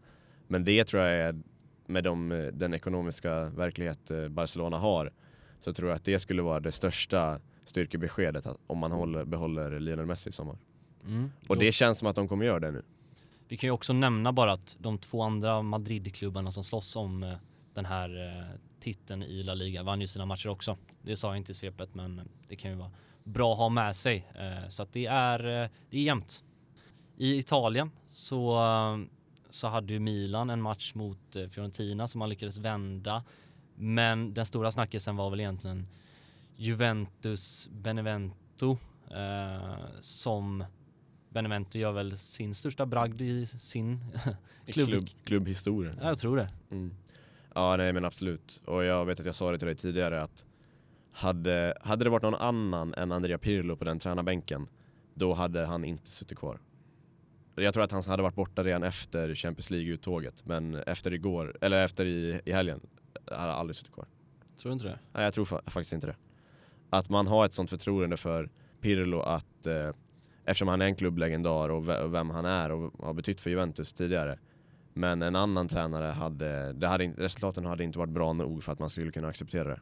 Men 0.46 0.64
det 0.64 0.84
tror 0.84 1.02
jag 1.02 1.12
är 1.12 1.42
med 1.86 2.04
de, 2.04 2.50
den 2.54 2.74
ekonomiska 2.74 3.44
verklighet 3.44 4.10
eh, 4.10 4.28
Barcelona 4.28 4.78
har 4.78 5.12
så 5.60 5.72
tror 5.72 5.88
jag 5.88 5.96
att 5.96 6.04
det 6.04 6.18
skulle 6.18 6.42
vara 6.42 6.60
det 6.60 6.72
största 6.72 7.40
styrkebeskedet 7.64 8.46
om 8.66 8.78
man 8.78 8.92
håller, 8.92 9.24
behåller 9.24 9.80
Lionel 9.80 10.06
Messi 10.06 10.28
i 10.28 10.32
sommar. 10.32 10.58
Mm. 11.06 11.30
Och 11.48 11.58
det 11.58 11.72
känns 11.72 11.98
som 11.98 12.08
att 12.08 12.16
de 12.16 12.28
kommer 12.28 12.44
göra 12.44 12.60
det 12.60 12.70
nu. 12.70 12.82
Vi 13.48 13.56
kan 13.56 13.68
ju 13.68 13.70
också 13.70 13.92
nämna 13.92 14.32
bara 14.32 14.52
att 14.52 14.76
de 14.80 14.98
två 14.98 15.22
andra 15.22 15.62
Madrid-klubbarna 15.62 16.50
som 16.52 16.64
slåss 16.64 16.96
om 16.96 17.22
eh, 17.22 17.36
den 17.74 17.84
här 17.84 18.26
eh, 18.26 18.58
titeln 18.80 19.22
i 19.22 19.42
La 19.42 19.54
Liga 19.54 19.82
vann 19.82 20.00
ju 20.00 20.06
sina 20.06 20.26
matcher 20.26 20.48
också. 20.48 20.76
Det 21.02 21.16
sa 21.16 21.28
jag 21.28 21.36
inte 21.36 21.52
i 21.52 21.54
svepet 21.54 21.94
men 21.94 22.28
det 22.48 22.56
kan 22.56 22.70
ju 22.70 22.76
vara 22.76 22.90
bra 23.24 23.52
att 23.52 23.58
ha 23.58 23.68
med 23.68 23.96
sig. 23.96 24.26
Eh, 24.34 24.68
så 24.68 24.82
att 24.82 24.92
det 24.92 25.06
är, 25.06 25.38
det 25.90 25.98
är 25.98 26.02
jämnt. 26.02 26.44
I 27.16 27.38
Italien 27.38 27.90
så 28.08 28.60
så 29.50 29.68
hade 29.68 29.92
ju 29.92 29.98
Milan 29.98 30.50
en 30.50 30.62
match 30.62 30.94
mot 30.94 31.36
Fiorentina 31.50 32.08
som 32.08 32.18
man 32.18 32.28
lyckades 32.28 32.58
vända. 32.58 33.24
Men 33.74 34.34
den 34.34 34.46
stora 34.46 34.70
snackisen 34.70 35.16
var 35.16 35.30
väl 35.30 35.40
egentligen 35.40 35.86
Juventus 36.56 37.68
Benevento 37.72 38.78
eh, 39.10 39.76
som 40.00 40.64
Benevento 41.34 41.78
gör 41.78 41.92
väl 41.92 42.18
sin 42.18 42.54
största 42.54 42.86
bragd 42.86 43.22
i 43.22 43.46
sin 43.46 44.00
klubb. 44.66 44.88
klubb 44.88 45.08
klubbhistoria. 45.24 45.92
Ja, 46.00 46.08
jag 46.08 46.18
tror 46.18 46.36
det. 46.36 46.48
Mm. 46.70 46.94
Ja, 47.54 47.76
nej 47.76 47.92
men 47.92 48.04
absolut. 48.04 48.60
Och 48.64 48.84
jag 48.84 49.04
vet 49.04 49.20
att 49.20 49.26
jag 49.26 49.34
sa 49.34 49.52
det 49.52 49.58
till 49.58 49.66
dig 49.66 49.76
tidigare 49.76 50.22
att 50.22 50.44
hade, 51.12 51.74
hade 51.80 52.04
det 52.04 52.10
varit 52.10 52.22
någon 52.22 52.34
annan 52.34 52.94
än 52.94 53.12
Andrea 53.12 53.38
Pirlo 53.38 53.76
på 53.76 53.84
den 53.84 53.98
tränarbänken 53.98 54.68
då 55.14 55.32
hade 55.32 55.66
han 55.66 55.84
inte 55.84 56.10
suttit 56.10 56.38
kvar. 56.38 56.60
Jag 57.54 57.74
tror 57.74 57.84
att 57.84 57.92
han 57.92 58.02
hade 58.02 58.22
varit 58.22 58.34
borta 58.34 58.64
redan 58.64 58.82
efter 58.82 59.34
Champions 59.34 59.70
League-uttåget. 59.70 60.46
Men 60.46 60.74
efter 60.74 61.12
igår, 61.12 61.56
eller 61.60 61.84
efter 61.84 62.04
i, 62.06 62.40
i 62.44 62.52
helgen, 62.52 62.80
hade 63.26 63.40
han 63.40 63.60
aldrig 63.60 63.76
suttit 63.76 63.92
kvar. 63.92 64.06
Tror 64.56 64.70
du 64.70 64.72
inte 64.72 64.84
det? 64.84 64.98
Nej, 65.12 65.24
jag 65.24 65.34
tror 65.34 65.44
fa 65.44 65.60
faktiskt 65.66 65.92
inte 65.92 66.06
det. 66.06 66.16
Att 66.90 67.08
man 67.08 67.26
har 67.26 67.46
ett 67.46 67.52
sånt 67.52 67.70
förtroende 67.70 68.16
för 68.16 68.50
Pirlo 68.80 69.20
att 69.20 69.66
eh, 69.66 69.90
eftersom 70.44 70.68
han 70.68 70.82
är 70.82 70.86
en 70.86 70.96
klubblegendar 70.96 71.68
och 71.68 72.14
vem 72.14 72.30
han 72.30 72.44
är 72.44 72.72
och 72.72 72.92
har 73.04 73.12
betytt 73.12 73.40
för 73.40 73.50
Juventus 73.50 73.92
tidigare. 73.92 74.38
Men 74.94 75.22
en 75.22 75.36
annan 75.36 75.68
tränare 75.68 76.12
hade, 76.12 76.72
det 76.72 76.88
hade 76.88 77.06
resultaten 77.06 77.64
hade 77.64 77.84
inte 77.84 77.98
varit 77.98 78.12
bra 78.12 78.32
nog 78.32 78.64
för 78.64 78.72
att 78.72 78.78
man 78.78 78.90
skulle 78.90 79.12
kunna 79.12 79.28
acceptera 79.28 79.68
det. 79.68 79.80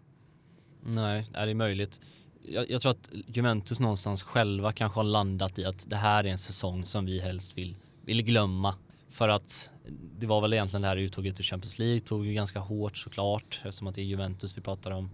Nej, 0.85 1.31
är 1.33 1.47
det 1.47 1.55
möjligt 1.55 2.01
jag, 2.45 2.71
jag, 2.71 2.81
tror 2.81 2.91
att 2.91 3.11
Juventus 3.27 3.81
någonstans 3.81 4.23
själva 4.23 4.73
kanske 4.73 4.99
har 4.99 5.05
landat 5.05 5.59
i 5.59 5.65
att 5.65 5.91
det 5.91 5.97
här 5.97 6.25
är 6.25 6.29
en 6.29 6.39
säsong 6.39 6.85
som 6.85 7.07
vi 7.07 7.21
helst 7.21 7.59
vill, 7.59 7.77
vill 8.05 8.23
glömma. 8.23 8.75
För 9.11 9.29
att 9.29 9.71
det 10.19 10.27
var 10.27 10.41
väl 10.41 10.53
egentligen 10.53 10.83
det 10.83 10.89
här 10.89 10.97
uttåget 10.97 11.41
ur 11.41 11.45
Champions 11.45 11.79
League 11.79 12.01
tog 12.01 12.27
ju 12.27 12.33
ganska 12.35 12.59
hårt 12.59 12.97
såklart 12.97 13.61
eftersom 13.65 13.87
att 13.87 13.95
det 13.95 14.01
är 14.01 14.05
Juventus 14.05 14.57
vi 14.57 14.61
pratar 14.61 14.91
om. 14.91 15.11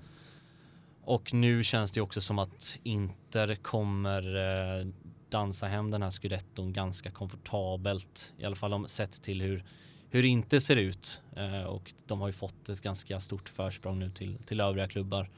Och 1.02 1.34
nu 1.34 1.64
känns 1.64 1.92
det 1.92 2.00
också 2.00 2.20
som 2.20 2.38
att 2.38 2.78
Inter 2.82 3.54
kommer 3.54 4.36
eh, 4.36 4.86
dansa 5.30 5.66
hem 5.66 5.90
den 5.90 6.02
här 6.02 6.10
scudetton 6.10 6.72
ganska 6.72 7.10
komfortabelt. 7.10 8.32
I 8.38 8.44
alla 8.44 8.56
fall 8.56 8.72
om 8.72 8.88
sett 8.88 9.22
till 9.22 9.42
hur, 9.42 9.64
hur 10.10 10.22
det 10.22 10.28
inte 10.28 10.60
ser 10.60 10.76
ut. 10.76 11.20
Eh, 11.36 11.62
och 11.62 11.92
de 12.06 12.20
har 12.20 12.28
ju 12.28 12.32
fått 12.32 12.68
ett 12.68 12.80
ganska 12.80 13.20
stort 13.20 13.48
försprång 13.48 13.98
nu 13.98 14.10
till, 14.10 14.38
till 14.46 14.60
övriga 14.60 14.88
klubbar. 14.88 15.30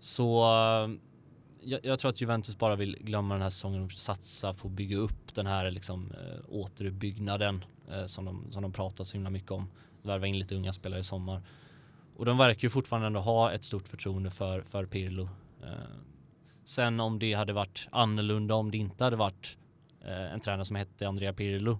Så 0.00 0.42
eh, 0.42 0.90
jag, 1.60 1.84
jag, 1.84 1.98
tror 1.98 2.08
att 2.08 2.20
Juventus 2.20 2.58
bara 2.58 2.76
vill 2.76 2.96
glömma 3.00 3.34
den 3.34 3.42
här 3.42 3.50
säsongen 3.50 3.82
och 3.82 3.92
satsa 3.92 4.54
på 4.54 4.68
att 4.68 4.74
bygga 4.74 4.96
upp 4.96 5.34
den 5.34 5.46
här 5.46 5.70
liksom, 5.70 6.12
eh, 6.12 6.40
återuppbyggnaden 6.48 7.64
eh, 7.90 8.06
som, 8.06 8.24
de, 8.24 8.46
som 8.50 8.62
de 8.62 8.72
pratar 8.72 9.04
så 9.04 9.12
himla 9.12 9.30
mycket 9.30 9.50
om. 9.50 9.70
Värva 10.02 10.26
in 10.26 10.38
lite 10.38 10.54
unga 10.54 10.72
spelare 10.72 11.00
i 11.00 11.02
sommar. 11.02 11.42
Och 12.16 12.24
de 12.24 12.38
verkar 12.38 12.62
ju 12.62 12.70
fortfarande 12.70 13.06
ändå 13.06 13.20
ha 13.20 13.52
ett 13.52 13.64
stort 13.64 13.88
förtroende 13.88 14.30
för, 14.30 14.62
för 14.62 14.86
Pirlo. 14.86 15.28
Sen 16.64 17.00
om 17.00 17.18
det 17.18 17.32
hade 17.34 17.52
varit 17.52 17.88
annorlunda 17.90 18.54
om 18.54 18.70
det 18.70 18.78
inte 18.78 19.04
hade 19.04 19.16
varit 19.16 19.56
en 20.04 20.40
tränare 20.40 20.64
som 20.64 20.76
hette 20.76 21.08
Andrea 21.08 21.32
Pirlo 21.32 21.78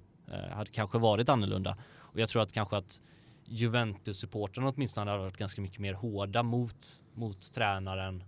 hade 0.50 0.70
kanske 0.70 0.98
varit 0.98 1.28
annorlunda. 1.28 1.76
Och 1.94 2.20
jag 2.20 2.28
tror 2.28 2.42
att 2.42 2.52
kanske 2.52 2.76
att 2.76 3.00
Juventus-supportrarna 3.44 4.72
åtminstone 4.74 5.10
hade 5.10 5.22
varit 5.22 5.36
ganska 5.36 5.60
mycket 5.60 5.78
mer 5.78 5.92
hårda 5.92 6.42
mot, 6.42 7.04
mot 7.14 7.52
tränaren 7.52 8.24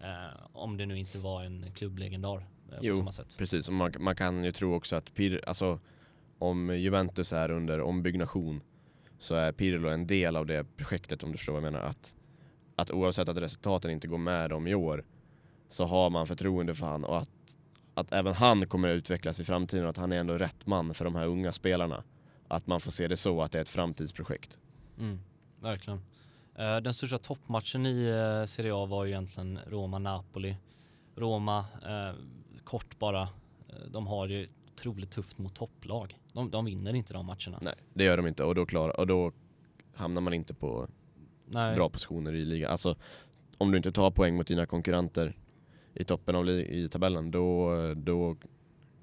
eh, 0.00 0.40
om 0.52 0.76
det 0.76 0.86
nu 0.86 0.98
inte 0.98 1.18
var 1.18 1.44
en 1.44 1.72
klubblegendar 1.74 2.36
eh, 2.36 2.78
jo, 2.80 2.92
på 2.92 2.98
samma 2.98 3.12
sätt. 3.12 3.34
precis. 3.38 3.68
Och 3.68 3.74
man, 3.74 3.92
man 3.98 4.16
kan 4.16 4.44
ju 4.44 4.52
tro 4.52 4.74
också 4.74 4.96
att 4.96 5.14
Pir, 5.14 5.40
alltså, 5.46 5.80
om 6.38 6.78
Juventus 6.78 7.32
är 7.32 7.50
under 7.50 7.80
ombyggnation 7.80 8.60
så 9.18 9.34
är 9.34 9.52
Pirlo 9.52 9.88
en 9.88 10.06
del 10.06 10.36
av 10.36 10.46
det 10.46 10.76
projektet 10.76 11.22
om 11.22 11.32
du 11.32 11.38
förstår 11.38 11.52
vad 11.52 11.64
jag 11.64 11.72
menar. 11.72 11.86
Att, 11.86 12.14
att 12.76 12.90
oavsett 12.90 13.28
att 13.28 13.38
resultaten 13.38 13.90
inte 13.90 14.08
går 14.08 14.18
med 14.18 14.50
dem 14.50 14.66
i 14.66 14.74
år 14.74 15.04
så 15.68 15.84
har 15.84 16.10
man 16.10 16.26
förtroende 16.26 16.74
för 16.74 16.86
han 16.86 17.04
och 17.04 17.18
att, 17.18 17.30
att 17.94 18.12
även 18.12 18.34
han 18.34 18.66
kommer 18.66 18.88
att 18.88 18.96
utvecklas 18.96 19.40
i 19.40 19.44
framtiden 19.44 19.84
och 19.84 19.90
att 19.90 19.96
han 19.96 20.12
är 20.12 20.16
ändå 20.16 20.38
rätt 20.38 20.66
man 20.66 20.94
för 20.94 21.04
de 21.04 21.14
här 21.14 21.26
unga 21.26 21.52
spelarna 21.52 22.04
att 22.48 22.66
man 22.66 22.80
får 22.80 22.90
se 22.90 23.08
det 23.08 23.16
så 23.16 23.42
att 23.42 23.52
det 23.52 23.58
är 23.58 23.62
ett 23.62 23.68
framtidsprojekt. 23.68 24.58
Mm, 24.98 25.20
verkligen. 25.60 25.98
Uh, 26.58 26.76
den 26.76 26.94
största 26.94 27.18
toppmatchen 27.18 27.86
i 27.86 28.12
uh, 28.12 28.46
Serie 28.46 28.74
A 28.74 28.86
var 28.86 29.04
ju 29.04 29.10
egentligen 29.10 29.58
Roma-Napoli. 29.66 30.56
Roma, 31.16 31.58
uh, 31.60 32.14
kort 32.64 32.98
bara, 32.98 33.28
de 33.90 34.06
har 34.06 34.28
ju 34.28 34.48
otroligt 34.72 35.10
tufft 35.10 35.38
mot 35.38 35.54
topplag. 35.54 36.18
De, 36.32 36.50
de, 36.50 36.64
vinner 36.64 36.94
inte 36.94 37.14
de 37.14 37.26
matcherna. 37.26 37.58
Nej, 37.62 37.74
det 37.94 38.04
gör 38.04 38.16
de 38.16 38.26
inte 38.26 38.44
och 38.44 38.54
då, 38.54 38.66
klar, 38.66 39.00
och 39.00 39.06
då 39.06 39.32
hamnar 39.94 40.20
man 40.20 40.34
inte 40.34 40.54
på 40.54 40.88
Nej. 41.46 41.76
bra 41.76 41.88
positioner 41.88 42.34
i 42.34 42.44
ligan. 42.44 42.70
Alltså, 42.70 42.96
om 43.58 43.70
du 43.70 43.76
inte 43.76 43.92
tar 43.92 44.10
poäng 44.10 44.36
mot 44.36 44.46
dina 44.46 44.66
konkurrenter 44.66 45.36
i 45.94 46.04
toppen 46.04 46.36
av 46.36 46.48
i 46.50 46.88
tabellen, 46.88 47.30
då, 47.30 47.70
då 47.96 48.36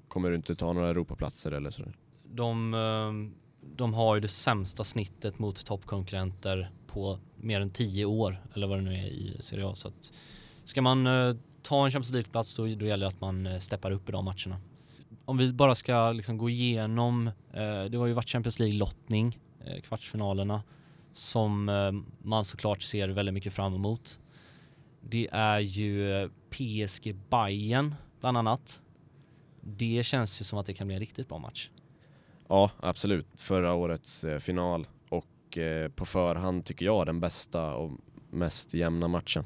kommer 0.08 0.30
du 0.30 0.36
inte 0.36 0.54
ta 0.54 0.72
några 0.72 0.88
Europaplatser 0.88 1.52
eller 1.52 1.70
sådär. 1.70 1.96
De 2.22 2.74
eh, 2.74 3.32
de 3.76 3.94
har 3.94 4.14
ju 4.14 4.20
det 4.20 4.28
sämsta 4.28 4.84
snittet 4.84 5.38
mot 5.38 5.66
toppkonkurrenter 5.66 6.70
på 6.86 7.18
mer 7.36 7.60
än 7.60 7.70
tio 7.70 8.04
år 8.04 8.42
eller 8.54 8.66
vad 8.66 8.78
det 8.78 8.82
nu 8.82 8.94
är 8.94 9.06
i 9.06 9.36
Serie 9.40 9.66
A. 9.66 9.74
Så 9.74 9.88
att 9.88 10.12
ska 10.64 10.82
man 10.82 11.06
eh, 11.06 11.36
ta 11.62 11.84
en 11.84 11.90
Champions 11.90 12.12
League-plats 12.12 12.54
då, 12.54 12.62
då 12.62 12.86
gäller 12.86 12.98
det 12.98 13.08
att 13.08 13.20
man 13.20 13.46
eh, 13.46 13.58
steppar 13.58 13.90
upp 13.90 14.08
i 14.08 14.12
de 14.12 14.24
matcherna. 14.24 14.60
Om 15.24 15.38
vi 15.38 15.52
bara 15.52 15.74
ska 15.74 16.12
liksom 16.12 16.38
gå 16.38 16.50
igenom, 16.50 17.30
det 17.90 17.96
har 17.96 18.06
ju 18.06 18.12
varit 18.12 18.28
Champions 18.28 18.58
League-lottning, 18.58 19.38
kvartsfinalerna, 19.82 20.62
som 21.12 21.64
man 22.22 22.44
såklart 22.44 22.82
ser 22.82 23.08
väldigt 23.08 23.34
mycket 23.34 23.52
fram 23.52 23.74
emot. 23.74 24.20
Det 25.08 25.28
är 25.32 25.58
ju 25.58 26.28
PSG 26.50 27.14
Bayern 27.30 27.94
bland 28.20 28.36
annat. 28.36 28.82
Det 29.60 30.02
känns 30.06 30.40
ju 30.40 30.44
som 30.44 30.58
att 30.58 30.66
det 30.66 30.74
kan 30.74 30.86
bli 30.86 30.94
en 30.94 31.00
riktigt 31.00 31.28
bra 31.28 31.38
match. 31.38 31.70
Ja, 32.48 32.70
absolut. 32.80 33.26
Förra 33.34 33.74
årets 33.74 34.24
eh, 34.24 34.38
final 34.38 34.86
och 35.08 35.58
eh, 35.58 35.88
på 35.88 36.04
förhand 36.04 36.64
tycker 36.64 36.86
jag 36.86 37.06
den 37.06 37.20
bästa 37.20 37.74
och 37.74 37.90
mest 38.30 38.74
jämna 38.74 39.08
matchen. 39.08 39.44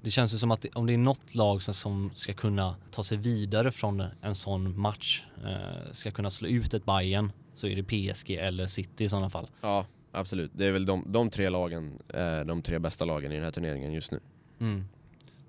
Det 0.00 0.10
känns 0.10 0.34
ju 0.34 0.38
som 0.38 0.50
att 0.50 0.66
om 0.74 0.86
det 0.86 0.94
är 0.94 0.98
något 0.98 1.34
lag 1.34 1.62
som 1.62 2.10
ska 2.14 2.32
kunna 2.32 2.76
ta 2.90 3.02
sig 3.02 3.18
vidare 3.18 3.72
från 3.72 4.02
en 4.22 4.34
sån 4.34 4.80
match, 4.80 5.24
eh, 5.44 5.92
ska 5.92 6.10
kunna 6.10 6.30
slå 6.30 6.48
ut 6.48 6.74
ett 6.74 6.84
Bayern 6.84 7.32
så 7.54 7.66
är 7.66 7.76
det 7.76 7.82
PSG 7.82 8.30
eller 8.30 8.66
City 8.66 9.04
i 9.04 9.08
sådana 9.08 9.30
fall. 9.30 9.48
Ja, 9.60 9.86
absolut. 10.12 10.50
Det 10.54 10.66
är 10.66 10.72
väl 10.72 10.86
de, 10.86 11.04
de 11.06 11.30
tre 11.30 11.48
lagen, 11.48 11.98
de 12.46 12.62
tre 12.62 12.78
bästa 12.78 13.04
lagen 13.04 13.32
i 13.32 13.34
den 13.34 13.44
här 13.44 13.50
turneringen 13.50 13.92
just 13.92 14.12
nu. 14.12 14.20
Mm. 14.60 14.84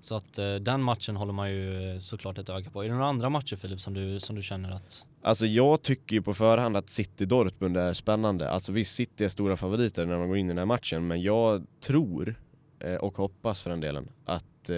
Så 0.00 0.14
att 0.14 0.38
eh, 0.38 0.54
den 0.54 0.82
matchen 0.82 1.16
håller 1.16 1.32
man 1.32 1.50
ju 1.50 1.92
eh, 1.92 1.98
såklart 1.98 2.38
ett 2.38 2.48
öga 2.48 2.70
på. 2.70 2.84
Är 2.84 2.88
det 2.88 2.94
några 2.94 3.06
andra 3.06 3.30
matcher 3.30 3.56
Filip 3.56 3.80
som 3.80 3.94
du, 3.94 4.20
som 4.20 4.36
du 4.36 4.42
känner 4.42 4.70
att... 4.70 5.06
Alltså 5.22 5.46
jag 5.46 5.82
tycker 5.82 6.16
ju 6.16 6.22
på 6.22 6.34
förhand 6.34 6.76
att 6.76 6.88
City-Dortmund 6.88 7.76
är 7.76 7.92
spännande. 7.92 8.50
Alltså 8.50 8.72
visst, 8.72 8.94
City 8.94 9.24
är 9.24 9.28
stora 9.28 9.56
favoriter 9.56 10.06
när 10.06 10.18
man 10.18 10.28
går 10.28 10.36
in 10.36 10.46
i 10.46 10.48
den 10.48 10.58
här 10.58 10.64
matchen, 10.64 11.06
men 11.06 11.22
jag 11.22 11.66
tror 11.80 12.34
eh, 12.78 12.94
och 12.94 13.16
hoppas 13.16 13.62
för 13.62 13.70
den 13.70 13.80
delen 13.80 14.08
att 14.24 14.70
eh, 14.70 14.76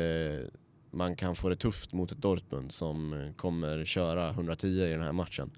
man 0.91 1.17
kan 1.17 1.35
få 1.35 1.49
det 1.49 1.57
tufft 1.57 1.93
mot 1.93 2.13
ett 2.13 2.23
Dortmund 2.23 2.73
som 2.73 3.13
eh, 3.13 3.33
kommer 3.33 3.85
köra 3.85 4.31
110 4.31 4.67
i 4.67 4.93
den 4.93 5.03
här 5.03 5.13
matchen. 5.13 5.51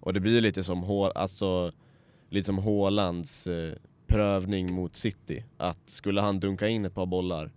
Och 0.00 0.12
det 0.12 0.20
blir 0.20 0.40
lite 0.40 0.62
som, 0.62 1.10
alltså, 1.14 1.72
lite 2.30 2.46
som 2.46 2.58
Hålands 2.58 3.46
eh, 3.46 3.74
prövning 4.06 4.72
mot 4.72 4.96
City. 4.96 5.44
Att 5.56 5.88
skulle 5.88 6.20
han 6.20 6.40
dunka 6.40 6.68
in 6.68 6.84
ett 6.84 6.94
par 6.94 7.06
bollar 7.06 7.50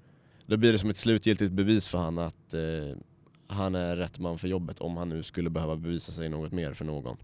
då 0.45 0.57
blir 0.57 0.71
det 0.71 0.79
som 0.79 0.89
ett 0.89 0.97
slutgiltigt 0.97 1.51
bevis 1.51 1.87
för 1.87 1.97
han 1.97 2.17
att 2.17 2.53
eh, 2.53 2.97
han 3.47 3.75
är 3.75 3.95
rätt 3.95 4.19
man 4.19 4.37
för 4.37 4.47
jobbet 4.47 4.79
om 4.79 4.97
han 4.97 5.09
nu 5.09 5.23
skulle 5.23 5.49
behöva 5.49 5.75
bevisa 5.75 6.11
sig 6.11 6.29
något 6.29 6.51
mer 6.51 6.73
för 6.73 6.85
någon. 6.85 7.17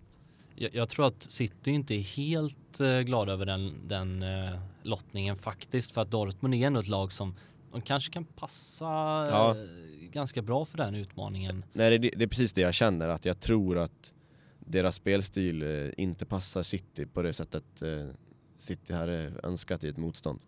Jag, 0.56 0.76
jag 0.76 0.90
tror 0.90 1.06
att 1.08 1.22
City 1.24 1.72
inte 1.72 1.96
är 1.96 2.00
helt 2.00 2.80
eh, 2.80 3.00
glada 3.00 3.34
över 3.34 3.46
den, 3.46 3.74
den 3.88 4.24
eh, 4.24 4.60
lottningen 4.84 5.36
faktiskt 5.36 5.92
för 5.92 6.02
att 6.02 6.12
Dortmund 6.12 6.56
är 6.56 6.68
ändå 6.68 6.80
ett 6.80 6.88
lag 6.88 7.12
som 7.14 7.36
de 7.72 7.82
kanske 7.82 8.12
kan 8.14 8.26
passa 8.26 8.86
Ja. 8.86 9.56
eh, 9.58 9.64
ganska 10.12 10.42
bra 10.42 10.66
för 10.66 10.78
den 10.78 10.96
utmaningen. 10.96 11.66
Nej 11.74 11.98
det, 11.98 12.10
det 12.18 12.24
är 12.24 12.28
precis 12.28 12.54
det 12.54 12.62
jag 12.62 12.74
känner, 12.74 13.08
att 13.08 13.26
jag 13.26 13.40
tror 13.40 13.78
att 13.78 14.14
deras 14.60 14.96
spelstil 14.96 15.62
eh, 15.62 15.90
inte 15.98 16.26
passar 16.26 16.64
City 16.64 17.06
på 17.06 17.22
det 17.22 17.34
sättet 17.34 17.82
eh, 17.82 18.08
City 18.58 18.94
hade 18.94 19.32
önskat 19.44 19.84
i 19.84 19.88
ett 19.88 19.98
motstånd. 19.98 20.40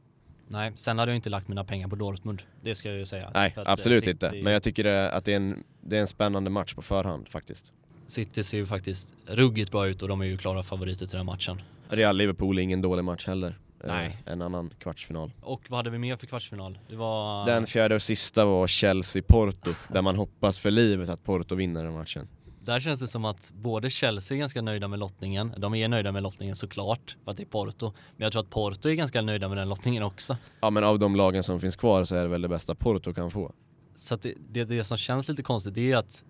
Nej, 0.47 0.71
sen 0.75 0.99
hade 0.99 1.11
jag 1.11 1.15
inte 1.15 1.29
lagt 1.29 1.47
mina 1.47 1.63
pengar 1.63 1.87
på 1.87 1.95
Dortmund. 1.95 2.41
Det 2.61 2.75
ska 2.75 2.89
jag 2.89 2.97
ju 2.97 3.05
säga. 3.05 3.31
Nej, 3.33 3.53
eh, 3.57 3.63
absolut 3.65 4.03
City- 4.03 4.11
inte. 4.11 4.31
Men 4.43 4.53
jag 4.53 4.63
tycker 4.63 4.83
det, 4.83 5.11
att 5.11 5.25
det 5.25 5.31
är, 5.31 5.37
en, 5.37 5.63
det 5.81 5.97
är 5.97 6.01
en 6.01 6.07
spännande 6.07 6.49
match 6.49 6.73
på 6.73 6.81
förhand 6.81 7.29
faktiskt. 7.29 7.73
City 8.07 8.43
ser 8.43 8.57
ju 8.57 8.65
faktiskt 8.65 9.15
ruggigt 9.25 9.71
bra 9.71 9.87
ut 9.87 10.01
och 10.01 10.07
de 10.07 10.21
är 10.21 10.25
ju 10.25 10.37
klara 10.37 10.63
favoriter 10.63 11.05
till 11.05 11.17
den 11.17 11.25
matchen. 11.25 11.61
Real-Liverpool 11.89 12.57
är 12.57 12.61
ingen 12.61 12.81
dålig 12.81 13.03
match 13.03 13.27
heller. 13.27 13.59
Eh, 13.83 13.87
Nej. 13.87 14.17
En 14.25 14.41
annan 14.41 14.69
kvartsfinal. 14.79 15.31
Och 15.41 15.61
vad 15.69 15.77
hade 15.77 15.89
vi 15.89 15.97
mer 15.97 16.15
för 16.15 16.27
kvartsfinal? 16.27 16.79
Det 16.89 16.95
var... 16.95 17.45
Den 17.45 17.67
fjärde 17.67 17.95
och 17.95 18.01
sista 18.01 18.45
var 18.45 18.67
Chelsea-Porto, 18.67 19.71
där 19.93 20.01
man 20.01 20.15
hoppas 20.15 20.59
för 20.59 20.71
livet 20.71 21.09
att 21.09 21.23
Porto 21.23 21.55
vinner 21.55 21.83
den 21.83 21.93
matchen. 21.93 22.27
Där 22.65 22.79
känns 22.79 22.99
det 22.99 23.07
som 23.07 23.25
att 23.25 23.51
både 23.55 23.89
Chelsea 23.89 24.35
är 24.35 24.39
ganska 24.39 24.61
nöjda 24.61 24.87
med 24.87 24.99
lottningen. 24.99 25.53
De 25.57 25.75
är 25.75 25.87
nöjda 25.87 26.11
med 26.11 26.23
lottningen 26.23 26.55
såklart, 26.55 27.17
för 27.23 27.31
att 27.31 27.37
det 27.37 27.43
är 27.43 27.45
Porto. 27.45 27.93
Men 28.15 28.23
jag 28.25 28.31
tror 28.31 28.41
att 28.41 28.49
Porto 28.49 28.89
är 28.89 28.93
ganska 28.93 29.21
nöjda 29.21 29.47
med 29.47 29.57
den 29.57 29.69
lottningen 29.69 30.03
också. 30.03 30.37
Ja 30.61 30.69
men 30.69 30.83
av 30.83 30.99
de 30.99 31.15
lagen 31.15 31.43
som 31.43 31.59
finns 31.59 31.75
kvar 31.75 32.03
så 32.03 32.15
är 32.15 32.21
det 32.21 32.27
väl 32.27 32.41
det 32.41 32.47
bästa 32.47 32.75
Porto 32.75 33.13
kan 33.13 33.31
få. 33.31 33.51
Så 33.95 34.15
det, 34.15 34.33
det, 34.49 34.63
det 34.63 34.83
som 34.83 34.97
känns 34.97 35.29
lite 35.29 35.43
konstigt 35.43 35.75
det 35.75 35.91
är 35.91 35.97
att 35.97 36.23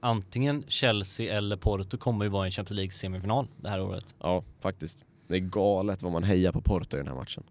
antingen 0.00 0.64
Chelsea 0.68 1.36
eller 1.36 1.56
Porto 1.56 1.98
kommer 1.98 2.24
ju 2.24 2.30
vara 2.30 2.46
i 2.46 2.48
en 2.48 2.52
Champions 2.52 2.76
League 2.76 2.92
semifinal 2.92 3.48
det 3.56 3.68
här 3.68 3.80
året. 3.80 4.14
Ja, 4.18 4.44
faktiskt. 4.60 5.04
Det 5.28 5.34
är 5.34 5.40
galet 5.40 6.02
vad 6.02 6.12
man 6.12 6.22
hejar 6.22 6.52
på 6.52 6.60
Porto 6.60 6.96
i 6.96 7.00
den 7.00 7.08
här 7.08 7.14
matchen. 7.14 7.42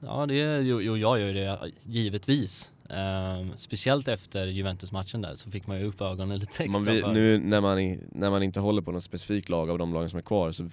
Ja, 0.00 0.26
det 0.26 0.40
är, 0.40 0.60
jo, 0.60 0.80
jo, 0.80 0.96
jag 0.96 1.20
gör 1.20 1.26
ju 1.26 1.32
det 1.32 1.72
givetvis. 1.82 2.72
Ehm, 2.90 3.52
speciellt 3.56 4.08
efter 4.08 4.46
Juventus-matchen 4.46 5.20
där 5.22 5.34
så 5.34 5.50
fick 5.50 5.66
man 5.66 5.80
ju 5.80 5.86
upp 5.86 6.00
ögonen 6.00 6.38
lite 6.38 6.64
extra 6.64 6.92
vill, 6.92 7.02
för. 7.04 7.12
nu 7.12 7.38
när 7.38 7.60
man, 7.60 7.78
i- 7.78 8.00
när 8.12 8.30
man 8.30 8.42
inte 8.42 8.60
håller 8.60 8.82
på 8.82 8.92
något 8.92 9.04
specifikt 9.04 9.48
lag 9.48 9.70
av 9.70 9.78
de 9.78 9.92
lagen 9.94 10.10
som 10.10 10.18
är 10.18 10.22
kvar 10.22 10.52
så 10.52 10.70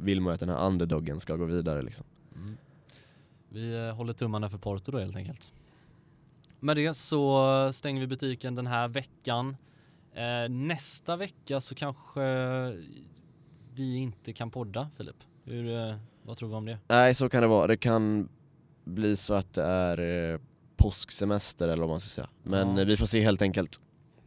vill 0.00 0.20
man 0.20 0.30
ju 0.30 0.34
att 0.34 0.40
den 0.40 0.48
här 0.48 0.66
underdoggen 0.66 1.20
ska 1.20 1.36
gå 1.36 1.44
vidare 1.44 1.82
liksom. 1.82 2.06
Mm. 2.36 2.56
Vi 3.48 3.74
eh, 3.88 3.94
håller 3.94 4.12
tummarna 4.12 4.50
för 4.50 4.58
Porto 4.58 4.92
då 4.92 4.98
helt 4.98 5.16
enkelt. 5.16 5.52
Med 6.60 6.76
det 6.76 6.94
så 6.94 7.70
stänger 7.72 8.00
vi 8.00 8.06
butiken 8.06 8.54
den 8.54 8.66
här 8.66 8.88
veckan. 8.88 9.56
Eh, 10.14 10.48
nästa 10.50 11.16
vecka 11.16 11.60
så 11.60 11.74
kanske 11.74 12.20
vi 13.74 13.96
inte 13.96 14.32
kan 14.32 14.50
podda, 14.50 14.90
Filip. 14.96 15.16
Hur, 15.44 15.88
eh, 15.88 15.96
vad 16.22 16.36
tror 16.36 16.48
vi 16.48 16.54
om 16.54 16.64
det? 16.64 16.78
Nej, 16.88 17.14
så 17.14 17.28
kan 17.28 17.42
det 17.42 17.48
vara. 17.48 17.66
Det 17.66 17.76
kan 17.76 18.28
bli 18.84 19.16
så 19.16 19.34
att 19.34 19.52
det 19.54 19.62
är 19.62 20.40
påsksemester 20.76 21.64
eller 21.68 21.80
vad 21.82 21.88
man 21.88 22.00
ska 22.00 22.08
säga. 22.08 22.28
Men 22.42 22.74
Ja. 22.76 22.80
eh, 22.80 22.86
vi 22.86 22.96
får 22.96 23.06
se 23.06 23.20
helt 23.20 23.42
enkelt. 23.42 23.80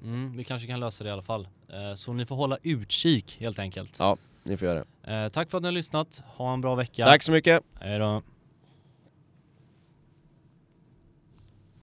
Mm, 0.04 0.38
vi 0.38 0.43
kanske 0.43 0.68
kan 0.68 0.80
lösa 0.80 1.04
det 1.04 1.08
i 1.10 1.14
alla 1.14 1.22
fall. 1.22 1.47
Eh, 1.70 1.95
så 1.95 2.14
ni 2.14 2.26
får 2.26 2.36
hålla 2.36 2.58
utkik 2.64 3.38
helt 3.39 3.60
enkelt. 3.60 3.95
Ja. 4.00 4.18
Ni 4.43 4.58
får 4.58 4.68
göra 4.68 4.84
det. 5.04 5.14
Eh, 5.24 5.30
tack 5.30 5.50
för 5.50 5.58
att 5.58 5.62
ni 5.62 5.68
har 5.68 5.72
lyssnat. 5.74 6.22
Ha 6.26 6.54
en 6.54 6.62
bra 6.62 6.76
vecka. 6.76 7.06
Tack 7.06 7.24
så 7.24 7.32
mycket! 7.32 7.64
Hej 7.80 8.00
då. 8.00 8.22